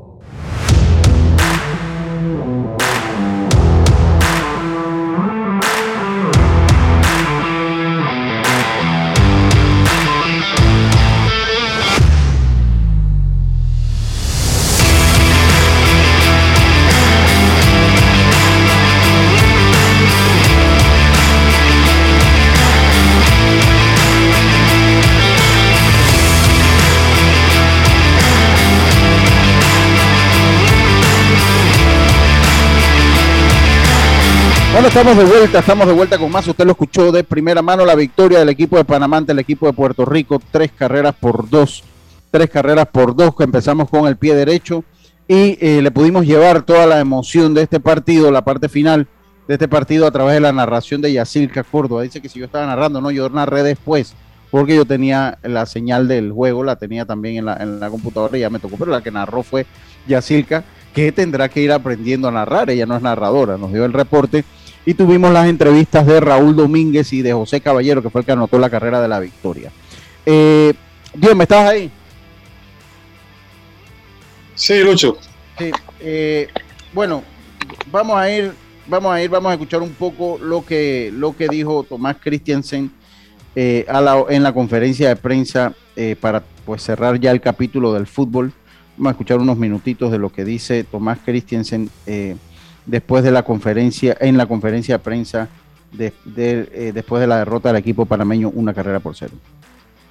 Bueno, 34.76 34.89
estamos 34.89 35.15
de 35.15 35.23
vuelta, 35.23 35.59
estamos 35.59 35.88
de 35.88 35.93
vuelta 35.93 36.17
con 36.17 36.30
más. 36.30 36.45
Usted 36.45 36.65
lo 36.65 36.71
escuchó 36.71 37.09
de 37.09 37.23
primera 37.23 37.61
mano 37.61 37.86
la 37.86 37.95
victoria 37.95 38.39
del 38.39 38.49
equipo 38.49 38.76
de 38.76 38.84
Panamá 38.84 39.15
ante 39.15 39.32
el 39.32 39.39
equipo 39.39 39.67
de 39.67 39.71
Puerto 39.71 40.03
Rico, 40.03 40.41
tres 40.51 40.73
carreras 40.73 41.15
por 41.15 41.49
dos, 41.49 41.82
tres 42.30 42.49
carreras 42.49 42.86
por 42.88 43.15
dos, 43.15 43.34
empezamos 43.39 43.89
con 43.89 44.05
el 44.05 44.17
pie 44.17 44.36
derecho. 44.36 44.84
Y 45.30 45.57
eh, 45.65 45.82
le 45.82 45.91
pudimos 45.91 46.26
llevar 46.26 46.63
toda 46.63 46.86
la 46.88 46.99
emoción 46.99 47.53
de 47.53 47.61
este 47.61 47.80
partido, 47.80 48.32
la 48.32 48.43
parte 48.43 48.67
final 48.67 49.07
de 49.47 49.53
este 49.53 49.69
partido 49.69 50.07
a 50.07 50.11
través 50.11 50.34
de 50.34 50.41
la 50.41 50.51
narración 50.51 50.99
de 50.99 51.13
Yacilca 51.13 51.63
Córdoba. 51.63 52.01
Dice 52.01 52.19
que 52.19 52.28
si 52.28 52.39
yo 52.39 52.45
estaba 52.45 52.65
narrando, 52.65 52.99
no, 52.99 53.11
yo 53.11 53.30
narré 53.30 53.63
después, 53.63 54.13
porque 54.51 54.76
yo 54.76 54.84
tenía 54.84 55.38
la 55.43 55.65
señal 55.67 56.09
del 56.09 56.34
juego, 56.34 56.65
la 56.65 56.76
tenía 56.76 57.05
también 57.05 57.47
en 57.47 57.80
la, 57.80 57.89
computadora 57.89 58.38
y 58.38 58.41
ya 58.41 58.49
me 58.49 58.59
tocó, 58.59 58.76
pero 58.76 58.91
la 58.91 58.99
que 58.99 59.09
narró 59.09 59.41
fue 59.41 59.65
Yacilca, 60.05 60.65
que 60.93 61.13
tendrá 61.13 61.47
que 61.47 61.61
ir 61.61 61.71
aprendiendo 61.71 62.28
a 62.28 62.32
narrar, 62.32 62.69
ella 62.69 62.86
no 62.86 62.97
es 62.97 63.01
narradora, 63.01 63.57
nos 63.57 63.71
dio 63.71 63.86
el 63.86 63.93
reporte 63.93 64.43
y 64.86 64.93
tuvimos 64.93 65.33
las 65.33 65.47
entrevistas 65.47 66.05
de 66.05 66.19
Raúl 66.19 66.55
Domínguez 66.55 67.11
y 67.11 67.21
de 67.21 67.33
José 67.33 67.59
Caballero, 67.59 68.03
que 68.03 68.09
fue 68.09 68.21
el 68.21 68.25
que 68.25 68.31
anotó 68.31 68.59
la 68.59 68.69
carrera 68.69 69.01
de 69.01 69.07
la 69.07 69.19
victoria. 69.19 69.71
Eh, 70.25 70.73
Dios, 71.13 71.36
¿me 71.36 71.43
estás 71.43 71.69
ahí? 71.69 71.91
Sí, 74.53 74.83
Lucho. 74.83 75.17
Sí, 75.57 75.71
eh, 75.99 76.47
bueno, 76.93 77.23
vamos 77.91 78.17
a 78.17 78.29
ir, 78.29 78.53
vamos 78.88 79.11
a 79.11 79.21
ir, 79.21 79.29
vamos 79.29 79.49
a 79.49 79.53
escuchar 79.53 79.81
un 79.81 79.91
poco 79.91 80.38
lo 80.39 80.65
que, 80.65 81.11
lo 81.13 81.36
que 81.36 81.47
dijo 81.47 81.83
Tomás 81.83 82.17
Christiansen 82.21 82.91
eh, 83.55 83.86
a 83.88 84.01
la, 84.01 84.23
en 84.29 84.43
la 84.43 84.53
conferencia 84.53 85.09
de 85.09 85.15
prensa 85.15 85.73
eh, 85.95 86.15
para 86.19 86.43
pues 86.65 86.83
cerrar 86.83 87.19
ya 87.19 87.31
el 87.31 87.41
capítulo 87.41 87.93
del 87.93 88.05
fútbol. 88.05 88.53
Vamos 88.97 89.09
a 89.09 89.11
escuchar 89.11 89.39
unos 89.39 89.57
minutitos 89.57 90.11
de 90.11 90.19
lo 90.19 90.31
que 90.31 90.45
dice 90.45 90.83
Tomás 90.83 91.19
Christiansen 91.25 91.89
después 92.86 93.23
de 93.23 93.31
la 93.31 93.43
conferencia, 93.43 94.17
en 94.19 94.38
la 94.38 94.45
conferencia 94.45 94.97
de 94.97 95.03
prensa 95.03 95.49
eh, 95.97 96.91
después 96.93 97.21
de 97.21 97.27
la 97.27 97.39
derrota 97.39 97.69
del 97.69 97.77
equipo 97.77 98.05
panameño, 98.05 98.49
una 98.49 98.73
carrera 98.73 98.99
por 98.99 99.15
cero. 99.15 99.33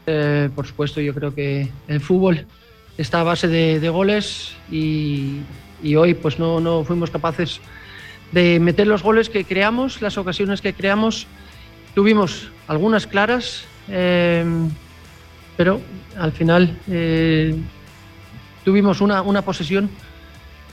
Eh, 0.07 0.49
por 0.55 0.67
supuesto, 0.67 1.01
yo 1.01 1.15
creo 1.15 1.35
que 1.35 1.69
el 1.89 2.01
fútbol 2.01 2.47
está 2.97 3.21
a 3.21 3.25
base 3.25 3.49
de, 3.49 3.89
goles 3.89 4.55
y, 4.71 5.41
hoy 5.97 6.15
pues 6.15 6.39
no, 6.39 6.61
no 6.61 6.85
fuimos 6.85 7.11
capaces 7.11 7.61
de 8.33 8.59
meter 8.61 8.87
los 8.87 9.03
goles 9.03 9.29
que 9.29 9.45
creamos, 9.45 10.01
las 10.01 10.17
ocasiones 10.19 10.61
que 10.61 10.73
creamos. 10.73 11.27
Tuvimos 11.95 12.51
algunas 12.67 13.07
claras, 13.07 13.65
eh, 13.89 14.45
pero 15.57 15.81
al 16.19 16.33
final 16.33 16.77
tuvimos 18.65 19.01
una, 19.01 19.23
una 19.23 19.43
posesión 19.43 19.91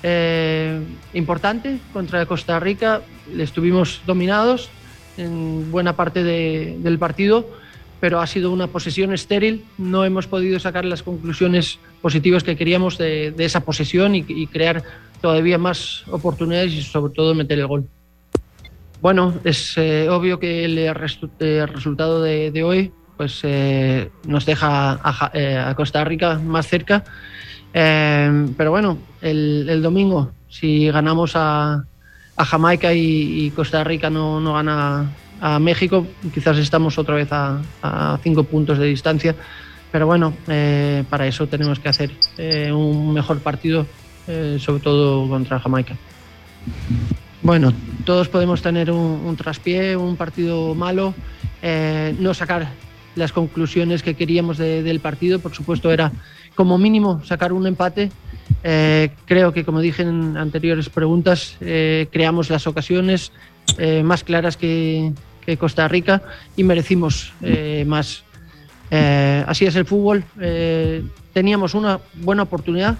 eh, 0.04 0.80
importante 1.14 1.80
contra 1.94 2.26
Costa 2.26 2.60
Rica. 2.60 3.02
Estuvimos 3.38 4.02
dominados 4.06 4.70
en 5.18 5.72
buena 5.72 5.96
parte 5.96 6.24
de, 6.24 6.78
del 6.80 6.98
partido, 6.98 7.50
pero 8.00 8.20
ha 8.20 8.28
sido 8.28 8.52
una 8.52 8.68
posesión 8.68 9.14
estéril. 9.14 9.64
No 9.78 10.06
hemos 10.06 10.28
podido 10.28 10.60
sacar 10.60 10.86
las 10.86 11.04
conclusiones 11.04 11.80
positivas 12.02 12.44
que 12.44 12.56
queríamos 12.56 12.98
de, 12.98 13.32
de 13.32 13.46
esa 13.46 13.62
posesión 13.62 14.16
y, 14.16 14.26
y, 14.28 14.48
crear 14.48 14.84
todavía 15.22 15.58
más 15.58 16.04
oportunidades 16.10 16.74
y 16.74 16.82
sobre 16.82 17.14
todo 17.14 17.36
meter 17.36 17.60
el 17.60 17.68
gol. 17.68 17.88
Bueno, 19.02 19.34
es 19.44 19.78
eh, 19.78 20.08
obvio 20.10 20.40
que 20.40 20.64
el, 20.64 20.78
el 20.78 20.94
resultado 20.96 22.22
de, 22.22 22.52
de, 22.52 22.64
hoy 22.64 22.92
pues, 23.18 23.40
eh, 23.44 24.12
nos 24.26 24.46
deja 24.46 25.00
a, 25.04 25.32
eh, 25.34 25.58
a 25.58 25.74
Costa 25.76 26.04
Rica 26.04 26.38
más 26.38 26.68
cerca. 26.68 27.04
Eh, 27.74 28.48
pero 28.58 28.72
bueno, 28.72 28.98
el, 29.22 29.68
el, 29.70 29.82
domingo, 29.82 30.32
si 30.50 30.90
ganamos 30.90 31.34
a, 31.36 31.86
a 32.36 32.46
Jamaica 32.46 32.94
y, 32.94 33.46
y, 33.46 33.52
Costa 33.52 33.84
Rica 33.84 34.10
no, 34.10 34.40
no 34.42 34.54
gana 34.54 35.10
a 35.40 35.60
México, 35.60 36.06
quizás 36.34 36.58
estamos 36.58 36.98
otra 36.98 37.16
vez 37.16 37.32
a, 37.32 37.62
a 37.82 38.20
cinco 38.22 38.44
puntos 38.44 38.78
de 38.78 38.88
distancia. 38.88 39.36
Pero 39.92 40.06
bueno, 40.06 40.34
eh, 40.48 41.04
para 41.10 41.28
eso 41.28 41.48
tenemos 41.48 41.80
que 41.80 41.90
hacer 41.90 42.12
eh, 42.38 42.72
un 42.72 43.14
mejor 43.14 43.40
partido, 43.40 43.86
eh, 44.28 44.58
sobre 44.60 44.82
todo 44.82 45.28
contra 45.28 45.60
Jamaica. 45.60 45.96
Bueno, 47.42 47.74
todos 48.06 48.30
podemos 48.30 48.62
tener 48.62 48.92
un, 48.92 49.22
un 49.26 49.36
traspié, 49.36 49.98
un 49.98 50.16
partido 50.16 50.76
malo, 50.76 51.14
eh, 51.62 52.16
no 52.20 52.34
sacar 52.34 52.70
las 53.16 53.34
conclusiones 53.34 54.04
que 54.04 54.16
queríamos 54.16 54.58
de, 54.58 54.84
del 54.84 55.02
partido, 55.02 55.40
por 55.40 55.54
supuesto 55.54 55.92
era 55.92 56.12
como 56.56 56.78
mínimo 56.78 57.24
sacar 57.24 57.54
un 57.54 57.68
empate. 57.68 58.12
Eh, 58.64 59.12
creo 59.26 59.54
que, 59.54 59.64
como 59.64 59.80
dije 59.80 60.04
en 60.04 60.38
anteriores 60.38 60.90
preguntas, 60.90 61.58
eh, 61.62 62.08
creamos 62.12 62.50
las 62.50 62.68
ocasiones 62.68 63.32
eh, 63.78 64.04
más 64.04 64.24
claras 64.24 64.58
que, 64.58 65.14
que, 65.46 65.58
Costa 65.58 65.88
Rica 65.88 66.22
y 66.56 66.64
merecimos 66.64 67.34
eh, 67.42 67.84
más. 67.88 68.24
Eh, 68.90 69.44
así 69.48 69.66
es 69.66 69.76
el 69.76 69.86
fútbol. 69.86 70.24
teníamos 71.34 71.74
una 71.74 72.00
buena 72.16 72.44
oportunidad 72.44 72.98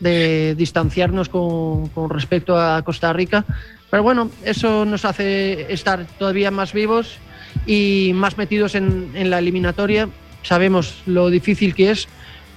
de 0.00 0.54
distanciarnos 0.56 1.28
con, 1.28 1.88
con, 1.88 2.10
respecto 2.10 2.58
a 2.58 2.82
Costa 2.82 3.12
Rica, 3.12 3.44
pero 3.90 4.02
bueno, 4.02 4.30
eso 4.44 4.84
nos 4.84 5.04
hace 5.04 5.72
estar 5.72 6.06
todavía 6.18 6.50
más 6.50 6.72
vivos 6.72 7.18
y 7.66 8.12
más 8.14 8.38
metidos 8.38 8.74
en, 8.74 9.10
en 9.14 9.30
la 9.30 9.38
eliminatoria. 9.38 10.08
Sabemos 10.42 11.02
lo 11.06 11.28
difícil 11.28 11.74
que 11.74 11.90
es 11.90 12.08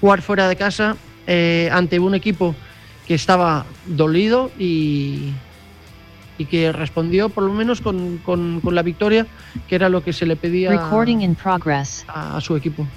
jugar 0.02 0.22
fuera 0.22 0.48
de 0.48 0.56
casa 0.56 0.96
eh, 1.28 1.70
ante 1.72 2.00
un 2.00 2.16
equipo 2.16 2.56
que 3.08 3.16
estaba 3.16 3.66
dolido 3.86 4.52
y, 4.60 5.32
y 6.38 6.46
que 6.46 6.72
respondió 6.72 7.30
por 7.30 7.44
lo 7.44 7.54
menos 7.54 7.82
con, 7.82 8.18
con, 8.20 8.62
con, 8.62 8.74
la 8.74 8.82
victoria, 8.82 9.28
que 9.68 9.76
era 9.76 9.90
lo 9.90 10.04
que 10.04 10.14
se 10.14 10.26
le 10.26 10.36
pedía 10.36 10.72
a, 10.72 12.38
a, 12.38 12.42
su 12.42 12.56
equipo. 12.56 12.88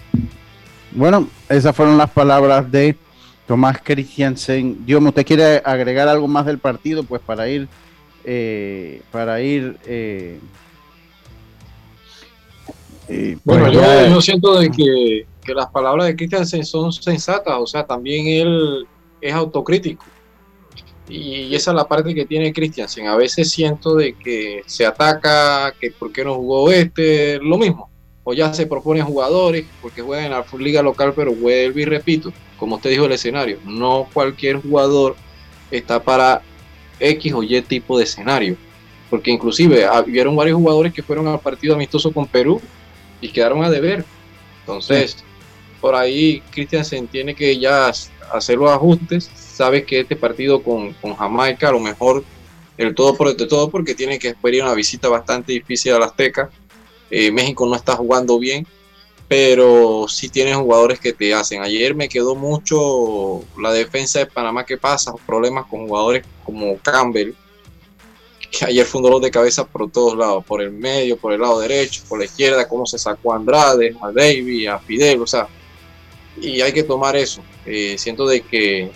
Bueno, 0.92 1.28
esas 1.48 1.74
fueron 1.74 1.98
las 1.98 2.10
palabras 2.10 2.70
de 2.70 2.96
Tomás 3.46 3.78
Christiansen. 3.82 4.84
Dios, 4.86 5.02
¿usted 5.02 5.26
quiere 5.26 5.62
agregar 5.64 6.08
algo 6.08 6.28
más 6.28 6.46
del 6.46 6.58
partido? 6.58 7.02
Pues 7.02 7.20
para 7.20 7.48
ir, 7.48 7.68
eh, 8.24 9.02
para 9.10 9.40
ir. 9.40 9.76
Eh, 9.86 10.38
eh, 13.08 13.36
bueno, 13.44 13.72
yo, 13.72 14.20
siento 14.20 14.60
de 14.60 14.70
que, 14.70 15.26
que, 15.44 15.54
las 15.54 15.66
palabras 15.68 16.06
de 16.06 16.16
Christiansen 16.16 16.64
son 16.64 16.92
sensatas, 16.92 17.54
o 17.58 17.66
sea, 17.66 17.84
también 17.84 18.26
él 18.26 18.86
es 19.20 19.32
autocrítico. 19.32 20.04
Y 21.08 21.54
esa 21.54 21.72
es 21.72 21.76
la 21.76 21.86
parte 21.86 22.14
que 22.14 22.24
tiene 22.24 22.52
Christiansen. 22.52 23.06
A 23.06 23.16
veces 23.16 23.50
siento 23.50 23.94
de 23.96 24.14
que 24.14 24.62
se 24.66 24.86
ataca, 24.86 25.74
que 25.78 25.90
por 25.90 26.12
qué 26.12 26.24
no 26.24 26.36
jugó 26.36 26.70
este, 26.70 27.38
lo 27.38 27.58
mismo. 27.58 27.90
O 28.24 28.32
ya 28.32 28.54
se 28.54 28.66
proponen 28.66 29.04
jugadores 29.04 29.66
porque 29.82 30.00
juegan 30.00 30.26
en 30.26 30.30
la 30.30 30.44
liga 30.58 30.80
local, 30.80 31.12
pero 31.14 31.34
vuelvo 31.34 31.80
y 31.80 31.84
repito, 31.84 32.32
como 32.56 32.76
usted 32.76 32.90
dijo 32.90 33.06
el 33.06 33.12
escenario, 33.12 33.58
no 33.64 34.08
cualquier 34.12 34.62
jugador 34.62 35.16
está 35.70 36.02
para 36.02 36.40
X 37.00 37.32
o 37.32 37.42
Y 37.42 37.60
tipo 37.62 37.98
de 37.98 38.04
escenario. 38.04 38.56
Porque 39.10 39.30
inclusive 39.30 39.86
hubieron 40.06 40.34
varios 40.34 40.56
jugadores 40.56 40.94
que 40.94 41.02
fueron 41.02 41.26
al 41.28 41.40
partido 41.40 41.74
amistoso 41.74 42.12
con 42.12 42.26
Perú 42.26 42.62
y 43.20 43.28
quedaron 43.28 43.62
a 43.62 43.68
deber. 43.68 44.04
Entonces, 44.60 45.22
por 45.82 45.96
ahí 45.96 46.40
Christiansen 46.52 47.08
tiene 47.08 47.34
que 47.34 47.58
ya 47.58 47.92
hacer 48.32 48.56
los 48.56 48.70
ajustes. 48.70 49.28
Sabe 49.34 49.84
que 49.84 50.00
este 50.00 50.14
partido 50.14 50.62
con, 50.62 50.94
Jamaica, 50.94 51.68
a 51.68 51.72
lo 51.72 51.80
mejor 51.80 52.24
el 52.78 52.94
todo 52.94 53.16
por 53.16 53.28
el 53.28 53.36
todo, 53.36 53.68
porque 53.68 53.94
tiene 53.94 54.18
que 54.20 54.28
esperar 54.28 54.62
una 54.62 54.74
visita 54.74 55.08
bastante 55.08 55.52
difícil 55.52 55.92
a 55.92 55.98
la 55.98 56.06
Azteca. 56.06 56.50
Eh, 57.10 57.32
México 57.32 57.66
no 57.66 57.74
está 57.74 57.96
jugando 57.96 58.38
bien, 58.38 58.64
pero 59.26 60.06
sí 60.08 60.28
tiene 60.28 60.54
jugadores 60.54 61.00
que 61.00 61.12
te 61.12 61.34
hacen. 61.34 61.62
Ayer 61.62 61.96
me 61.96 62.08
quedó 62.08 62.36
mucho 62.36 63.42
la 63.60 63.72
defensa 63.72 64.20
de 64.20 64.26
Panamá 64.26 64.64
que 64.64 64.78
pasa, 64.78 65.12
problemas 65.26 65.66
con 65.66 65.88
jugadores 65.88 66.24
como 66.44 66.78
Campbell, 66.78 67.34
que 68.52 68.66
ayer 68.66 68.86
fue 68.86 69.00
un 69.00 69.04
dolor 69.04 69.20
de 69.20 69.30
cabeza 69.30 69.66
por 69.66 69.90
todos 69.90 70.16
lados, 70.16 70.44
por 70.44 70.62
el 70.62 70.70
medio, 70.70 71.16
por 71.16 71.32
el 71.32 71.40
lado 71.40 71.58
derecho, 71.58 72.02
por 72.08 72.20
la 72.20 72.26
izquierda, 72.26 72.68
cómo 72.68 72.86
se 72.86 72.98
sacó 72.98 73.32
a 73.32 73.36
Andrade, 73.36 73.96
a 74.00 74.12
Davy, 74.12 74.66
a 74.66 74.78
Fidel, 74.78 75.22
o 75.22 75.26
sea, 75.26 75.48
y 76.40 76.60
hay 76.60 76.72
que 76.72 76.82
tomar 76.82 77.16
eso. 77.16 77.42
Eh, 77.66 77.96
siento 77.98 78.26
de 78.26 78.40
que 78.40 78.90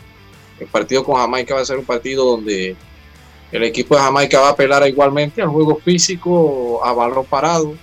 el 0.59 0.67
partido 0.67 1.05
con 1.05 1.17
Jamaica 1.17 1.55
va 1.55 1.61
a 1.61 1.65
ser 1.65 1.79
un 1.79 1.85
partido 1.85 2.25
donde 2.25 2.77
el 3.53 3.63
equipo 3.63 3.95
de 3.95 4.03
Jamaica 4.03 4.41
va 4.41 4.49
a 4.49 4.53
apelar 4.53 4.87
igualmente 4.89 5.41
al 5.43 5.49
juego 5.49 5.77
físico, 5.77 6.85
a 6.85 6.93
balón 6.93 7.25
parado, 7.27 7.75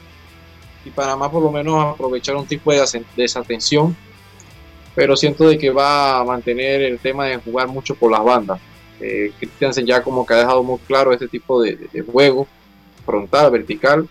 y 0.85 0.89
Panamá 0.89 1.31
por 1.31 1.41
lo 1.41 1.51
menos 1.51 1.93
aprovechar 1.93 2.35
un 2.35 2.45
tipo 2.45 2.71
de 2.71 2.83
desatención, 3.15 3.95
pero 4.95 5.15
siento 5.15 5.47
de 5.47 5.57
que 5.57 5.69
va 5.69 6.19
a 6.19 6.23
mantener 6.23 6.81
el 6.81 6.99
tema 6.99 7.27
de 7.27 7.37
jugar 7.37 7.67
mucho 7.67 7.95
por 7.95 8.11
las 8.11 8.23
bandas. 8.23 8.59
Eh, 8.99 9.31
Christiansen 9.39 9.85
ya 9.85 10.03
como 10.03 10.25
que 10.25 10.33
ha 10.33 10.37
dejado 10.37 10.63
muy 10.63 10.79
claro 10.79 11.13
este 11.13 11.27
tipo 11.27 11.61
de, 11.61 11.77
juego, 12.11 12.47
frontal, 13.05 13.51
vertical, 13.51 14.07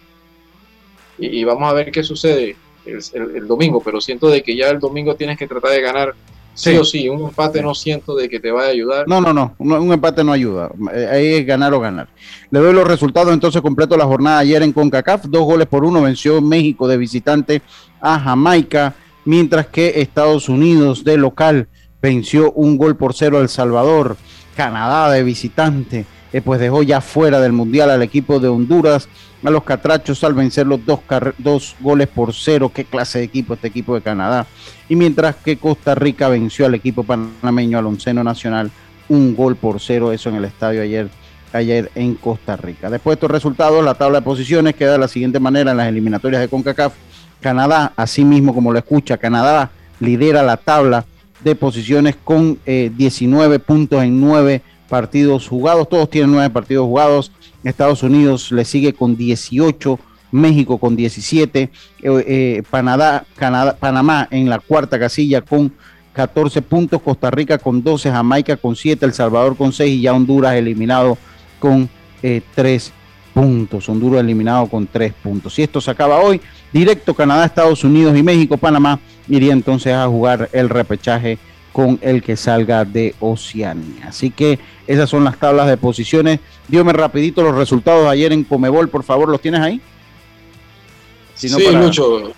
y, 1.18 1.44
vamos 1.44 1.70
a 1.70 1.74
ver 1.74 1.92
qué 1.92 2.02
sucede 2.02 2.56
el, 2.84 3.46
domingo, 3.46 3.80
pero 3.82 4.00
siento 4.00 4.28
de 4.28 4.42
que 4.42 4.56
ya 4.56 4.68
el 4.68 4.78
domingo 4.78 5.14
tienes 5.14 5.38
que 5.38 5.46
tratar 5.46 5.70
de 5.70 5.80
ganar 5.80 6.14
sí, 6.54 6.76
o 6.76 6.84
sí, 6.84 7.08
un 7.08 7.28
empate 7.28 7.62
no 7.62 7.74
siento 7.74 8.14
de 8.14 8.28
que 8.28 8.40
te 8.40 8.50
vaya 8.50 8.68
a 8.68 8.72
ayudar. 8.72 9.08
No, 9.08 9.20
no, 9.20 9.32
no, 9.32 9.54
un, 9.58 9.92
empate 9.92 10.24
no 10.24 10.32
ayuda, 10.32 10.70
eh, 10.94 11.08
ahí 11.10 11.26
es 11.34 11.46
ganar 11.46 11.72
o 11.74 11.80
ganar. 11.80 12.08
Le 12.50 12.60
doy 12.60 12.72
los 12.72 12.86
resultados 12.86 13.32
entonces 13.32 13.62
completo 13.62 13.96
la 13.96 14.04
jornada 14.04 14.38
ayer 14.38 14.62
en 14.62 14.72
CONCACAF, 14.72 15.26
dos 15.26 15.44
goles 15.44 15.66
por 15.66 15.84
uno 15.84 16.02
venció 16.02 16.40
México 16.40 16.88
de 16.88 16.96
visitante 16.96 17.62
a 18.00 18.18
Jamaica, 18.18 18.94
mientras 19.24 19.66
que 19.68 20.00
Estados 20.00 20.48
Unidos 20.48 21.04
de 21.04 21.16
local 21.16 21.68
venció 22.00 22.52
un 22.52 22.76
gol 22.76 22.96
por 22.96 23.14
cero 23.14 23.38
a 23.38 23.40
El 23.40 23.48
Salvador. 23.48 24.16
Canadá 24.56 25.10
de 25.10 25.22
visitante, 25.22 26.04
eh, 26.32 26.42
pues 26.42 26.60
dejó 26.60 26.82
ya 26.82 27.00
fuera 27.00 27.40
del 27.40 27.52
Mundial 27.52 27.90
al 27.90 28.02
equipo 28.02 28.38
de 28.38 28.48
Honduras, 28.48 29.08
a 29.44 29.50
los 29.50 29.64
Catrachos 29.64 30.22
al 30.24 30.34
vencer 30.34 30.66
los 30.66 30.84
dos, 30.84 31.00
dos 31.38 31.76
goles 31.80 32.08
por 32.08 32.34
cero. 32.34 32.70
Qué 32.72 32.84
clase 32.84 33.18
de 33.18 33.24
equipo 33.24 33.54
este 33.54 33.68
equipo 33.68 33.94
de 33.94 34.02
Canadá. 34.02 34.46
Y 34.88 34.96
mientras 34.96 35.36
que 35.36 35.56
Costa 35.56 35.94
Rica 35.94 36.28
venció 36.28 36.66
al 36.66 36.74
equipo 36.74 37.02
panameño 37.04 37.78
al 37.78 37.86
onceno 37.86 38.22
nacional, 38.22 38.70
un 39.08 39.34
gol 39.34 39.56
por 39.56 39.80
cero, 39.80 40.12
eso 40.12 40.28
en 40.28 40.36
el 40.36 40.44
estadio 40.44 40.82
ayer, 40.82 41.08
ayer 41.52 41.90
en 41.94 42.14
Costa 42.14 42.56
Rica. 42.56 42.90
Después 42.90 43.14
de 43.14 43.18
estos 43.18 43.30
resultados, 43.30 43.84
la 43.84 43.94
tabla 43.94 44.20
de 44.20 44.24
posiciones 44.24 44.74
queda 44.74 44.92
de 44.92 44.98
la 44.98 45.08
siguiente 45.08 45.40
manera 45.40 45.72
en 45.72 45.76
las 45.76 45.88
eliminatorias 45.88 46.40
de 46.40 46.48
CONCACAF. 46.48 46.94
Canadá, 47.40 47.92
así 47.96 48.24
mismo 48.24 48.54
como 48.54 48.72
lo 48.72 48.78
escucha, 48.78 49.18
Canadá 49.18 49.70
lidera 49.98 50.42
la 50.42 50.56
tabla 50.56 51.04
de 51.42 51.56
posiciones 51.56 52.16
con 52.22 52.58
19 52.64 53.56
eh, 53.56 53.58
puntos 53.58 54.02
en 54.02 54.20
9 54.20 54.62
partidos 54.92 55.48
jugados. 55.48 55.88
Todos 55.88 56.10
tienen 56.10 56.32
9 56.32 56.50
partidos 56.50 56.84
jugados. 56.84 57.32
Estados 57.64 58.02
Unidos 58.02 58.52
le 58.52 58.66
sigue 58.66 58.92
con 58.92 59.16
18, 59.16 59.98
México 60.32 60.76
con 60.76 60.96
17, 60.96 61.62
eh, 61.62 61.70
eh, 62.02 62.62
Canadá, 62.70 63.24
Panamá 63.80 64.28
en 64.30 64.50
la 64.50 64.58
cuarta 64.58 64.98
casilla 64.98 65.40
con 65.40 65.72
14 66.12 66.60
puntos, 66.60 67.00
Costa 67.00 67.30
Rica 67.30 67.56
con 67.56 67.82
12, 67.82 68.10
Jamaica 68.10 68.58
con 68.58 68.76
7, 68.76 69.06
El 69.06 69.14
Salvador 69.14 69.56
con 69.56 69.72
6 69.72 69.96
y 69.96 70.02
ya 70.02 70.12
Honduras 70.12 70.56
eliminado 70.56 71.16
con 71.58 71.88
3 72.20 72.92
puntos. 73.32 73.88
Honduras 73.88 74.20
eliminado 74.20 74.66
con 74.66 74.86
3 74.86 75.14
puntos. 75.22 75.54
Si 75.54 75.62
esto 75.62 75.80
se 75.80 75.90
acaba 75.90 76.20
hoy, 76.20 76.38
directo 76.70 77.14
Canadá, 77.14 77.46
Estados 77.46 77.82
Unidos 77.82 78.14
y 78.18 78.22
México, 78.22 78.58
Panamá 78.58 79.00
iría 79.26 79.54
entonces 79.54 79.94
a 79.94 80.06
jugar 80.06 80.50
el 80.52 80.68
repechaje 80.68 81.38
con 81.72 81.98
el 82.02 82.22
que 82.22 82.36
salga 82.36 82.84
de 82.84 83.14
Oceanía. 83.20 84.08
Así 84.08 84.30
que 84.30 84.58
esas 84.86 85.08
son 85.08 85.24
las 85.24 85.38
tablas 85.38 85.66
de 85.68 85.76
posiciones. 85.76 86.40
Dígame 86.68 86.92
rapidito 86.92 87.42
los 87.42 87.54
resultados 87.54 88.06
ayer 88.06 88.32
en 88.32 88.44
Comebol, 88.44 88.88
por 88.88 89.02
favor, 89.02 89.28
¿los 89.28 89.40
tienes 89.40 89.60
ahí? 89.60 89.80
sí, 91.34 91.50
mucho, 91.74 92.32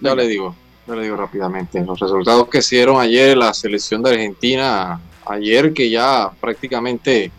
ya 0.00 0.14
le 0.14 0.26
digo, 0.26 0.54
ya 0.86 0.94
le 0.94 1.04
digo 1.04 1.16
rápidamente. 1.16 1.82
Los 1.84 1.98
resultados 1.98 2.48
que 2.48 2.58
hicieron 2.58 3.00
ayer 3.00 3.36
la 3.36 3.54
selección 3.54 4.02
de 4.02 4.10
Argentina, 4.10 5.00
ayer 5.26 5.72
que 5.72 5.88
ya 5.88 6.30
prácticamente 6.40 7.30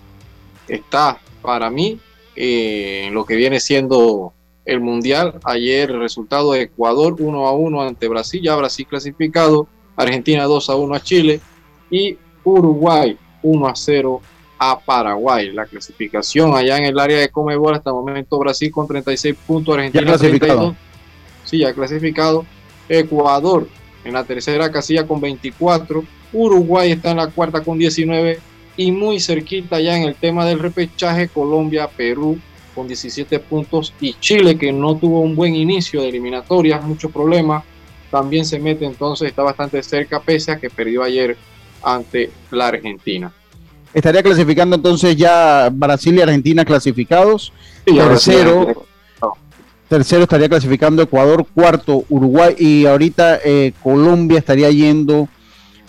está 0.67 1.19
para 1.41 1.69
mí 1.69 1.99
eh, 2.35 3.09
lo 3.11 3.25
que 3.25 3.35
viene 3.35 3.59
siendo 3.59 4.33
el 4.65 4.79
Mundial. 4.79 5.39
Ayer 5.43 5.91
el 5.91 5.99
resultado 5.99 6.53
de 6.53 6.63
Ecuador 6.63 7.15
1 7.19 7.47
a 7.47 7.51
1 7.51 7.81
ante 7.81 8.07
Brasil, 8.07 8.41
ya 8.41 8.55
Brasil 8.55 8.87
clasificado, 8.87 9.67
Argentina 9.95 10.45
2 10.45 10.69
a 10.69 10.75
1 10.75 10.95
a 10.95 10.99
Chile 11.01 11.39
y 11.89 12.17
Uruguay 12.43 13.17
1 13.43 13.67
a 13.67 13.75
0 13.75 14.21
a 14.57 14.79
Paraguay. 14.79 15.51
La 15.51 15.65
clasificación 15.65 16.55
allá 16.55 16.77
en 16.77 16.85
el 16.85 16.99
área 16.99 17.17
de 17.17 17.29
Comebol 17.29 17.75
hasta 17.75 17.89
el 17.89 17.95
momento 17.95 18.37
Brasil 18.37 18.71
con 18.71 18.87
36 18.87 19.35
puntos, 19.47 19.75
Argentina 19.75 20.17
32. 20.17 20.75
Sí, 21.43 21.59
ya 21.59 21.73
clasificado. 21.73 22.45
Ecuador 22.87 23.67
en 24.03 24.13
la 24.13 24.23
tercera 24.23 24.71
casilla 24.71 25.07
con 25.07 25.21
24. 25.21 26.03
Uruguay 26.33 26.91
está 26.91 27.11
en 27.11 27.17
la 27.17 27.27
cuarta 27.27 27.61
con 27.61 27.77
19 27.77 28.39
y 28.77 28.91
muy 28.91 29.19
cerquita 29.19 29.79
ya 29.79 29.97
en 29.97 30.03
el 30.03 30.15
tema 30.15 30.45
del 30.45 30.59
repechaje 30.59 31.27
Colombia, 31.27 31.89
Perú 31.89 32.39
con 32.73 32.87
17 32.87 33.39
puntos 33.39 33.93
y 33.99 34.13
Chile 34.13 34.57
que 34.57 34.71
no 34.71 34.95
tuvo 34.95 35.21
un 35.21 35.35
buen 35.35 35.55
inicio 35.55 36.01
de 36.01 36.09
eliminatorias, 36.09 36.83
muchos 36.83 37.11
problemas, 37.11 37.63
también 38.11 38.45
se 38.45 38.59
mete 38.59 38.85
entonces, 38.85 39.29
está 39.29 39.41
bastante 39.41 39.81
cerca 39.81 40.19
pese 40.19 40.51
a 40.51 40.59
que 40.59 40.69
perdió 40.69 41.01
ayer 41.01 41.37
ante 41.81 42.29
la 42.51 42.67
Argentina. 42.67 43.31
Estaría 43.93 44.21
clasificando 44.21 44.75
entonces 44.75 45.15
ya 45.15 45.69
Brasil 45.71 46.15
y 46.15 46.21
Argentina 46.21 46.63
clasificados. 46.63 47.51
tercero, 47.85 48.85
tercero 49.87 50.23
estaría 50.23 50.47
clasificando 50.47 51.01
Ecuador, 51.01 51.45
cuarto 51.53 52.05
Uruguay 52.09 52.55
y 52.57 52.85
ahorita 52.85 53.39
eh, 53.43 53.73
Colombia 53.81 54.39
estaría 54.39 54.69
yendo 54.69 55.27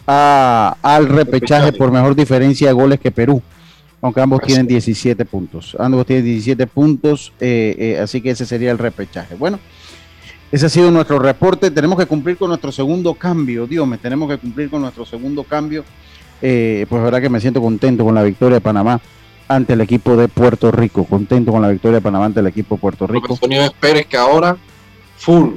al 0.06 1.08
repechaje 1.08 1.72
por 1.72 1.92
mejor 1.92 2.14
diferencia 2.14 2.68
de 2.68 2.72
goles 2.72 2.98
que 2.98 3.10
Perú 3.10 3.42
aunque 4.02 4.20
ambos 4.20 4.42
tienen 4.42 4.66
17 4.66 5.24
puntos. 5.24 5.76
Ambos 5.78 6.04
tienen 6.04 6.24
17 6.24 6.66
puntos, 6.66 7.32
eh, 7.40 7.76
eh, 7.78 8.00
así 8.00 8.20
que 8.20 8.30
ese 8.30 8.44
sería 8.44 8.72
el 8.72 8.78
repechaje. 8.78 9.36
Bueno, 9.36 9.60
ese 10.52 10.66
ha 10.66 10.68
sido 10.68 10.90
nuestro 10.90 11.18
reporte. 11.18 11.70
Tenemos 11.70 11.98
que 11.98 12.06
cumplir 12.06 12.36
con 12.36 12.48
nuestro 12.48 12.70
segundo 12.70 13.14
cambio, 13.14 13.66
Dios 13.66 13.86
me 13.88 13.98
tenemos 13.98 14.28
que 14.30 14.38
cumplir 14.38 14.70
con 14.70 14.82
nuestro 14.82 15.04
segundo 15.04 15.42
cambio. 15.42 15.84
Eh, 16.40 16.86
pues 16.88 17.02
verdad 17.02 17.20
que 17.20 17.28
me 17.28 17.40
siento 17.40 17.60
contento 17.60 18.04
con 18.04 18.14
la 18.14 18.22
victoria 18.22 18.56
de 18.56 18.60
Panamá 18.60 19.00
ante 19.48 19.72
el 19.72 19.80
equipo 19.80 20.16
de 20.16 20.28
Puerto 20.28 20.70
Rico. 20.70 21.04
Contento 21.04 21.52
con 21.52 21.62
la 21.62 21.68
victoria 21.68 21.96
de 21.96 22.02
Panamá 22.02 22.26
ante 22.26 22.40
el 22.40 22.46
equipo 22.46 22.74
de 22.74 22.80
Puerto 22.80 23.06
Rico. 23.06 23.34
Antonio 23.34 23.72
Pérez 23.80 24.06
que 24.06 24.16
ahora 24.16 24.56
full 25.16 25.54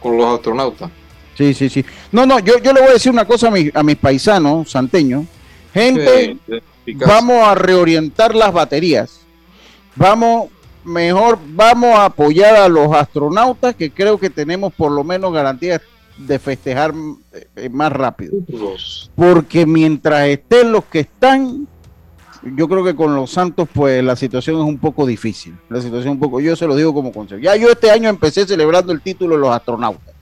con 0.00 0.16
los 0.16 0.26
astronautas. 0.34 0.90
Sí, 1.36 1.52
sí, 1.52 1.68
sí. 1.68 1.84
No, 2.12 2.24
no, 2.24 2.38
yo, 2.38 2.58
yo 2.58 2.72
le 2.72 2.80
voy 2.80 2.90
a 2.90 2.94
decir 2.94 3.12
una 3.12 3.24
cosa 3.24 3.48
a, 3.48 3.50
mi, 3.50 3.70
a 3.74 3.82
mis 3.82 3.96
paisanos 3.96 4.70
santeños. 4.70 5.24
Gente, 5.74 6.38
vamos 6.94 7.46
a 7.46 7.54
reorientar 7.54 8.34
las 8.34 8.52
baterías. 8.52 9.20
Vamos, 9.94 10.48
mejor 10.86 11.38
vamos 11.48 11.98
a 11.98 12.06
apoyar 12.06 12.56
a 12.56 12.68
los 12.68 12.92
astronautas, 12.92 13.74
que 13.74 13.90
creo 13.90 14.18
que 14.18 14.30
tenemos 14.30 14.72
por 14.72 14.92
lo 14.92 15.04
menos 15.04 15.32
garantías 15.32 15.80
de 16.16 16.38
festejar 16.38 16.94
eh, 17.56 17.68
más 17.68 17.92
rápido. 17.92 18.38
Porque 19.14 19.66
mientras 19.66 20.28
estén 20.28 20.72
los 20.72 20.84
que 20.84 21.00
están, 21.00 21.66
yo 22.42 22.68
creo 22.68 22.84
que 22.84 22.94
con 22.94 23.14
los 23.14 23.30
Santos, 23.30 23.68
pues 23.72 24.02
la 24.02 24.16
situación 24.16 24.56
es 24.56 24.64
un 24.64 24.78
poco 24.78 25.06
difícil. 25.06 25.54
La 25.68 25.80
situación 25.80 26.12
un 26.12 26.20
poco, 26.20 26.40
yo 26.40 26.56
se 26.56 26.66
lo 26.66 26.74
digo 26.74 26.94
como 26.94 27.12
consejo. 27.12 27.40
Ya 27.40 27.56
yo 27.56 27.68
este 27.70 27.90
año 27.90 28.08
empecé 28.08 28.46
celebrando 28.46 28.92
el 28.92 29.02
título 29.02 29.34
de 29.34 29.40
los 29.40 29.50
astronautas. 29.50 30.14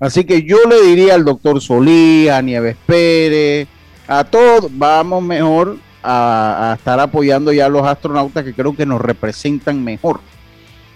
Así 0.00 0.24
que 0.24 0.42
yo 0.42 0.58
le 0.68 0.82
diría 0.82 1.14
al 1.14 1.24
doctor 1.24 1.60
Solí, 1.60 2.28
a 2.28 2.42
Nieves 2.42 2.76
Pérez, 2.84 3.68
a 4.06 4.24
todos, 4.24 4.70
vamos 4.76 5.22
mejor 5.22 5.78
a, 6.04 6.74
estar 6.76 7.00
apoyando 7.00 7.52
ya 7.52 7.66
a 7.66 7.68
los 7.68 7.86
astronautas 7.86 8.44
que 8.44 8.54
creo 8.54 8.76
que 8.76 8.86
nos 8.86 9.00
representan 9.00 9.82
mejor. 9.82 10.20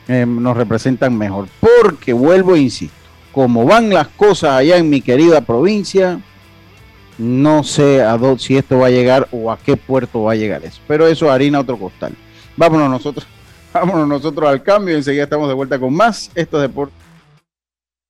Eh, 0.07 0.27
nos 0.27 0.57
representan 0.57 1.17
mejor. 1.17 1.49
Porque 1.61 2.13
vuelvo 2.13 2.55
e 2.55 2.61
insisto, 2.61 2.95
como 3.33 3.65
van 3.65 3.91
las 3.91 4.09
cosas 4.09 4.51
allá 4.53 4.77
en 4.77 4.89
mi 4.91 5.01
querida 5.01 5.41
provincia, 5.41 6.21
no 7.19 7.65
sé 7.65 8.05
si 8.39 8.57
esto 8.57 8.79
va 8.79 8.87
a 8.87 8.91
llegar 8.91 9.29
o 9.33 9.51
a 9.51 9.59
qué 9.59 9.77
puerto 9.77 10.23
va 10.23 10.33
a 10.33 10.37
llegar 10.37 10.65
eso. 10.65 10.81
Pero 10.87 11.07
eso 11.07 11.31
harina 11.31 11.61
otro 11.61 11.77
costal. 11.77 12.15
Vámonos 12.57 12.91
nosotros, 12.91 13.27
vámonos 13.73 14.07
nosotros 14.09 14.49
al 14.49 14.63
cambio 14.63 14.97
enseguida 14.97 15.25
estamos 15.25 15.49
de 15.49 15.55
vuelta 15.55 15.79
con 15.79 15.95
más 15.95 16.31
estos 16.35 16.61
deportes. 16.63 17.08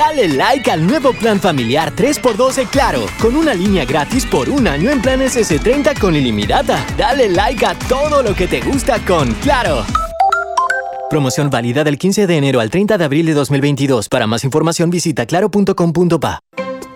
Dale 0.00 0.28
like 0.28 0.70
al 0.70 0.86
nuevo 0.86 1.12
plan 1.12 1.38
familiar 1.38 1.94
3x12 1.94 2.70
Claro, 2.70 3.04
con 3.20 3.36
una 3.36 3.52
línea 3.52 3.84
gratis 3.84 4.24
por 4.24 4.48
un 4.48 4.66
año 4.66 4.88
en 4.88 5.02
planes 5.02 5.36
S30 5.36 6.00
con 6.00 6.16
ilimitada. 6.16 6.82
Dale 6.96 7.28
like 7.28 7.66
a 7.66 7.74
todo 7.74 8.22
lo 8.22 8.34
que 8.34 8.48
te 8.48 8.62
gusta 8.62 8.98
con 9.04 9.30
Claro. 9.42 9.84
Promoción 11.10 11.50
válida 11.50 11.84
del 11.84 11.98
15 11.98 12.26
de 12.26 12.34
enero 12.34 12.60
al 12.60 12.70
30 12.70 12.96
de 12.96 13.04
abril 13.04 13.26
de 13.26 13.34
2022. 13.34 14.08
Para 14.08 14.26
más 14.26 14.42
información 14.42 14.88
visita 14.88 15.26
claro.com.pa. 15.26 16.40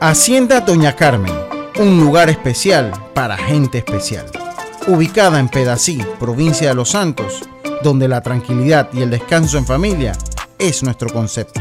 Hacienda 0.01 0.61
Doña 0.61 0.97
Carmen, 0.97 1.35
un 1.79 2.01
lugar 2.01 2.31
especial 2.31 2.91
para 3.13 3.37
gente 3.37 3.79
especial. 3.79 4.25
Ubicada 4.87 5.41
en 5.41 5.51
Pedací, 5.51 6.01
provincia 6.19 6.71
de 6.71 6.75
Los 6.75 6.93
Santos, 6.93 7.43
donde 7.83 8.09
la 8.09 8.23
tranquilidad 8.23 8.89
y 8.95 9.03
el 9.03 9.11
descanso 9.11 9.59
en 9.59 9.67
familia 9.67 10.13
es 10.59 10.83
nuestro 10.83 11.11
concepto. 11.11 11.61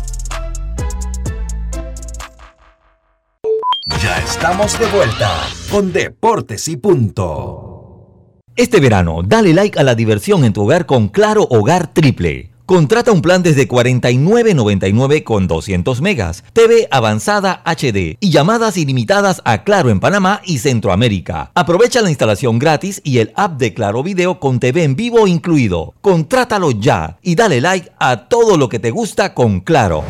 Ya 4.01 4.17
estamos 4.17 4.79
de 4.79 4.87
vuelta 4.87 5.47
con 5.69 5.93
Deportes 5.93 6.67
y 6.67 6.75
Punto. 6.75 8.39
Este 8.55 8.79
verano, 8.79 9.21
dale 9.23 9.53
like 9.53 9.79
a 9.79 9.83
la 9.83 9.93
diversión 9.93 10.43
en 10.43 10.53
tu 10.53 10.63
hogar 10.63 10.87
con 10.87 11.09
Claro 11.09 11.43
Hogar 11.43 11.93
Triple. 11.93 12.49
Contrata 12.65 13.11
un 13.11 13.21
plan 13.21 13.43
desde 13.43 13.67
49.99 13.67 15.23
con 15.23 15.45
200 15.45 16.01
megas, 16.01 16.43
TV 16.53 16.87
avanzada 16.89 17.61
HD 17.63 18.17
y 18.19 18.31
llamadas 18.31 18.77
ilimitadas 18.77 19.39
a 19.45 19.63
Claro 19.63 19.91
en 19.91 19.99
Panamá 19.99 20.41
y 20.45 20.57
Centroamérica. 20.57 21.51
Aprovecha 21.53 22.01
la 22.01 22.09
instalación 22.09 22.57
gratis 22.57 23.01
y 23.03 23.19
el 23.19 23.31
app 23.35 23.59
de 23.59 23.75
Claro 23.75 24.01
Video 24.01 24.39
con 24.39 24.59
TV 24.59 24.83
en 24.83 24.95
vivo 24.95 25.27
incluido. 25.27 25.93
Contrátalo 26.01 26.71
ya 26.71 27.19
y 27.21 27.35
dale 27.35 27.61
like 27.61 27.91
a 27.99 28.27
todo 28.29 28.57
lo 28.57 28.67
que 28.67 28.79
te 28.79 28.89
gusta 28.89 29.35
con 29.35 29.59
Claro. 29.59 30.03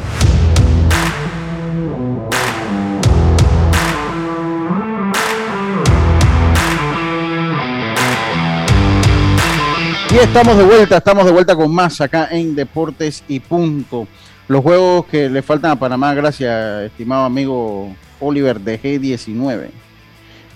Y 10.14 10.18
estamos 10.18 10.57
de 10.57 10.64
vuelta, 10.64 10.97
estamos 10.97 11.26
de 11.26 11.32
vuelta 11.32 11.55
con 11.55 11.74
más 11.74 12.01
acá 12.01 12.28
en 12.32 12.53
Deportes 12.53 13.24
y 13.30 13.39
Punto. 13.39 14.07
Los 14.49 14.62
juegos 14.62 15.05
que 15.05 15.30
le 15.30 15.41
faltan 15.41 15.72
a 15.72 15.76
Panamá, 15.78 16.14
gracias, 16.14 16.84
estimado 16.84 17.24
amigo 17.24 17.95
Oliver 18.20 18.59
de 18.59 18.82
G19. 18.82 19.70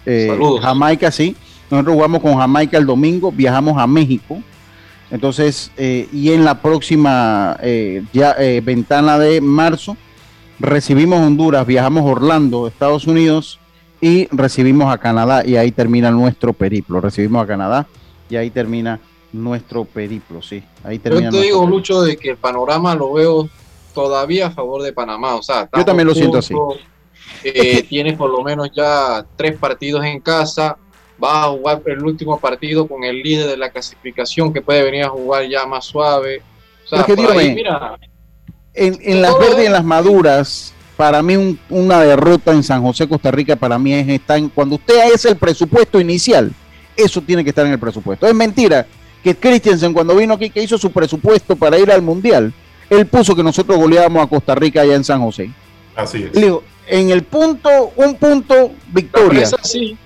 Eh, 0.05 0.27
Saludos. 0.29 0.59
Jamaica, 0.61 1.09
sí. 1.09 1.37
Nosotros 1.71 1.95
jugamos 1.95 2.21
con 2.21 2.35
Jamaica 2.35 2.77
el 2.77 2.85
domingo, 2.85 3.31
viajamos 3.31 3.77
a 3.77 3.87
México. 3.87 4.41
Entonces, 5.09 5.71
eh, 5.77 6.09
y 6.11 6.33
en 6.33 6.43
la 6.43 6.61
próxima 6.61 7.57
eh, 7.61 8.03
ya, 8.11 8.35
eh, 8.37 8.61
ventana 8.61 9.17
de 9.17 9.39
marzo, 9.39 9.95
recibimos 10.59 11.19
Honduras, 11.19 11.65
viajamos 11.65 12.01
a 12.01 12.07
Orlando, 12.07 12.67
Estados 12.67 13.07
Unidos, 13.07 13.59
y 14.01 14.27
recibimos 14.35 14.93
a 14.93 14.97
Canadá, 14.97 15.45
y 15.45 15.55
ahí 15.55 15.71
termina 15.71 16.11
nuestro 16.11 16.51
periplo. 16.51 16.99
Recibimos 16.99 17.41
a 17.41 17.47
Canadá, 17.47 17.87
y 18.29 18.35
ahí 18.35 18.49
termina 18.49 18.99
nuestro 19.43 19.85
periplo, 19.85 20.41
sí. 20.41 20.63
Ahí 20.83 20.99
termina 20.99 21.29
Yo 21.29 21.37
te 21.39 21.43
digo, 21.43 21.59
periplo. 21.59 21.77
Lucho, 21.77 22.01
de 22.01 22.17
que 22.17 22.31
el 22.31 22.37
panorama 22.37 22.95
lo 22.95 23.13
veo 23.13 23.49
todavía 23.93 24.47
a 24.47 24.51
favor 24.51 24.81
de 24.81 24.93
Panamá. 24.93 25.35
O 25.35 25.43
sea, 25.43 25.63
estamos 25.63 25.85
también 25.85 26.07
lo 26.07 26.15
siento 26.15 26.37
así. 26.39 26.53
eh, 27.43 27.83
Tienes 27.83 28.17
por 28.17 28.29
lo 28.29 28.41
menos 28.43 28.69
ya 28.75 29.25
tres 29.35 29.57
partidos 29.57 30.03
en 30.05 30.19
casa. 30.19 30.77
Vas 31.17 31.45
a 31.45 31.49
jugar 31.49 31.81
el 31.85 32.03
último 32.03 32.39
partido 32.39 32.87
con 32.87 33.03
el 33.03 33.21
líder 33.21 33.47
de 33.47 33.57
la 33.57 33.69
clasificación 33.69 34.51
que 34.51 34.61
puede 34.61 34.83
venir 34.83 35.03
a 35.03 35.09
jugar 35.09 35.47
ya 35.47 35.65
más 35.65 35.85
suave. 35.85 36.41
O 36.83 36.87
sea, 36.87 37.05
ahí, 37.07 37.15
dígame, 37.15 37.55
mira, 37.55 37.97
En, 38.73 38.97
en 39.01 39.21
las 39.21 39.37
verdes 39.39 39.63
y 39.63 39.65
en 39.67 39.71
las 39.71 39.85
maduras, 39.85 40.73
para 40.97 41.23
mí 41.23 41.37
un- 41.37 41.57
una 41.69 42.01
derrota 42.01 42.51
en 42.51 42.63
San 42.63 42.81
José, 42.81 43.07
Costa 43.07 43.31
Rica, 43.31 43.55
para 43.55 43.79
mí 43.79 43.93
es 43.93 44.07
estar 44.09 44.37
en- 44.37 44.49
cuando 44.49 44.75
usted 44.75 45.13
es 45.13 45.23
el 45.25 45.37
presupuesto 45.37 45.99
inicial, 46.01 46.51
eso 46.97 47.21
tiene 47.21 47.43
que 47.43 47.49
estar 47.51 47.65
en 47.65 47.71
el 47.71 47.79
presupuesto. 47.79 48.27
Es 48.27 48.33
mentira 48.35 48.85
que 49.25 49.35
Christensen 49.35 49.91
cuando 49.91 50.15
vino 50.15 50.35
aquí, 50.35 50.51
que 50.51 50.61
hizo 50.61 50.77
su 50.77 50.91
presupuesto 50.91 51.55
para 51.55 51.79
ir 51.79 51.91
al 51.91 52.03
Mundial, 52.03 52.53
él 52.91 53.07
puso 53.07 53.35
que 53.35 53.41
nosotros 53.41 53.75
goleábamos 53.75 54.23
a 54.23 54.27
Costa 54.27 54.53
Rica 54.53 54.81
allá 54.81 54.93
en 54.93 55.03
San 55.03 55.19
José. 55.19 55.49
Así 55.95 56.25
es. 56.25 56.35
Le 56.35 56.41
digo, 56.41 56.63
en 56.85 57.09
el 57.09 57.23
punto, 57.23 57.91
un 57.95 58.13
punto, 58.17 58.69
victoria. 58.93 59.29
prensa 59.49 59.57
sí. 59.63 59.97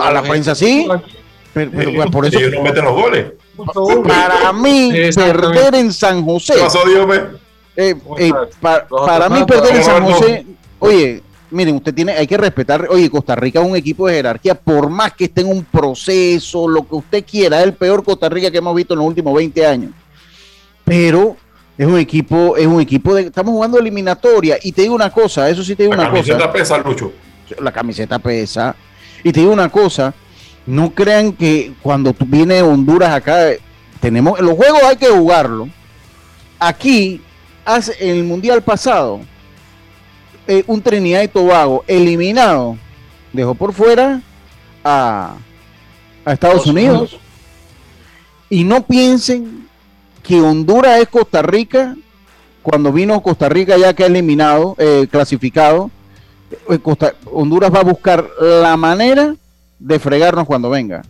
A 0.00 0.10
la 0.10 0.22
prensa 0.22 0.54
sí. 0.54 0.88
Pero, 1.52 1.70
pero, 1.70 1.90
Ellos- 1.90 2.06
por 2.10 2.24
eso, 2.24 2.38
ellos 2.38 2.54
no 2.54 2.62
meten 2.62 2.84
los 2.86 2.94
goles. 2.94 3.32
para 4.08 4.54
mí, 4.54 4.90
perder 5.14 5.74
en 5.74 5.92
San 5.92 6.24
José. 6.24 6.54
¿Qué 6.54 6.60
pasó, 6.60 6.78
Dios 6.88 7.06
Eh, 7.76 7.94
eh, 8.20 8.32
para 8.88 9.28
mí 9.28 9.44
perder 9.44 9.76
en 9.76 9.84
San. 9.84 10.02
José, 10.02 10.46
oye, 10.78 11.22
miren, 11.52 11.76
usted 11.76 11.94
tiene, 11.94 12.12
hay 12.12 12.26
que 12.26 12.36
respetar, 12.36 12.86
oye, 12.90 13.08
Costa 13.10 13.34
Rica 13.36 13.60
es 13.60 13.66
un 13.68 13.76
equipo 13.76 14.06
de 14.08 14.14
jerarquía, 14.14 14.54
por 14.54 14.88
más 14.90 15.12
que 15.12 15.24
esté 15.24 15.42
en 15.42 15.48
un 15.48 15.64
proceso, 15.64 16.66
lo 16.68 16.86
que 16.86 16.94
usted 16.96 17.24
quiera, 17.24 17.58
es 17.60 17.64
el 17.64 17.74
peor 17.74 18.02
Costa 18.02 18.28
Rica 18.28 18.50
que 18.50 18.58
hemos 18.58 18.74
visto 18.74 18.94
en 18.94 18.98
los 19.00 19.08
últimos 19.08 19.34
20 19.34 19.66
años. 19.66 19.92
Pero 20.84 21.36
es 21.78 21.86
un 21.86 21.98
equipo, 21.98 22.56
es 22.56 22.66
un 22.66 22.80
equipo 22.80 23.14
de, 23.14 23.22
estamos 23.22 23.52
jugando 23.52 23.78
eliminatoria, 23.78 24.58
y 24.62 24.72
te 24.72 24.82
digo 24.82 24.94
una 24.94 25.10
cosa, 25.10 25.48
eso 25.48 25.62
sí 25.62 25.76
te 25.76 25.84
digo 25.84 25.94
La 25.94 26.02
una 26.02 26.10
camiseta 26.10 26.38
cosa. 26.38 26.52
pesa, 26.52 26.78
Lucho. 26.78 27.12
La 27.60 27.72
camiseta 27.72 28.18
pesa. 28.18 28.74
Y 29.22 29.32
te 29.32 29.40
digo 29.40 29.52
una 29.52 29.68
cosa, 29.68 30.12
no 30.66 30.90
crean 30.94 31.32
que 31.32 31.72
cuando 31.82 32.12
tú- 32.12 32.24
viene 32.26 32.62
Honduras 32.62 33.10
acá, 33.10 33.48
tenemos, 34.00 34.40
los 34.40 34.54
juegos 34.56 34.82
hay 34.82 34.96
que 34.96 35.08
jugarlo. 35.08 35.68
Aquí, 36.58 37.20
hace, 37.64 37.94
en 38.00 38.16
el 38.16 38.24
Mundial 38.24 38.62
pasado, 38.62 39.20
eh, 40.46 40.64
un 40.66 40.82
Trinidad 40.82 41.22
y 41.22 41.28
Tobago 41.28 41.84
eliminado, 41.86 42.76
dejó 43.32 43.54
por 43.54 43.72
fuera 43.72 44.20
a, 44.84 45.36
a 46.24 46.32
Estados 46.32 46.66
Unidos. 46.66 47.18
Y 48.48 48.64
no 48.64 48.82
piensen 48.86 49.66
que 50.22 50.40
Honduras 50.40 51.00
es 51.00 51.08
Costa 51.08 51.42
Rica, 51.42 51.96
cuando 52.62 52.92
vino 52.92 53.22
Costa 53.22 53.48
Rica 53.48 53.76
ya 53.78 53.94
que 53.94 54.04
ha 54.04 54.06
eliminado, 54.06 54.76
eh, 54.78 55.06
clasificado, 55.10 55.90
eh, 56.68 56.78
Costa- 56.78 57.14
Honduras 57.32 57.72
va 57.74 57.80
a 57.80 57.84
buscar 57.84 58.28
la 58.40 58.76
manera 58.76 59.34
de 59.78 59.98
fregarnos 59.98 60.46
cuando 60.46 60.70
venga. 60.70 61.02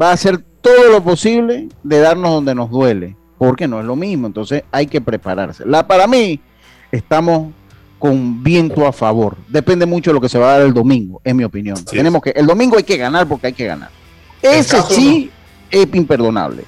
Va 0.00 0.10
a 0.10 0.12
hacer 0.12 0.38
todo 0.60 0.90
lo 0.90 1.02
posible 1.02 1.68
de 1.82 1.98
darnos 2.00 2.30
donde 2.30 2.54
nos 2.54 2.70
duele, 2.70 3.16
porque 3.38 3.66
no 3.66 3.80
es 3.80 3.86
lo 3.86 3.96
mismo. 3.96 4.26
Entonces 4.26 4.62
hay 4.70 4.86
que 4.86 5.00
prepararse. 5.00 5.64
La, 5.66 5.86
para 5.86 6.06
mí, 6.06 6.38
estamos 6.92 7.48
con 7.98 8.42
viento 8.42 8.86
a 8.86 8.92
favor. 8.92 9.36
Depende 9.48 9.86
mucho 9.86 10.10
de 10.10 10.14
lo 10.14 10.20
que 10.20 10.28
se 10.28 10.38
va 10.38 10.54
a 10.54 10.58
dar 10.58 10.66
el 10.66 10.74
domingo, 10.74 11.20
en 11.24 11.36
mi 11.36 11.44
opinión. 11.44 11.82
Tenemos 11.84 12.22
que, 12.22 12.30
el 12.30 12.46
domingo 12.46 12.76
hay 12.76 12.84
que 12.84 12.96
ganar 12.96 13.26
porque 13.26 13.48
hay 13.48 13.52
que 13.52 13.66
ganar. 13.66 13.90
Ese 14.42 14.80
sí 14.82 15.30
es 15.70 15.88
imperdonable. 15.94 16.64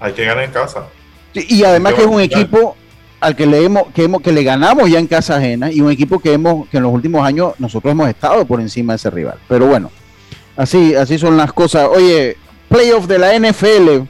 Hay 0.00 0.12
que 0.12 0.24
ganar 0.24 0.44
en 0.44 0.50
casa. 0.50 0.86
y 1.32 1.64
además 1.64 1.94
que 1.94 2.02
es 2.02 2.06
un 2.06 2.20
equipo 2.20 2.76
al 3.20 3.34
que 3.34 3.46
le 3.46 3.64
hemos, 3.64 3.86
que 3.92 4.04
hemos, 4.04 4.20
que 4.20 4.32
le 4.32 4.42
ganamos 4.42 4.90
ya 4.90 4.98
en 4.98 5.06
casa 5.06 5.36
ajena 5.36 5.72
y 5.72 5.80
un 5.80 5.90
equipo 5.90 6.18
que 6.18 6.32
hemos, 6.32 6.68
que 6.68 6.76
en 6.76 6.82
los 6.82 6.92
últimos 6.92 7.24
años 7.24 7.54
nosotros 7.58 7.90
hemos 7.92 8.08
estado 8.08 8.44
por 8.44 8.60
encima 8.60 8.92
de 8.92 8.96
ese 8.96 9.10
rival. 9.10 9.38
Pero 9.48 9.66
bueno, 9.66 9.90
así, 10.56 10.94
así 10.94 11.18
son 11.18 11.36
las 11.36 11.52
cosas. 11.52 11.88
Oye, 11.88 12.36
playoff 12.68 13.06
de 13.06 13.18
la 13.18 13.38
NFL. 13.38 14.06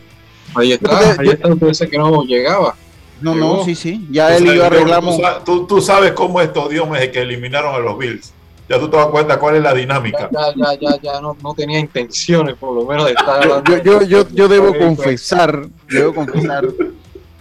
Ahí 0.55 0.73
está, 0.73 1.17
ahí 1.19 1.29
está, 1.29 1.49
usted 1.49 1.89
que 1.89 1.99
no 1.99 2.25
llegaba. 2.25 2.75
No, 3.21 3.35
no, 3.35 3.65
sí, 3.65 3.75
sí. 3.75 4.07
Ya 4.11 4.37
él 4.37 4.47
y 4.47 4.57
yo 4.57 4.67
arreglamos. 4.67 5.19
Tú, 5.45 5.67
tú, 5.67 5.81
sabes 5.81 6.13
cómo 6.13 6.41
estos 6.41 6.69
dioses 6.69 7.09
que 7.11 7.23
eliminaron 7.23 7.75
a 7.75 7.79
los 7.79 7.97
Bills. 7.99 8.33
Ya 8.69 8.81
tú 8.81 8.91
te 8.91 8.97
das 8.97 9.07
cuenta 9.07 9.39
cuál 9.39 9.57
es 9.57 9.63
la 9.63 9.73
dinámica. 9.73 10.29
Ya, 10.33 10.53
ya, 10.57 10.79
ya, 10.81 11.01
ya, 11.01 11.21
no, 11.21 11.37
no 11.41 11.55
tenía 11.55 11.79
intenciones, 11.79 12.57
por 12.57 12.75
lo 12.75 12.85
menos, 12.85 13.07
de 13.07 13.13
estar 13.13 13.65
Yo, 13.65 13.83
yo, 13.83 14.03
yo, 14.03 14.29
yo 14.29 14.49
debo 14.49 14.77
confesar, 14.77 15.67
debo 15.89 16.15
confesar 16.15 16.67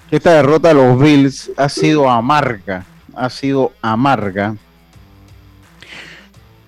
que 0.10 0.18
esta 0.18 0.34
derrota 0.34 0.68
de 0.68 0.76
los 0.76 1.00
Bills 1.00 1.52
ha 1.58 1.68
sido 1.68 2.10
amarga. 2.10 2.86
Ha 3.16 3.30
sido 3.30 3.72
amarga. 3.82 4.56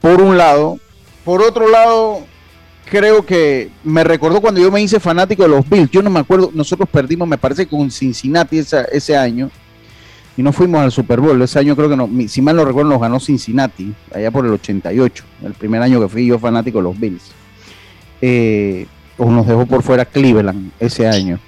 Por 0.01 0.21
un 0.21 0.37
lado. 0.37 0.79
Por 1.23 1.41
otro 1.41 1.69
lado, 1.69 2.21
creo 2.89 3.25
que 3.25 3.69
me 3.83 4.03
recordó 4.03 4.41
cuando 4.41 4.59
yo 4.61 4.71
me 4.71 4.81
hice 4.81 4.99
fanático 4.99 5.43
de 5.43 5.49
los 5.49 5.69
Bills. 5.69 5.91
Yo 5.91 6.01
no 6.01 6.09
me 6.09 6.19
acuerdo, 6.19 6.51
nosotros 6.53 6.87
perdimos, 6.89 7.27
me 7.27 7.37
parece, 7.37 7.67
con 7.67 7.91
Cincinnati 7.91 8.59
ese 8.59 9.15
año. 9.15 9.49
Y 10.35 10.43
no 10.43 10.53
fuimos 10.53 10.81
al 10.81 10.91
Super 10.91 11.19
Bowl. 11.19 11.41
Ese 11.41 11.57
año 11.57 11.75
creo 11.75 11.89
que 11.89 11.95
no, 11.95 12.09
si 12.27 12.41
mal 12.41 12.55
no 12.55 12.63
recuerdo, 12.63 12.91
nos 12.91 13.01
ganó 13.01 13.19
Cincinnati, 13.19 13.91
allá 14.13 14.29
por 14.29 14.45
el 14.45 14.51
88, 14.53 15.23
el 15.43 15.53
primer 15.53 15.81
año 15.81 15.99
que 15.99 16.07
fui 16.07 16.27
yo 16.27 16.37
fanático 16.37 16.77
de 16.77 16.83
los 16.83 16.99
Bills. 16.99 17.31
Eh, 18.21 18.85
o 19.17 19.31
nos 19.31 19.47
dejó 19.47 19.65
por 19.65 19.81
fuera 19.81 20.05
Cleveland 20.05 20.71
ese 20.79 21.07
año. 21.07 21.39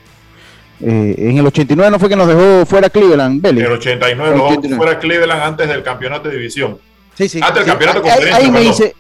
Eh, 0.82 1.16
en 1.18 1.38
el 1.38 1.46
89 1.46 1.92
no 1.92 2.00
fue 2.00 2.10
que 2.10 2.16
nos 2.16 2.28
dejó 2.28 2.66
fuera 2.66 2.90
Cleveland, 2.90 3.46
En 3.46 3.58
el 3.58 3.72
89 3.74 4.38
nos 4.38 4.78
fuera 4.78 4.98
Cleveland 4.98 5.42
antes 5.42 5.68
del 5.68 5.84
campeonato 5.84 6.30
de 6.30 6.36
división. 6.36 6.80
Sí, 7.16 7.30
sí. 7.30 7.40
Antes 7.44 7.66
del 7.66 7.66
campeonato 7.66 8.02
de 8.02 8.10
conferencia. 8.10 8.38
Ahí 8.38 8.50
me 8.50 8.62
dice, 8.62 8.96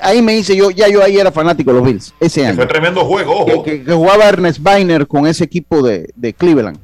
ahí, 0.00 0.22
me 0.22 0.34
dice 0.34 0.56
yo, 0.56 0.70
ya 0.70 0.88
yo 0.88 1.02
ahí 1.02 1.18
era 1.18 1.32
fanático 1.32 1.72
de 1.72 1.78
los 1.78 1.86
Bills 1.86 2.14
ese 2.20 2.46
año. 2.46 2.56
Fue 2.56 2.66
tremendo 2.66 3.04
juego, 3.04 3.40
ojo. 3.40 3.62
Que, 3.62 3.84
jugaba 3.84 4.28
Ernest 4.28 4.60
Biner 4.60 5.06
con 5.06 5.26
ese 5.26 5.44
equipo 5.44 5.82
de, 5.82 6.34
Cleveland. 6.36 6.78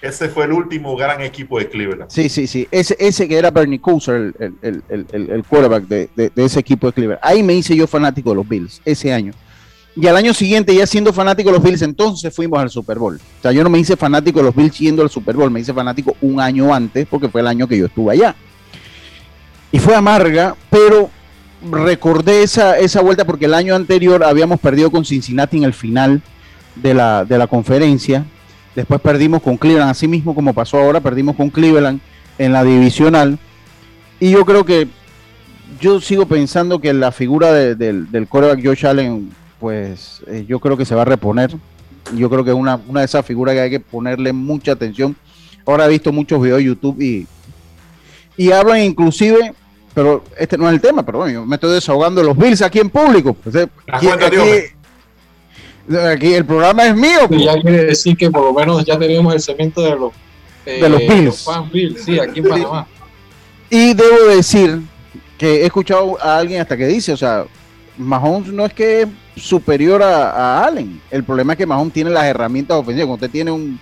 Ese 0.00 0.28
fue 0.28 0.46
el 0.46 0.52
último 0.52 0.96
gran 0.96 1.20
equipo 1.20 1.58
de 1.58 1.68
Cleveland. 1.68 2.10
Sí, 2.10 2.28
sí, 2.28 2.46
sí. 2.46 2.66
Ese, 2.72 2.96
ese 2.98 3.28
que 3.28 3.38
era 3.38 3.52
Bernie 3.52 3.80
Kosar, 3.80 4.32
el, 4.40 4.82
el, 4.88 5.44
quarterback 5.48 5.84
de, 5.84 6.32
ese 6.36 6.58
equipo 6.58 6.88
de 6.88 6.92
Cleveland. 6.92 7.20
Ahí 7.22 7.42
me 7.42 7.54
hice 7.54 7.76
yo 7.76 7.86
fanático 7.86 8.30
de 8.30 8.36
los 8.36 8.48
Bills 8.48 8.80
ese 8.84 9.12
año. 9.12 9.32
Y 9.94 10.06
al 10.06 10.16
año 10.16 10.32
siguiente, 10.32 10.74
ya 10.74 10.86
siendo 10.86 11.12
fanático 11.12 11.50
de 11.50 11.56
los 11.56 11.62
Bills, 11.62 11.82
entonces 11.82 12.34
fuimos 12.34 12.58
al 12.58 12.70
Super 12.70 12.98
Bowl. 12.98 13.16
O 13.16 13.42
sea, 13.42 13.52
yo 13.52 13.62
no 13.62 13.68
me 13.68 13.78
hice 13.78 13.96
fanático 13.96 14.38
de 14.38 14.46
los 14.46 14.56
Bills 14.56 14.78
yendo 14.78 15.02
al 15.02 15.10
Super 15.10 15.36
Bowl, 15.36 15.50
me 15.50 15.60
hice 15.60 15.74
fanático 15.74 16.16
un 16.22 16.40
año 16.40 16.72
antes, 16.72 17.06
porque 17.06 17.28
fue 17.28 17.42
el 17.42 17.46
año 17.46 17.68
que 17.68 17.76
yo 17.76 17.86
estuve 17.86 18.14
allá. 18.14 18.34
Y 19.70 19.78
fue 19.78 19.94
amarga, 19.94 20.56
pero 20.70 21.10
recordé 21.70 22.42
esa, 22.42 22.78
esa 22.78 23.00
vuelta 23.00 23.24
porque 23.24 23.44
el 23.46 23.54
año 23.54 23.74
anterior 23.74 24.24
habíamos 24.24 24.60
perdido 24.60 24.90
con 24.90 25.04
Cincinnati 25.04 25.56
en 25.56 25.64
el 25.64 25.72
final 25.72 26.22
de 26.76 26.94
la, 26.94 27.24
de 27.24 27.38
la 27.38 27.46
conferencia. 27.46 28.24
Después 28.74 29.00
perdimos 29.00 29.42
con 29.42 29.56
Cleveland, 29.56 29.90
así 29.90 30.08
mismo 30.08 30.34
como 30.34 30.54
pasó 30.54 30.78
ahora, 30.78 31.00
perdimos 31.00 31.36
con 31.36 31.50
Cleveland 31.50 32.00
en 32.38 32.52
la 32.52 32.64
divisional. 32.64 33.38
Y 34.18 34.30
yo 34.30 34.44
creo 34.44 34.64
que 34.64 34.88
yo 35.80 36.00
sigo 36.00 36.26
pensando 36.26 36.80
que 36.80 36.92
la 36.92 37.12
figura 37.12 37.52
del, 37.52 38.06
quarterback 38.28 38.64
Josh 38.64 38.86
Allen, 38.86 39.30
pues 39.58 40.22
eh, 40.26 40.44
yo 40.48 40.60
creo 40.60 40.76
que 40.76 40.84
se 40.84 40.94
va 40.94 41.02
a 41.02 41.06
reponer. 41.06 41.50
Yo 42.16 42.28
creo 42.30 42.44
que 42.44 42.50
es 42.50 42.56
una, 42.56 42.80
una 42.88 43.00
de 43.00 43.06
esas 43.06 43.24
figuras 43.24 43.54
que 43.54 43.60
hay 43.60 43.70
que 43.70 43.80
ponerle 43.80 44.32
mucha 44.32 44.72
atención. 44.72 45.16
Ahora 45.66 45.86
he 45.86 45.90
visto 45.90 46.12
muchos 46.12 46.42
videos 46.42 46.58
de 46.58 46.64
YouTube 46.64 47.00
y, 47.00 47.26
y 48.36 48.52
hablan 48.52 48.80
inclusive 48.80 49.54
pero 49.94 50.24
este 50.38 50.56
no 50.56 50.68
es 50.68 50.74
el 50.74 50.80
tema, 50.80 51.04
pero 51.04 51.18
bueno, 51.18 51.32
yo 51.32 51.46
me 51.46 51.56
estoy 51.56 51.74
desahogando 51.74 52.22
los 52.22 52.36
Bills 52.36 52.62
aquí 52.62 52.78
en 52.78 52.90
público. 52.90 53.34
Pues, 53.34 53.68
aquí, 53.92 54.08
aquí, 55.96 56.34
el 56.34 56.44
programa 56.44 56.86
es 56.86 56.96
mío. 56.96 57.20
Y 57.30 57.44
ya 57.44 57.60
quiere 57.60 57.84
decir 57.84 58.16
que 58.16 58.30
por 58.30 58.42
lo 58.42 58.52
menos 58.54 58.84
ya 58.84 58.98
tenemos 58.98 59.34
el 59.34 59.40
cemento 59.40 59.82
de 59.82 59.96
los, 59.96 60.12
de 60.64 60.88
los 60.88 61.00
eh, 61.00 61.08
Bills. 61.72 62.04
sí, 62.04 62.18
aquí 62.18 62.40
en 62.40 62.48
Panamá. 62.48 62.86
Y 63.68 63.94
debo 63.94 64.28
decir 64.28 64.80
que 65.38 65.62
he 65.62 65.66
escuchado 65.66 66.18
a 66.22 66.38
alguien 66.38 66.60
hasta 66.60 66.76
que 66.76 66.86
dice, 66.86 67.12
o 67.12 67.16
sea, 67.16 67.44
Mahomes 67.98 68.52
no 68.52 68.64
es 68.64 68.72
que 68.72 69.02
es 69.02 69.08
superior 69.36 70.02
a, 70.02 70.64
Allen. 70.64 71.00
El 71.10 71.24
problema 71.24 71.52
es 71.52 71.58
que 71.58 71.66
Mahomes 71.66 71.92
tiene 71.92 72.10
las 72.10 72.24
herramientas 72.24 72.76
ofensivas. 72.76 73.06
Cuando 73.06 73.26
usted 73.26 73.30
tiene 73.30 73.50
un, 73.50 73.78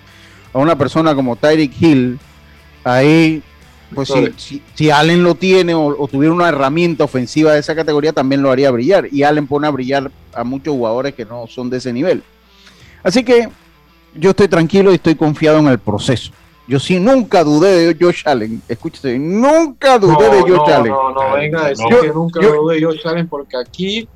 a 0.53 0.59
una 0.59 0.77
persona 0.77 1.15
como 1.15 1.35
Tyreek 1.35 1.81
Hill 1.81 2.19
ahí 2.83 3.43
pues 3.93 4.09
si, 4.37 4.61
si, 4.73 4.89
Allen 4.89 5.23
lo 5.23 5.35
tiene 5.35 5.73
o, 5.73 6.07
tuviera 6.09 6.33
una 6.33 6.49
herramienta 6.49 7.03
ofensiva 7.03 7.53
de 7.53 7.59
esa 7.59 7.75
categoría, 7.75 8.13
también 8.13 8.41
lo 8.41 8.51
haría 8.51 8.71
brillar. 8.71 9.07
Y 9.11 9.23
Allen 9.23 9.47
pone 9.47 9.67
a 9.67 9.71
brillar 9.71 10.11
a 10.33 10.43
muchos 10.43 10.73
jugadores 10.73 11.13
que 11.13 11.25
no 11.25 11.47
son 11.47 11.69
de 11.69 11.77
ese 11.77 11.91
nivel. 11.91 12.23
Así 13.03 13.23
que 13.23 13.49
yo 14.15 14.31
estoy 14.31 14.47
tranquilo 14.47 14.91
y 14.91 14.95
estoy 14.95 15.15
confiado 15.15 15.59
en 15.59 15.67
el 15.67 15.79
proceso. 15.79 16.31
Yo 16.67 16.79
sí 16.79 16.99
nunca 16.99 17.43
dudé 17.43 17.93
de 17.93 17.97
Josh 17.99 18.23
Allen. 18.25 18.61
Escúchate, 18.67 19.17
nunca 19.19 19.99
dudé 19.99 20.29
de 20.29 20.41
Josh 20.41 20.69
Allen. 20.69 20.91
No, 20.91 21.11
no, 21.11 21.33
venga 21.33 21.65
a 21.65 21.69
decir 21.69 21.85
que 22.01 22.07
nunca 22.07 22.39
dudé 22.39 22.75
de 22.75 22.85
Josh 22.85 23.07
Allen 23.07 23.27
porque 23.27 23.57
aquí 23.57 24.07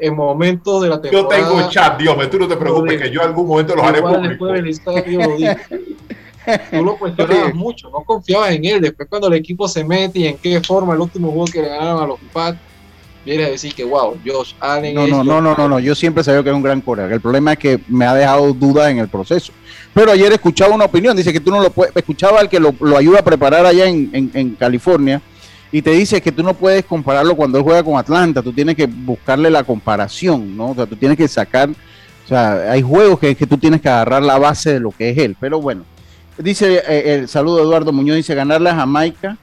en 0.00 0.14
momentos 0.14 0.82
de 0.82 0.88
la 0.88 1.00
temporada. 1.00 1.40
Yo 1.40 1.46
tengo 1.48 1.70
chat, 1.70 1.98
Dios 1.98 2.30
tú 2.30 2.38
no 2.38 2.48
te 2.48 2.56
preocupes, 2.56 3.00
que 3.02 3.10
yo 3.10 3.20
en 3.20 3.28
algún 3.28 3.48
momento 3.48 3.74
los 3.74 3.84
haré 3.84 4.00
público. 4.00 4.46
tú 6.70 6.84
lo 6.84 6.96
cuestionabas 6.98 7.54
mucho, 7.54 7.90
no 7.90 8.04
confiabas 8.04 8.52
en 8.52 8.64
él. 8.64 8.80
Después, 8.80 9.08
cuando 9.08 9.28
el 9.28 9.34
equipo 9.34 9.68
se 9.68 9.84
mete 9.84 10.20
y 10.20 10.26
en 10.26 10.38
qué 10.38 10.60
forma 10.60 10.94
el 10.94 11.00
último 11.00 11.30
juego 11.30 11.46
que 11.46 11.62
le 11.62 11.68
ganaron 11.68 12.02
a 12.02 12.06
los 12.06 12.18
Pats, 12.32 12.58
viene 13.24 13.44
a 13.44 13.50
decir 13.50 13.74
que, 13.74 13.84
wow, 13.84 14.16
Josh 14.24 14.54
Allen. 14.60 14.94
No, 14.94 15.06
no, 15.06 15.24
no, 15.24 15.40
no, 15.40 15.54
no, 15.54 15.68
no, 15.68 15.78
yo 15.78 15.94
siempre 15.94 16.24
sabía 16.24 16.42
que 16.42 16.48
era 16.48 16.56
un 16.56 16.62
gran 16.62 16.80
coreback. 16.80 17.12
El 17.12 17.20
problema 17.20 17.52
es 17.52 17.58
que 17.58 17.80
me 17.88 18.06
ha 18.06 18.14
dejado 18.14 18.52
dudas 18.52 18.90
en 18.90 18.98
el 18.98 19.08
proceso. 19.08 19.52
Pero 19.94 20.12
ayer 20.12 20.32
escuchaba 20.32 20.74
una 20.74 20.84
opinión, 20.84 21.16
dice 21.16 21.32
que 21.32 21.40
tú 21.40 21.50
no 21.50 21.60
lo 21.60 21.70
puedes, 21.70 21.94
escuchaba 21.96 22.40
al 22.40 22.48
que 22.48 22.60
lo, 22.60 22.74
ayuda 22.96 23.20
a 23.20 23.24
preparar 23.24 23.66
allá 23.66 23.86
en, 23.86 24.30
en 24.32 24.50
California 24.54 25.20
y 25.70 25.82
te 25.82 25.90
dice 25.90 26.20
que 26.20 26.32
tú 26.32 26.42
no 26.42 26.54
puedes 26.54 26.84
compararlo 26.84 27.36
cuando 27.36 27.58
él 27.58 27.64
juega 27.64 27.82
con 27.82 27.98
Atlanta, 27.98 28.42
tú 28.42 28.52
tienes 28.52 28.74
que 28.74 28.86
buscarle 28.86 29.50
la 29.50 29.64
comparación, 29.64 30.56
¿no? 30.56 30.70
O 30.70 30.74
sea, 30.74 30.86
tú 30.86 30.96
tienes 30.96 31.18
que 31.18 31.28
sacar, 31.28 31.68
o 31.68 32.28
sea, 32.28 32.72
hay 32.72 32.82
juegos 32.82 33.18
que, 33.18 33.34
que 33.34 33.46
tú 33.46 33.58
tienes 33.58 33.80
que 33.80 33.88
agarrar 33.88 34.22
la 34.22 34.38
base 34.38 34.74
de 34.74 34.80
lo 34.80 34.90
que 34.90 35.10
es 35.10 35.18
él, 35.18 35.36
pero 35.38 35.60
bueno, 35.60 35.84
Dice 36.38 36.82
eh, 36.86 37.14
el 37.14 37.28
saludo 37.28 37.60
Eduardo 37.60 37.92
Muñoz, 37.92 38.16
dice 38.16 38.34
ganarle 38.34 38.70
a 38.70 38.76
Jamaica, 38.76 39.36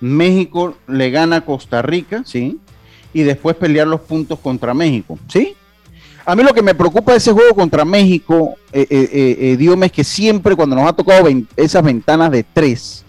México 0.00 0.76
le 0.86 1.10
gana 1.10 1.36
a 1.36 1.40
Costa 1.40 1.82
Rica, 1.82 2.22
¿sí? 2.24 2.58
Y 3.12 3.22
después 3.22 3.56
pelear 3.56 3.88
los 3.88 4.00
puntos 4.02 4.38
contra 4.38 4.72
México, 4.72 5.18
¿sí? 5.26 5.56
A 6.24 6.36
mí 6.36 6.42
lo 6.42 6.52
que 6.52 6.62
me 6.62 6.74
preocupa 6.74 7.12
de 7.12 7.18
ese 7.18 7.32
juego 7.32 7.54
contra 7.54 7.84
México, 7.84 8.54
eh, 8.72 8.86
eh, 8.90 9.56
eh 9.58 9.76
es 9.82 9.92
que 9.92 10.04
siempre 10.04 10.54
cuando 10.54 10.76
nos 10.76 10.86
ha 10.86 10.92
tocado 10.92 11.26
esas 11.56 11.82
ventanas 11.82 12.30
de 12.30 12.44
tres, 12.44 13.04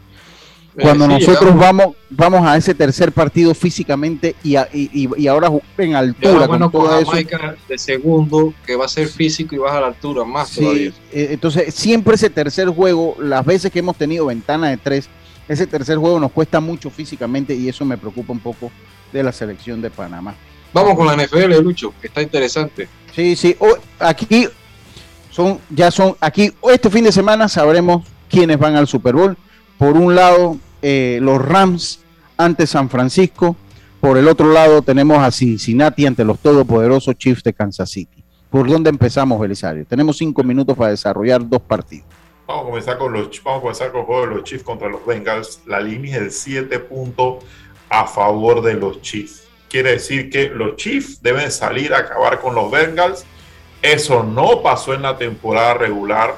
cuando 0.75 1.07
nosotros 1.07 1.55
vamos 1.55 1.95
vamos 2.09 2.45
a 2.45 2.57
ese 2.57 2.73
tercer 2.73 3.11
partido 3.11 3.53
físicamente 3.53 4.35
y, 4.43 4.55
y, 4.73 5.27
ahora 5.27 5.51
en 5.77 5.95
altura 5.95 6.47
con 6.47 6.71
todo 6.71 6.99
eso. 6.99 7.11
de 7.67 7.77
segundo 7.77 8.53
que 8.65 8.75
va 8.75 8.85
a 8.85 8.89
ser 8.89 9.07
físico 9.07 9.55
y 9.55 9.57
vas 9.57 9.73
a 9.73 9.81
la 9.81 9.87
altura 9.87 10.23
más 10.23 10.49
sí, 10.49 10.93
eh, 11.11 11.29
entonces 11.31 11.73
siempre 11.73 12.15
ese 12.15 12.29
tercer 12.29 12.69
juego 12.69 13.15
las 13.19 13.45
veces 13.45 13.71
que 13.71 13.79
hemos 13.79 13.95
tenido 13.97 14.27
ventana 14.27 14.69
de 14.69 14.77
tres 14.77 15.09
ese 15.47 15.65
tercer 15.65 15.97
juego 15.97 16.19
nos 16.19 16.31
cuesta 16.31 16.59
mucho 16.59 16.89
físicamente 16.89 17.55
y 17.55 17.67
eso 17.67 17.83
me 17.83 17.97
preocupa 17.97 18.31
un 18.31 18.39
poco 18.39 18.71
de 19.11 19.23
la 19.23 19.31
selección 19.31 19.81
de 19.81 19.89
Panamá. 19.89 20.35
Vamos 20.71 20.95
con 20.95 21.07
la 21.07 21.15
NFL 21.15 21.59
Lucho 21.63 21.93
que 21.99 22.07
está 22.07 22.21
interesante. 22.21 22.87
Sí 23.15 23.35
sí 23.35 23.55
aquí 23.99 24.47
son 25.31 25.59
ya 25.69 25.89
son 25.89 26.15
aquí 26.19 26.51
este 26.71 26.89
fin 26.89 27.03
de 27.03 27.11
semana 27.11 27.47
sabremos 27.47 28.05
quiénes 28.29 28.59
van 28.59 28.75
al 28.75 28.87
Super 28.87 29.15
Bowl 29.15 29.35
por 29.79 29.95
un 29.95 30.13
lado 30.13 30.57
eh, 30.81 31.19
los 31.21 31.43
Rams 31.43 32.01
ante 32.37 32.67
San 32.67 32.89
Francisco. 32.89 33.55
Por 34.01 34.17
el 34.17 34.27
otro 34.27 34.51
lado 34.51 34.81
tenemos 34.81 35.17
a 35.19 35.31
Cincinnati 35.31 36.05
ante 36.05 36.23
los 36.25 36.37
todopoderosos 36.39 37.17
Chiefs 37.17 37.43
de 37.43 37.53
Kansas 37.53 37.89
City. 37.89 38.23
¿Por 38.49 38.69
dónde 38.69 38.89
empezamos, 38.89 39.39
Belisario? 39.39 39.85
Tenemos 39.85 40.17
cinco 40.17 40.43
minutos 40.43 40.77
para 40.77 40.91
desarrollar 40.91 41.47
dos 41.47 41.61
partidos. 41.61 42.05
Vamos 42.45 42.63
a 42.63 42.65
comenzar 42.65 42.97
con 42.97 43.13
los 43.13 43.43
vamos 43.43 43.59
a 43.59 43.61
comenzar 43.61 43.91
con 43.91 44.01
el 44.01 44.05
juego 44.05 44.21
de 44.27 44.35
los 44.35 44.43
Chiefs 44.43 44.63
contra 44.63 44.89
los 44.89 45.05
Bengals. 45.05 45.61
La 45.65 45.79
línea 45.79 46.17
es 46.17 46.23
de 46.23 46.31
7 46.31 46.79
puntos 46.79 47.45
a 47.89 48.05
favor 48.05 48.61
de 48.61 48.73
los 48.73 49.01
Chiefs. 49.01 49.47
Quiere 49.69 49.91
decir 49.91 50.29
que 50.29 50.49
los 50.49 50.75
Chiefs 50.75 51.21
deben 51.21 51.51
salir 51.51 51.93
a 51.93 51.99
acabar 51.99 52.41
con 52.41 52.53
los 52.53 52.69
Bengals. 52.69 53.23
Eso 53.81 54.23
no 54.23 54.61
pasó 54.61 54.93
en 54.93 55.03
la 55.03 55.17
temporada 55.17 55.75
regular, 55.75 56.37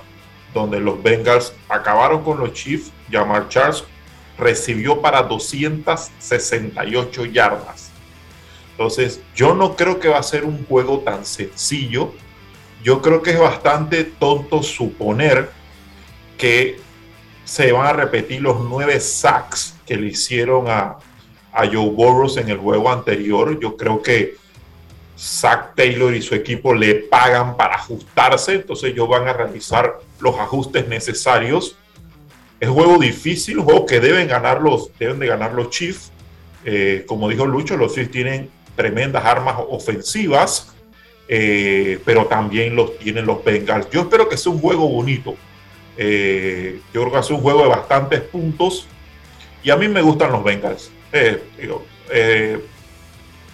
donde 0.54 0.80
los 0.80 1.02
Bengals 1.02 1.54
acabaron 1.70 2.24
con 2.24 2.38
los 2.38 2.54
Chiefs. 2.54 2.92
Jamar 3.12 3.50
Charles 3.50 3.84
recibió 4.38 5.02
para 5.02 5.24
268 5.24 7.26
yardas. 7.26 7.92
Entonces, 8.72 9.22
yo 9.36 9.54
no 9.54 9.76
creo 9.76 10.00
que 10.00 10.08
va 10.08 10.18
a 10.18 10.24
ser 10.24 10.46
un 10.46 10.66
juego 10.66 11.00
tan 11.00 11.26
sencillo. 11.26 12.14
Yo 12.84 13.02
creo 13.02 13.22
que 13.22 13.32
es 13.32 13.40
bastante 13.40 14.04
tonto 14.04 14.64
suponer 14.64 15.52
que 16.38 16.80
se 17.44 17.72
van 17.72 17.88
a 17.88 17.94
repetir 17.94 18.42
los 18.42 18.60
nueve 18.62 19.00
sacks 19.00 19.76
que 19.86 19.98
le 19.98 20.08
hicieron 20.08 20.68
a, 20.68 20.98
a 21.52 21.68
Joe 21.68 21.90
Burrows 21.90 22.38
en 22.38 22.50
el 22.50 22.58
juego 22.58 22.92
anterior. 22.92 23.60
Yo 23.60 23.78
creo 23.78 24.02
que 24.02 24.42
Zach 25.22 25.76
Taylor 25.76 26.16
y 26.16 26.22
su 26.22 26.34
equipo 26.34 26.74
le 26.74 26.96
pagan 26.96 27.56
para 27.56 27.76
ajustarse, 27.76 28.56
entonces 28.56 28.92
ellos 28.92 29.08
van 29.08 29.28
a 29.28 29.34
realizar 29.34 30.00
los 30.20 30.36
ajustes 30.40 30.88
necesarios. 30.88 31.78
Es 32.62 32.70
un 32.70 32.76
juego 32.76 33.00
difícil, 33.00 33.58
un 33.58 33.66
juego 33.66 33.88
que 33.88 34.00
deben 34.00 34.28
ganar 34.28 34.62
los, 34.62 34.92
deben 35.00 35.18
de 35.18 35.26
ganar 35.26 35.52
los 35.54 35.72
Chiefs. 35.72 36.12
Eh, 36.64 37.06
como 37.08 37.28
dijo 37.28 37.48
Lucho, 37.48 37.76
los 37.76 37.96
Chiefs 37.96 38.12
tienen 38.12 38.52
tremendas 38.76 39.26
armas 39.26 39.56
ofensivas, 39.68 40.72
eh, 41.28 42.00
pero 42.06 42.28
también 42.28 42.76
los 42.76 43.00
tienen 43.00 43.26
los 43.26 43.44
Bengals. 43.44 43.90
Yo 43.90 44.02
espero 44.02 44.30
que 44.30 44.38
sea 44.38 44.52
un 44.52 44.60
juego 44.60 44.88
bonito. 44.88 45.36
Eh, 45.98 46.80
yo 46.94 47.02
creo 47.02 47.14
que 47.14 47.24
sea 47.24 47.36
un 47.36 47.42
juego 47.42 47.64
de 47.64 47.70
bastantes 47.70 48.22
puntos. 48.22 48.86
Y 49.64 49.72
a 49.72 49.76
mí 49.76 49.88
me 49.88 50.04
gustan 50.04 50.32
los 50.32 50.44
Bengals. 50.44 50.92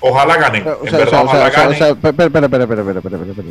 ojalá 0.01 0.35
ganen. 0.35 0.65
en 0.83 0.91
verdad, 0.91 1.23
ojalá 1.23 1.49
ganen. 1.49 1.71
espera, 1.71 1.89
espera, 2.25 2.25
espera, 2.25 2.45
espera, 2.45 2.81
espera, 2.81 2.99
espera. 2.99 3.47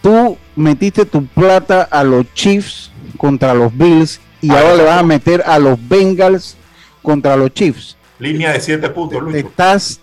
Tú 0.00 0.38
metiste 0.54 1.04
tu 1.04 1.26
plata 1.26 1.82
a 1.90 2.04
los 2.04 2.32
Chiefs 2.32 2.92
contra 3.18 3.52
los 3.52 3.76
Bills 3.76 4.20
y 4.46 4.50
ahora 4.50 4.74
le 4.76 4.84
vas 4.84 4.98
a 4.98 5.02
meter 5.02 5.42
a 5.46 5.58
los 5.58 5.78
Bengals 5.88 6.56
contra 7.02 7.36
los 7.36 7.52
Chiefs. 7.52 7.96
Línea 8.18 8.52
de 8.52 8.60
siete 8.60 8.88
puntos, 8.88 9.22
Lucho. 9.22 9.36
Estás 9.36 10.00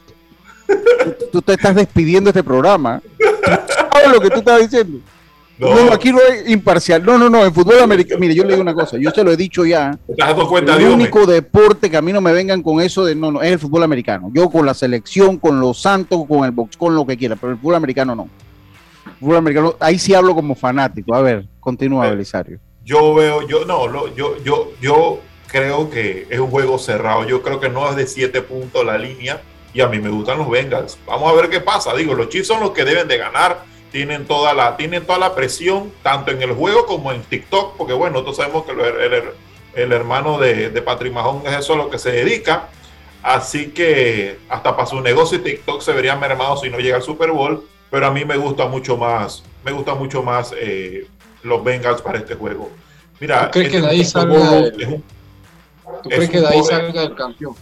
tú 1.32 1.42
te 1.42 1.54
estás 1.54 1.76
despidiendo 1.76 2.32
de 2.32 2.40
este 2.40 2.44
programa. 2.44 3.02
¿Sabes 3.92 4.12
lo 4.12 4.20
que 4.20 4.30
tú 4.30 4.40
estabas 4.40 4.62
diciendo? 4.62 5.00
No. 5.58 5.94
aquí 5.94 6.12
no 6.12 6.20
es 6.20 6.50
imparcial. 6.50 7.04
No, 7.06 7.18
no, 7.18 7.30
no. 7.30 7.46
En 7.46 7.54
fútbol 7.54 7.80
americano. 7.80 8.20
Mire, 8.20 8.36
yo 8.36 8.44
le 8.44 8.50
digo 8.50 8.62
una 8.62 8.74
cosa. 8.74 8.98
Yo 8.98 9.12
se 9.12 9.24
lo 9.24 9.32
he 9.32 9.38
dicho 9.38 9.66
ya. 9.66 9.98
¿Te 10.08 10.22
has 10.24 10.30
dado 10.30 10.48
cuenta, 10.48 10.76
El 10.76 10.88
único 10.88 11.26
deporte 11.26 11.90
que 11.90 11.98
a 11.98 12.02
mí 12.02 12.12
no 12.12 12.22
me 12.22 12.34
vengan 12.34 12.62
con 12.62 12.82
eso 12.82 13.06
de 13.06 13.16
no, 13.16 13.32
no, 13.32 13.42
es 13.42 13.52
el 13.52 13.60
fútbol 13.60 13.84
americano. 13.84 14.32
Yo 14.34 14.50
con 14.50 14.66
la 14.66 14.74
selección, 14.74 15.38
con 15.38 15.60
los 15.60 15.82
Santos, 15.82 16.26
con 16.28 16.44
el 16.44 16.52
box, 16.52 16.76
con 16.76 16.96
lo 16.96 17.06
que 17.06 17.18
quiera. 17.18 17.36
Pero 17.36 17.54
el 17.54 17.60
fútbol 17.60 17.76
americano 17.76 18.16
no. 18.16 18.28
El 19.06 19.14
fútbol 19.20 19.38
americano, 19.38 19.76
ahí 19.80 20.00
sí 20.00 20.14
hablo 20.14 20.34
como 20.34 20.56
fanático. 20.56 21.14
A 21.14 21.22
ver, 21.22 21.48
continúa, 21.60 22.10
Belisario. 22.10 22.60
Yo 22.84 23.14
veo, 23.14 23.48
yo 23.48 23.66
no, 23.66 24.14
yo, 24.14 24.38
yo, 24.44 24.72
yo 24.82 25.20
creo 25.48 25.90
que 25.90 26.28
es 26.30 26.40
un 26.40 26.50
juego 26.50 26.78
cerrado. 26.78 27.26
Yo 27.26 27.42
creo 27.42 27.60
que 27.60 27.70
no 27.70 27.90
es 27.90 27.96
de 27.96 28.08
siete 28.08 28.42
puntos 28.42 28.84
la 28.84 28.98
línea 28.98 29.42
y 29.74 29.82
a 29.82 29.88
mí 29.88 30.00
me 30.00 30.10
gustan 30.10 30.40
los 30.40 30.50
Bengals. 30.50 30.98
Vamos 31.06 31.32
a 31.32 31.36
ver 31.36 31.50
qué 31.50 31.62
pasa. 31.62 31.94
Digo, 31.96 32.14
los 32.14 32.30
Chiefs 32.30 32.48
son 32.48 32.60
los 32.60 32.72
que 32.72 32.84
deben 32.84 33.08
de 33.08 33.18
ganar. 33.18 33.64
Tienen 33.92 34.26
toda 34.26 34.54
la, 34.54 34.76
tienen 34.76 35.06
toda 35.06 35.20
la 35.20 35.36
presión, 35.36 35.92
tanto 36.02 36.32
en 36.32 36.42
el 36.42 36.54
juego 36.54 36.86
como 36.88 37.12
en 37.12 37.22
TikTok, 37.22 37.78
porque 37.78 37.94
bueno, 37.94 38.14
nosotros 38.14 38.38
sabemos 38.38 38.66
que 38.66 38.72
el, 38.72 39.24
el, 39.76 39.92
hermano 39.92 40.40
de, 40.40 40.72
de 40.72 40.82
Patrick 40.82 41.14
Mahon 41.14 41.44
es 41.46 41.54
eso 41.60 41.74
a 41.74 41.78
lo 41.78 41.90
que 41.90 42.00
se 42.00 42.12
dedica. 42.12 42.70
Así 43.22 43.68
que 43.68 44.40
hasta 44.50 44.76
para 44.76 44.88
su 44.88 45.00
negocio 45.00 45.42
TikTok 45.42 45.82
se 45.82 45.94
vería 45.94 46.16
mermado 46.16 46.58
si 46.58 46.70
no 46.70 46.80
llega 46.80 46.98
al 46.98 47.04
Super 47.04 47.32
Bowl. 47.32 47.66
Pero 47.92 48.08
a 48.08 48.12
mí 48.12 48.26
me 48.26 48.38
gusta 48.38 48.66
mucho 48.66 48.98
más, 48.98 49.44
me 49.64 49.72
gusta 49.72 49.94
mucho 49.94 50.24
más 50.24 50.52
eh, 50.58 51.06
los 51.44 51.64
Bengals 51.64 52.02
para 52.02 52.20
este 52.20 52.36
juego. 52.36 52.72
Mira, 53.20 53.52
¿tú 53.52 53.60
crees 53.60 53.72
que 53.72 53.82
de 53.82 53.88
ahí 53.88 54.04
salga, 54.04 54.72
¿tú 54.72 56.10
crees 56.10 56.30
que 56.30 56.40
de 56.40 56.48
ahí 56.48 56.64
salga 56.64 57.04
el 57.04 57.16
campeón? 57.16 57.56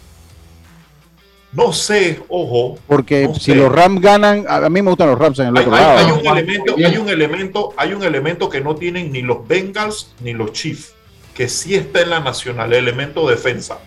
No 1.54 1.74
sé, 1.74 2.24
ojo. 2.30 2.80
Porque 2.88 3.30
si 3.38 3.54
los 3.54 3.70
Rams 3.72 4.02
ganan, 4.02 4.46
a 4.48 4.70
mí 4.70 4.82
me 4.82 4.90
gustan 4.90 5.10
los 5.10 5.20
Rams 5.20 5.38
en 5.40 5.48
el 5.48 5.58
otro 5.58 5.76
hay, 5.76 5.82
lado. 5.82 5.98
Hay 5.98 6.12
un, 6.12 6.26
elemento, 6.26 6.76
hay 6.78 6.98
un 6.98 7.10
elemento, 7.10 7.74
hay 7.76 7.94
un 7.94 8.04
elemento 8.04 8.50
que 8.50 8.62
no 8.62 8.76
tienen 8.76 9.12
ni 9.12 9.22
los 9.22 9.46
Bengals 9.46 10.14
ni 10.22 10.34
los 10.34 10.54
Chiefs, 10.54 10.94
que 11.36 11.50
sí 11.50 11.76
está 11.76 12.02
en 12.02 12.12
la 12.12 12.20
nacional, 12.22 12.72
el 12.72 12.80
elemento 12.88 13.30
defensa. 13.30 13.80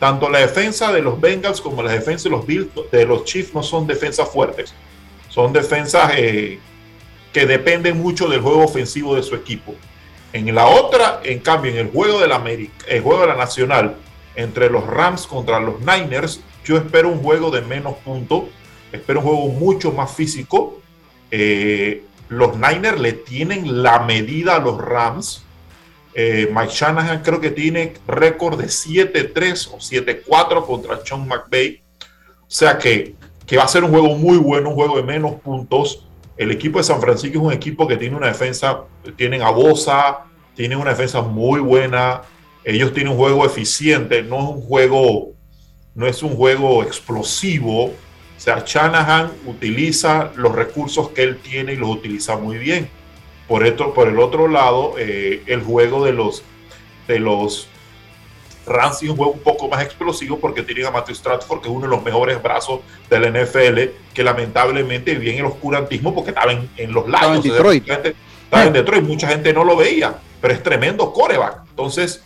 Tanto 0.00 0.30
la 0.30 0.38
defensa 0.38 0.92
de 0.92 1.02
los 1.02 1.20
Bengals 1.20 1.60
como 1.60 1.82
la 1.82 1.92
defensa 1.92 2.24
de 2.24 2.30
los 2.30 2.46
Bills, 2.46 2.68
de 2.90 3.04
los 3.04 3.24
Chiefs 3.24 3.54
no 3.54 3.62
son 3.62 3.86
defensas 3.86 4.28
fuertes. 4.30 4.74
Son 5.28 5.52
defensas 5.52 6.12
eh, 6.16 6.58
que 7.34 7.46
dependen 7.46 8.00
mucho 8.00 8.28
del 8.28 8.40
juego 8.40 8.64
ofensivo 8.64 9.16
de 9.16 9.22
su 9.24 9.34
equipo. 9.34 9.74
En 10.32 10.54
la 10.54 10.66
otra, 10.66 11.20
en 11.24 11.40
cambio, 11.40 11.72
en 11.72 11.78
el 11.78 11.90
juego 11.90 12.20
de 12.20 12.28
la 12.28 12.36
América, 12.36 12.72
el 12.88 13.02
juego 13.02 13.22
de 13.22 13.26
la 13.26 13.34
nacional, 13.34 13.96
entre 14.36 14.70
los 14.70 14.86
Rams 14.86 15.26
contra 15.26 15.58
los 15.58 15.80
Niners, 15.80 16.40
yo 16.64 16.76
espero 16.76 17.08
un 17.08 17.18
juego 17.18 17.50
de 17.50 17.60
menos 17.60 17.94
puntos, 18.04 18.44
espero 18.92 19.18
un 19.18 19.26
juego 19.26 19.48
mucho 19.48 19.92
más 19.92 20.12
físico. 20.12 20.80
Eh, 21.32 22.04
los 22.28 22.56
Niners 22.56 23.00
le 23.00 23.12
tienen 23.12 23.82
la 23.82 23.98
medida 23.98 24.56
a 24.56 24.60
los 24.60 24.78
Rams. 24.78 25.44
Eh, 26.14 26.48
Mike 26.54 26.72
Shanahan 26.72 27.22
creo 27.22 27.40
que 27.40 27.50
tiene 27.50 27.94
récord 28.06 28.60
de 28.60 28.66
7-3 28.66 29.70
o 29.72 29.78
7-4 29.78 30.64
contra 30.64 31.04
Sean 31.04 31.26
McVay. 31.26 31.82
O 32.42 32.46
sea 32.46 32.78
que, 32.78 33.16
que 33.44 33.56
va 33.56 33.64
a 33.64 33.68
ser 33.68 33.82
un 33.82 33.90
juego 33.90 34.16
muy 34.16 34.36
bueno, 34.36 34.70
un 34.70 34.76
juego 34.76 34.96
de 34.96 35.02
menos 35.02 35.34
puntos. 35.40 36.06
El 36.36 36.50
equipo 36.50 36.78
de 36.78 36.84
San 36.84 37.00
Francisco 37.00 37.38
es 37.38 37.44
un 37.44 37.52
equipo 37.52 37.86
que 37.86 37.96
tiene 37.96 38.16
una 38.16 38.28
defensa, 38.28 38.84
tienen 39.16 39.42
a 39.42 39.50
Bosa, 39.50 40.24
tienen 40.54 40.78
una 40.78 40.90
defensa 40.90 41.22
muy 41.22 41.60
buena. 41.60 42.22
Ellos 42.64 42.92
tienen 42.92 43.12
un 43.12 43.18
juego 43.18 43.44
eficiente, 43.44 44.22
no 44.22 44.36
es 44.36 44.44
un 44.56 44.62
juego 44.62 45.34
no 45.94 46.06
es 46.06 46.22
un 46.22 46.36
juego 46.36 46.82
explosivo. 46.82 47.84
O 47.86 47.92
sea, 48.36 48.64
Shanahan 48.66 49.30
utiliza 49.46 50.32
los 50.36 50.52
recursos 50.54 51.10
que 51.10 51.22
él 51.22 51.38
tiene 51.38 51.74
y 51.74 51.76
los 51.76 51.88
utiliza 51.90 52.36
muy 52.36 52.58
bien. 52.58 52.88
Por, 53.48 53.66
esto, 53.66 53.94
por 53.94 54.08
el 54.08 54.18
otro 54.18 54.48
lado, 54.48 54.94
eh, 54.98 55.42
el 55.46 55.62
juego 55.62 56.04
de 56.04 56.12
los, 56.12 56.42
de 57.06 57.20
los 57.20 57.68
Rams 58.66 59.02
es 59.02 59.10
un 59.10 59.16
juego 59.16 59.32
un 59.32 59.40
poco 59.40 59.68
más 59.68 59.82
explosivo 59.82 60.38
porque 60.38 60.62
tiene 60.62 60.86
a 60.86 60.90
Matthew 60.90 61.14
Stratford, 61.16 61.60
que 61.60 61.68
es 61.68 61.74
uno 61.74 61.86
de 61.86 61.90
los 61.90 62.02
mejores 62.02 62.42
brazos 62.42 62.80
del 63.10 63.32
NFL, 63.32 63.78
que 64.14 64.24
lamentablemente 64.24 65.14
viene 65.16 65.40
el 65.40 65.46
oscurantismo 65.46 66.14
porque 66.14 66.30
estaba 66.30 66.52
en, 66.52 66.92
los 66.92 67.08
lados. 67.08 67.36
Estaba 67.36 67.36
en 67.36 67.42
Detroit. 67.42 67.88
Estaba 68.44 68.64
en 68.64 68.72
Detroit, 68.72 69.04
mucha 69.04 69.28
gente 69.28 69.52
no 69.52 69.64
lo 69.64 69.76
veía, 69.76 70.14
pero 70.40 70.54
es 70.54 70.62
tremendo 70.62 71.12
coreback. 71.12 71.62
Entonces, 71.70 72.22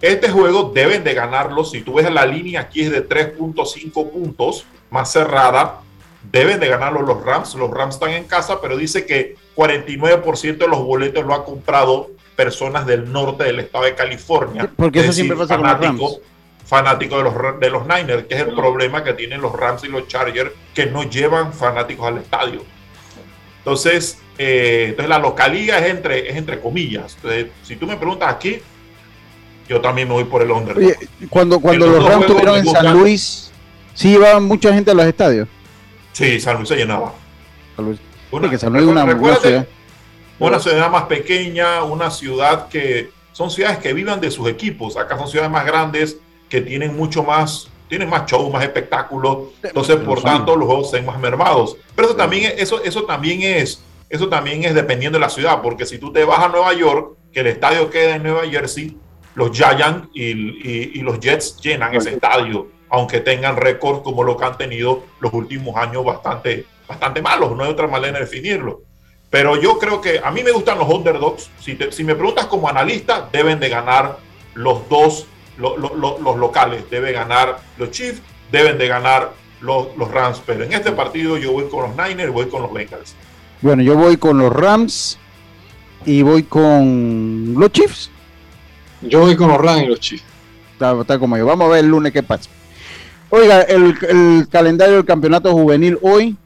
este 0.00 0.30
juego 0.30 0.72
deben 0.74 1.04
de 1.04 1.14
ganarlo. 1.14 1.64
Si 1.64 1.80
tú 1.80 1.94
ves 1.94 2.10
la 2.10 2.26
línea 2.26 2.62
aquí 2.62 2.82
es 2.82 2.90
de 2.90 3.08
3.5 3.08 4.10
puntos, 4.10 4.66
más 4.90 5.12
cerrada. 5.12 5.80
Deben 6.30 6.60
de 6.60 6.68
ganarlo 6.68 7.02
los 7.02 7.24
Rams. 7.24 7.54
Los 7.54 7.70
Rams 7.70 7.94
están 7.94 8.10
en 8.10 8.24
casa, 8.24 8.60
pero 8.60 8.76
dice 8.76 9.06
que 9.06 9.36
49% 9.56 10.58
de 10.58 10.68
los 10.68 10.84
boletos 10.84 11.24
lo 11.24 11.34
ha 11.34 11.44
comprado 11.44 12.10
personas 12.36 12.86
del 12.86 13.10
norte 13.12 13.44
del 13.44 13.60
estado 13.60 13.84
de 13.84 13.94
California. 13.94 14.70
Porque 14.76 15.00
eso 15.00 15.12
siempre 15.12 15.36
pasa 15.36 15.56
con 15.56 15.66
los 15.66 15.80
Rams. 15.80 16.18
Fanáticos 16.64 17.18
de 17.18 17.24
los, 17.24 17.60
de 17.60 17.70
los 17.70 17.82
Niners, 17.82 18.24
que 18.26 18.34
es 18.34 18.40
el 18.40 18.54
problema 18.54 19.04
que 19.04 19.12
tienen 19.12 19.42
los 19.42 19.52
Rams 19.52 19.84
y 19.84 19.88
los 19.88 20.08
Chargers, 20.08 20.52
que 20.72 20.86
no 20.86 21.02
llevan 21.02 21.52
fanáticos 21.52 22.06
al 22.06 22.18
estadio. 22.18 22.62
Entonces, 23.58 24.18
eh, 24.38 24.86
entonces 24.88 25.08
la 25.08 25.18
localía 25.18 25.78
es 25.78 25.90
entre, 25.90 26.30
es 26.30 26.36
entre 26.36 26.60
comillas. 26.60 27.14
Entonces, 27.16 27.46
si 27.62 27.76
tú 27.76 27.86
me 27.86 27.96
preguntas 27.96 28.32
aquí, 28.34 28.60
yo 29.68 29.80
también 29.80 30.08
me 30.08 30.14
voy 30.14 30.24
por 30.24 30.42
el 30.42 30.50
under. 30.50 30.78
Oye, 30.78 30.96
cuando, 31.28 31.60
cuando 31.60 31.86
los 31.86 32.04
Rams 32.04 32.22
estuvieron 32.22 32.58
en 32.58 32.66
San 32.66 32.92
Luis, 32.92 33.52
¿sí 33.94 34.12
llevaban 34.12 34.44
mucha 34.44 34.72
gente 34.72 34.90
a 34.90 34.94
los 34.94 35.06
estadios? 35.06 35.48
Sí, 36.12 36.40
San 36.40 36.56
Luis 36.56 36.68
se 36.68 36.76
llenaba. 36.76 37.12
San 37.76 37.84
Luis. 37.84 37.98
Una, 38.30 38.50
que 38.50 38.58
San 38.58 38.72
Luis 38.72 38.84
una, 38.84 39.04
una, 39.04 39.36
ciudad. 39.36 39.66
Una 40.46 40.58
ciudad 40.58 40.90
más 40.90 41.04
pequeña, 41.04 41.84
una 41.84 42.10
ciudad 42.10 42.68
que 42.68 43.10
son 43.32 43.50
ciudades 43.50 43.78
que 43.78 43.92
vivan 43.92 44.20
de 44.20 44.30
sus 44.30 44.48
equipos. 44.48 44.96
Acá 44.96 45.16
son 45.16 45.28
ciudades 45.28 45.50
más 45.50 45.64
grandes 45.64 46.18
que 46.48 46.60
tienen 46.60 46.96
mucho 46.96 47.22
más, 47.22 47.68
tienen 47.88 48.08
más 48.08 48.26
show, 48.26 48.50
más 48.50 48.62
espectáculos. 48.64 49.50
Entonces, 49.62 49.96
por 49.96 50.22
tanto, 50.22 50.56
los 50.56 50.66
juegos 50.66 50.90
son 50.90 51.06
más 51.06 51.18
mermados. 51.18 51.76
Pero 51.94 52.08
eso 52.08 52.16
también, 52.16 52.52
eso, 52.56 52.82
eso 52.82 53.04
también 53.04 53.42
es, 53.42 53.82
eso 54.08 54.28
también 54.28 54.64
es 54.64 54.74
dependiendo 54.74 55.18
de 55.18 55.24
la 55.24 55.30
ciudad, 55.30 55.62
porque 55.62 55.86
si 55.86 55.98
tú 55.98 56.12
te 56.12 56.24
vas 56.24 56.40
a 56.40 56.48
Nueva 56.48 56.72
York, 56.74 57.16
que 57.32 57.40
el 57.40 57.46
estadio 57.46 57.88
queda 57.88 58.16
en 58.16 58.24
Nueva 58.24 58.46
Jersey, 58.46 58.96
los 59.34 59.56
Giants 59.56 60.08
y, 60.14 61.00
los 61.00 61.18
Jets 61.20 61.56
llenan 61.62 61.94
ese 61.94 62.10
estadio, 62.10 62.68
aunque 62.90 63.20
tengan 63.20 63.56
récords 63.56 64.02
como 64.02 64.22
lo 64.22 64.36
que 64.36 64.44
han 64.44 64.58
tenido 64.58 65.04
los 65.20 65.32
últimos 65.32 65.74
años 65.76 66.04
bastante, 66.04 66.66
bastante 66.86 67.22
malos, 67.22 67.56
no 67.56 67.64
hay 67.64 67.70
otra 67.70 67.88
manera 67.88 68.18
de 68.18 68.24
definirlo. 68.24 68.82
Pero 69.32 69.58
yo 69.58 69.78
creo 69.78 70.02
que 70.02 70.20
a 70.22 70.30
mí 70.30 70.42
me 70.42 70.52
gustan 70.52 70.78
los 70.78 70.86
underdogs. 70.90 71.48
Si, 71.58 71.78
si 71.90 72.04
me 72.04 72.14
preguntas 72.14 72.44
como 72.48 72.68
analista, 72.68 73.30
deben 73.32 73.58
de 73.58 73.70
ganar 73.70 74.18
los 74.52 74.86
dos, 74.90 75.26
los, 75.56 76.38
locales. 76.38 76.84
Deben 76.90 77.14
ganar 77.14 77.58
los 77.78 77.90
Chiefs, 77.90 78.20
deben 78.50 78.76
de 78.76 78.88
ganar 78.88 79.32
los, 79.62 79.96
los 79.96 80.10
Rams. 80.10 80.42
Pero 80.44 80.64
en 80.64 80.74
este 80.74 80.92
partido 80.92 81.38
yo 81.38 81.52
voy 81.52 81.64
con 81.70 81.80
los 81.80 81.96
Niners, 81.96 82.30
voy 82.30 82.50
con 82.50 82.60
los 82.60 82.70
Bengals. 82.74 83.14
Bueno, 83.62 83.82
yo 83.82 83.96
voy 83.96 84.18
con 84.18 84.36
los 84.36 84.52
Rams 84.52 85.18
y 86.04 86.20
voy 86.20 86.42
con 86.42 87.54
los 87.56 87.72
Chiefs. 87.72 88.10
Yo 89.00 89.20
voy 89.20 89.34
con 89.34 89.48
los 89.48 89.58
Rams 89.58 89.82
y 89.84 89.86
los 89.86 90.00
Chiefs. 90.00 90.24
está, 90.78 91.18
como 91.18 91.38
yo. 91.38 91.46
Vamos 91.46 91.68
a 91.68 91.70
ver 91.70 91.84
el 91.84 91.90
lunes 91.90 92.12
qué 92.12 92.22
pasa. 92.22 92.50
Oiga, 93.30 93.62
el, 93.62 93.96
el 94.10 94.46
calendario 94.50 94.96
del 94.96 95.06
campeonato 95.06 95.50
juvenil 95.52 95.98
hoy. 96.02 96.36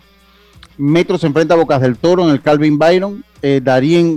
Metro 0.78 1.16
se 1.16 1.26
enfrenta 1.26 1.54
a 1.54 1.56
Bocas 1.56 1.80
del 1.80 1.96
Toro 1.96 2.24
en 2.24 2.30
el 2.30 2.42
Calvin 2.42 2.78
Byron. 2.78 3.24
Eh, 3.40 3.62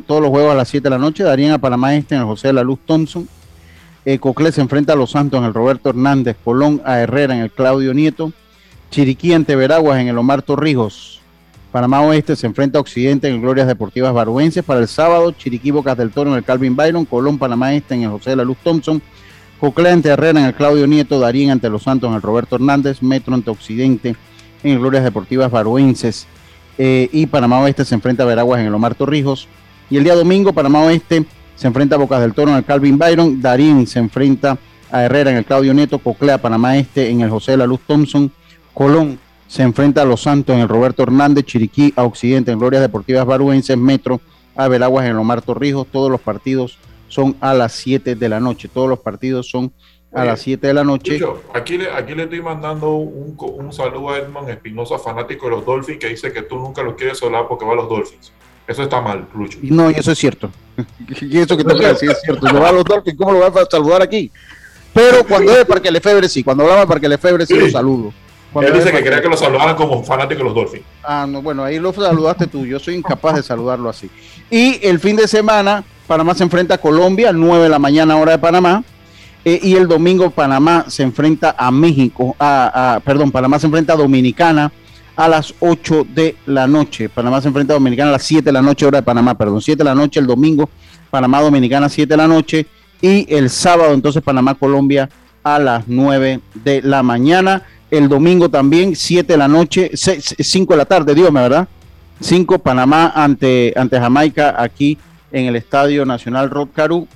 todos 0.06 0.22
los 0.22 0.30
juegos 0.30 0.52
a 0.52 0.56
las 0.56 0.68
7 0.68 0.84
de 0.84 0.90
la 0.90 0.98
noche. 0.98 1.24
Darien 1.24 1.52
a 1.52 1.58
Panamá 1.58 1.96
Este 1.96 2.16
en 2.16 2.22
el 2.22 2.28
José 2.28 2.50
de 2.50 2.54
la 2.54 2.64
Luz 2.64 2.80
Thompson. 2.86 3.30
Eh, 4.04 4.20
Coclé 4.20 4.52
se 4.52 4.60
enfrenta 4.60 4.94
a 4.94 4.96
Los 4.98 5.12
Santos 5.12 5.40
en 5.40 5.46
el 5.46 5.54
Roberto 5.54 5.90
Hernández. 5.90 6.36
Colón 6.44 6.82
a 6.84 7.00
Herrera 7.00 7.34
en 7.34 7.42
el 7.42 7.52
Claudio 7.52 7.94
Nieto. 7.94 8.34
Chiriquí 8.92 9.34
ante 9.34 9.56
Veraguas 9.56 10.02
en 10.02 10.10
el 10.10 10.18
Omar 10.18 10.42
Torrijos. 10.42 11.22
Panamá 11.72 12.02
Oeste 12.02 12.36
se 12.36 12.48
enfrenta 12.48 12.80
a 12.80 12.82
Occidente 12.82 13.30
en 13.30 13.36
el 13.36 13.42
Glorias 13.42 13.68
Deportivas 13.68 14.14
Baruenses 14.14 14.64
para 14.64 14.82
el 14.82 14.88
sábado. 14.88 15.32
Chiriquí 15.32 15.72
Bocas 15.72 15.98
del 15.98 16.12
Toro 16.12 16.32
en 16.32 16.38
el 16.38 16.44
Calvin 16.44 16.76
Byron. 16.76 17.06
Colón 17.06 17.38
Panamá 17.38 17.74
Este 17.74 17.96
en 17.96 18.04
el 18.04 18.10
José 18.10 18.32
de 18.32 18.36
la 18.36 18.44
Luz 18.44 18.58
Thompson. 18.64 19.02
Coclé 19.62 19.92
ante 19.92 20.10
Herrera 20.10 20.42
en 20.42 20.46
el 20.48 20.56
Claudio 20.56 20.88
Nieto. 20.88 21.20
Darien 21.20 21.52
ante 21.52 21.70
Los 21.70 21.84
Santos 21.84 22.10
en 22.10 22.16
el 22.16 22.22
Roberto 22.22 22.58
Hernández. 22.58 23.02
Metro 23.02 23.34
ante 23.34 23.50
Occidente 23.50 24.16
en 24.64 24.72
el 24.72 24.80
Glorias 24.80 25.06
Deportivas 25.06 25.50
Baruenses. 25.52 26.28
Eh, 26.82 27.10
y 27.12 27.26
Panamá 27.26 27.60
Oeste 27.60 27.84
se 27.84 27.94
enfrenta 27.94 28.24
a 28.24 28.26
Veraguas 28.26 28.62
en 28.62 28.68
el 28.68 28.74
Omar 28.74 28.96
Torrijos. 28.96 29.50
Y 29.90 29.98
el 29.98 30.06
día 30.06 30.16
domingo, 30.16 30.54
Panamá 30.54 30.82
Oeste 30.84 31.26
se 31.58 31.68
enfrenta 31.68 31.96
a 31.96 32.00
Bocas 32.00 32.22
del 32.22 32.34
Toro 32.34 32.52
en 32.52 32.58
el 32.58 32.64
Calvin 32.64 32.98
Byron. 32.98 33.42
Darín 33.42 33.86
se 33.86 34.00
enfrenta 34.00 34.58
a 34.90 35.04
Herrera 35.04 35.30
en 35.30 35.38
el 35.38 35.46
Claudio 35.46 35.74
Nieto. 35.74 36.00
Coclea 36.00 36.38
Panamá 36.38 36.78
Este 36.78 37.10
en 37.10 37.20
el 37.20 37.30
José 37.30 37.52
de 37.52 37.58
la 37.58 37.68
Luz 37.68 37.82
Thompson. 37.86 38.32
Colón 38.74 39.20
se 39.46 39.64
enfrenta 39.64 40.04
a 40.04 40.06
Los 40.06 40.22
Santos 40.22 40.56
en 40.56 40.62
el 40.62 40.70
Roberto 40.70 41.04
Hernández. 41.04 41.44
Chiriquí 41.46 41.94
a 41.98 42.06
Occidente 42.06 42.54
en 42.54 42.60
Glorias 42.60 42.82
Deportivas 42.82 43.26
Baruenses. 43.26 43.78
Metro 43.78 44.22
a 44.56 44.70
Veraguas 44.70 45.04
en 45.04 45.12
el 45.12 45.18
Omar 45.18 45.42
Torrijos. 45.42 45.86
Todos 45.92 46.10
los 46.10 46.22
partidos 46.22 46.78
son 47.10 47.36
a 47.42 47.54
las 47.54 47.74
7 47.74 48.16
de 48.16 48.30
la 48.30 48.40
noche. 48.40 48.70
Todos 48.70 48.88
los 48.88 49.00
partidos 49.00 49.50
son 49.50 49.74
a 50.12 50.26
las 50.26 50.42
7 50.42 50.66
de 50.66 50.74
la 50.74 50.84
noche. 50.84 51.20
aquí, 51.54 51.78
le, 51.78 51.92
aquí 51.92 52.16
le 52.16 52.24
estoy 52.24 52.42
mandando 52.42 52.94
un, 52.94 53.36
un 53.38 53.74
saludo 53.74 54.10
a 54.10 54.18
Edmond 54.18 54.50
Espinosa, 54.50 54.98
fanático 54.98 55.46
de 55.46 55.52
los 55.52 55.66
Dolphins, 55.66 56.00
que 56.00 56.08
dice 56.08 56.34
que 56.34 56.42
tú 56.42 56.56
nunca 56.56 56.82
los 56.82 56.96
quieres 56.96 57.22
hablar 57.22 57.46
porque 57.48 57.66
va 57.66 57.74
a 57.74 57.76
los 57.76 57.90
Dolphins. 57.90 58.32
Eso 58.68 58.84
está 58.84 59.02
mal, 59.02 59.28
Lucho. 59.34 59.58
No, 59.64 59.90
eso 59.90 60.12
es 60.12 60.18
cierto. 60.18 60.52
Y 61.22 61.40
eso 61.40 61.58
que 61.58 61.64
te 61.64 61.74
decir 61.74 62.12
es 62.12 62.22
cierto. 62.22 62.48
No 62.52 62.62
va 62.62 62.70
a 62.70 62.72
los 62.72 62.86
Dolphins, 62.86 63.18
¿cómo 63.18 63.32
lo 63.32 63.40
vas 63.40 63.56
a 63.56 63.66
saludar 63.70 64.02
aquí? 64.02 64.32
Pero 64.94 65.24
cuando 65.26 65.52
es 65.56 65.66
Parque 65.66 65.92
Lefebre, 65.92 66.30
sí. 66.30 66.44
Cuando 66.44 66.64
hablaba 66.64 66.82
de 66.82 66.88
Parque 66.88 67.10
Lefebre, 67.10 67.46
sí, 67.46 67.56
lo 67.56 67.70
saludo. 67.70 68.14
Él 68.62 68.74
dice 68.74 68.92
que 68.92 69.04
quería 69.04 69.22
que 69.22 69.30
lo 69.30 69.38
saludaran 69.38 69.76
como 69.76 70.04
fanático 70.04 70.40
de 70.40 70.46
los 70.46 70.56
Dolphins. 70.56 70.84
Ah, 71.04 71.28
no, 71.28 71.42
bueno, 71.42 71.64
ahí 71.64 71.80
lo 71.80 71.94
saludaste 71.94 72.48
tú. 72.48 72.66
Yo 72.66 72.80
soy 72.80 72.96
incapaz 72.96 73.36
de 73.36 73.44
saludarlo 73.44 73.90
así. 73.90 74.10
Y 74.50 74.80
el 74.86 75.00
fin 75.00 75.16
de 75.16 75.28
semana, 75.28 75.84
Panamá 76.08 76.34
se 76.34 76.44
enfrenta 76.44 76.76
a 76.76 76.78
Colombia, 76.80 77.32
9 77.32 77.64
de 77.64 77.70
la 77.70 77.80
mañana, 77.80 78.18
hora 78.18 78.32
de 78.34 78.40
Panamá. 78.40 78.84
Eh, 79.46 79.60
y 79.64 79.76
el 79.76 79.88
domingo 79.88 80.30
Panamá 80.30 80.86
se 80.88 81.04
enfrenta 81.04 81.56
a 81.58 81.72
México, 81.72 82.36
a, 82.40 83.00
perdón, 83.06 83.32
Panamá 83.32 83.58
se 83.58 83.68
enfrenta 83.68 83.94
a 83.94 83.96
Dominicana 83.96 84.72
a 85.16 85.28
las 85.28 85.54
8 85.60 86.08
de 86.14 86.36
la 86.46 86.68
noche. 86.68 87.10
Panamá 87.10 87.42
se 87.42 87.48
enfrenta 87.48 87.74
a 87.74 87.78
Dominicana 87.78 88.10
a 88.10 88.14
las 88.14 88.24
7 88.24 88.44
de 88.44 88.52
la 88.52 88.62
noche, 88.62 88.86
hora 88.86 89.00
de 89.00 89.04
Panamá, 89.04 89.36
perdón, 89.36 89.62
7 89.62 89.78
de 89.78 89.84
la 89.84 89.96
noche 89.96 90.20
el 90.20 90.28
domingo, 90.28 90.70
Panamá 91.10 91.42
Dominicana 91.42 91.90
7 91.90 92.08
de 92.08 92.18
la 92.18 92.28
noche 92.28 92.66
y 93.02 93.34
el 93.34 93.50
sábado 93.50 93.94
entonces 93.94 94.22
Panamá 94.22 94.56
Colombia 94.56 95.10
a 95.44 95.58
las 95.58 95.88
9 95.88 96.42
de 96.64 96.82
la 96.82 97.02
mañana. 97.04 97.64
El 97.90 98.08
domingo 98.08 98.50
también 98.50 98.96
7 98.96 99.34
de 99.34 99.38
la 99.38 99.48
noche, 99.48 99.92
5 99.96 100.74
de 100.74 100.78
la 100.78 100.86
tarde, 100.86 101.16
Dios 101.16 101.32
¿verdad? 101.34 101.68
5 102.20 102.60
Panamá 102.60 103.12
ante, 103.16 103.74
ante 103.76 104.00
Jamaica 104.00 104.56
aquí 104.58 104.98
en 105.32 105.46
el 105.46 105.56
Estadio 105.56 106.06
Nacional 106.06 106.50
Rod 106.50 106.70
Caru 106.74 107.08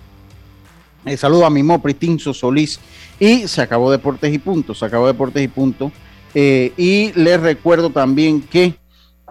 eh, 1.06 1.18
saludo 1.18 1.46
a 1.46 1.50
mi 1.50 1.64
Mopri, 1.64 1.94
Tinso 1.94 2.34
Solís. 2.34 2.80
Y 3.20 3.48
se 3.48 3.62
acabó 3.62 3.92
Deportes 3.92 4.34
y 4.34 4.40
Puntos, 4.40 4.80
se 4.80 4.86
acabó 4.86 5.08
Deportes 5.08 5.44
y 5.44 5.48
Puntos. 5.48 5.92
Eh, 6.36 6.74
y 6.78 7.12
les 7.14 7.40
recuerdo 7.40 7.90
también 7.90 8.42
que 8.42 8.76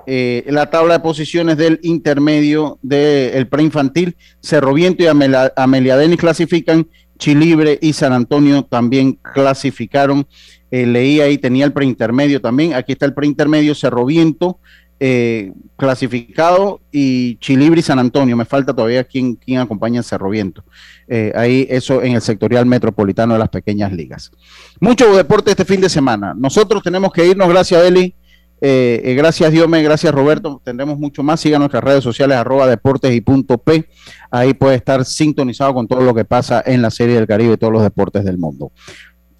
eh, 0.06 0.44
la 0.48 0.70
tabla 0.70 0.94
de 0.94 1.00
posiciones 1.00 1.56
del 1.56 1.80
intermedio 1.82 2.78
del 2.82 3.46
preinfantil, 3.48 4.16
Cerro 4.40 4.74
Viento 4.74 5.02
y 5.02 5.06
Amelia, 5.06 5.96
Denis 5.96 6.18
clasifican, 6.18 6.88
Chilibre 7.18 7.78
y 7.80 7.92
San 7.92 8.12
Antonio 8.12 8.64
también 8.64 9.18
clasificaron. 9.22 10.26
leí 10.70 11.20
ahí, 11.20 11.38
tenía 11.38 11.64
el 11.64 11.72
preintermedio 11.72 12.40
también. 12.40 12.74
Aquí 12.74 12.92
está 12.92 13.06
el 13.06 13.14
preintermedio, 13.14 13.74
Cerro 13.74 14.04
Viento, 14.04 14.58
eh, 15.04 15.52
clasificado 15.76 16.80
y 16.92 17.34
Chilibre 17.38 17.80
y 17.80 17.82
San 17.82 17.98
Antonio. 17.98 18.36
Me 18.36 18.44
falta 18.44 18.72
todavía 18.72 19.02
quien, 19.02 19.34
quien 19.34 19.58
acompaña 19.58 19.96
en 19.96 20.04
Cerro 20.04 20.30
Viento. 20.30 20.62
Eh, 21.08 21.32
ahí 21.34 21.66
eso 21.68 22.02
en 22.02 22.12
el 22.12 22.22
sectorial 22.22 22.66
metropolitano 22.66 23.32
de 23.32 23.40
las 23.40 23.48
pequeñas 23.48 23.92
ligas. 23.92 24.30
Mucho 24.78 25.12
deporte 25.16 25.50
este 25.50 25.64
fin 25.64 25.80
de 25.80 25.88
semana. 25.88 26.34
Nosotros 26.36 26.84
tenemos 26.84 27.12
que 27.12 27.26
irnos, 27.26 27.48
gracias 27.48 27.82
Eli. 27.82 28.14
Eh, 28.60 29.14
gracias 29.16 29.50
Diome, 29.50 29.82
gracias 29.82 30.14
Roberto. 30.14 30.62
Tendremos 30.62 31.00
mucho 31.00 31.24
más. 31.24 31.40
Siga 31.40 31.58
nuestras 31.58 31.82
redes 31.82 32.04
sociales, 32.04 32.36
arroba 32.36 32.68
deportes 32.68 33.12
y 33.12 33.20
punto 33.20 33.58
P. 33.58 33.88
Ahí 34.30 34.54
puede 34.54 34.76
estar 34.76 35.04
sintonizado 35.04 35.74
con 35.74 35.88
todo 35.88 36.02
lo 36.02 36.14
que 36.14 36.24
pasa 36.24 36.62
en 36.64 36.80
la 36.80 36.92
Serie 36.92 37.16
del 37.16 37.26
Caribe 37.26 37.54
y 37.54 37.56
todos 37.56 37.72
los 37.72 37.82
deportes 37.82 38.24
del 38.24 38.38
mundo 38.38 38.70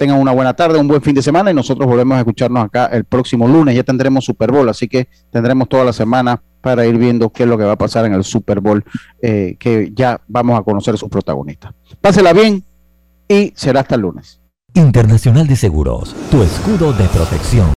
tengan 0.02 0.18
una 0.18 0.32
buena 0.32 0.52
tarde, 0.52 0.80
un 0.80 0.88
buen 0.88 1.00
fin 1.00 1.14
de 1.14 1.22
semana 1.22 1.52
y 1.52 1.54
nosotros 1.54 1.86
volvemos 1.86 2.16
a 2.16 2.18
escucharnos 2.18 2.64
acá 2.64 2.86
el 2.86 3.04
próximo 3.04 3.46
lunes. 3.46 3.76
Ya 3.76 3.84
tendremos 3.84 4.24
Super 4.24 4.50
Bowl, 4.50 4.68
así 4.68 4.88
que 4.88 5.06
tendremos 5.30 5.68
toda 5.68 5.84
la 5.84 5.92
semana 5.92 6.42
para 6.60 6.84
ir 6.86 6.98
viendo 6.98 7.30
qué 7.30 7.44
es 7.44 7.48
lo 7.48 7.56
que 7.56 7.62
va 7.62 7.74
a 7.74 7.78
pasar 7.78 8.04
en 8.06 8.14
el 8.14 8.24
Super 8.24 8.58
Bowl, 8.58 8.84
eh, 9.20 9.54
que 9.60 9.92
ya 9.94 10.20
vamos 10.26 10.58
a 10.58 10.64
conocer 10.64 10.98
sus 10.98 11.08
protagonistas. 11.08 11.72
Pásela 12.00 12.32
bien 12.32 12.64
y 13.28 13.52
será 13.54 13.80
hasta 13.80 13.94
el 13.94 14.00
lunes. 14.00 14.40
Internacional 14.74 15.46
de 15.46 15.54
Seguros, 15.54 16.16
tu 16.32 16.42
escudo 16.42 16.92
de 16.94 17.04
protección. 17.04 17.68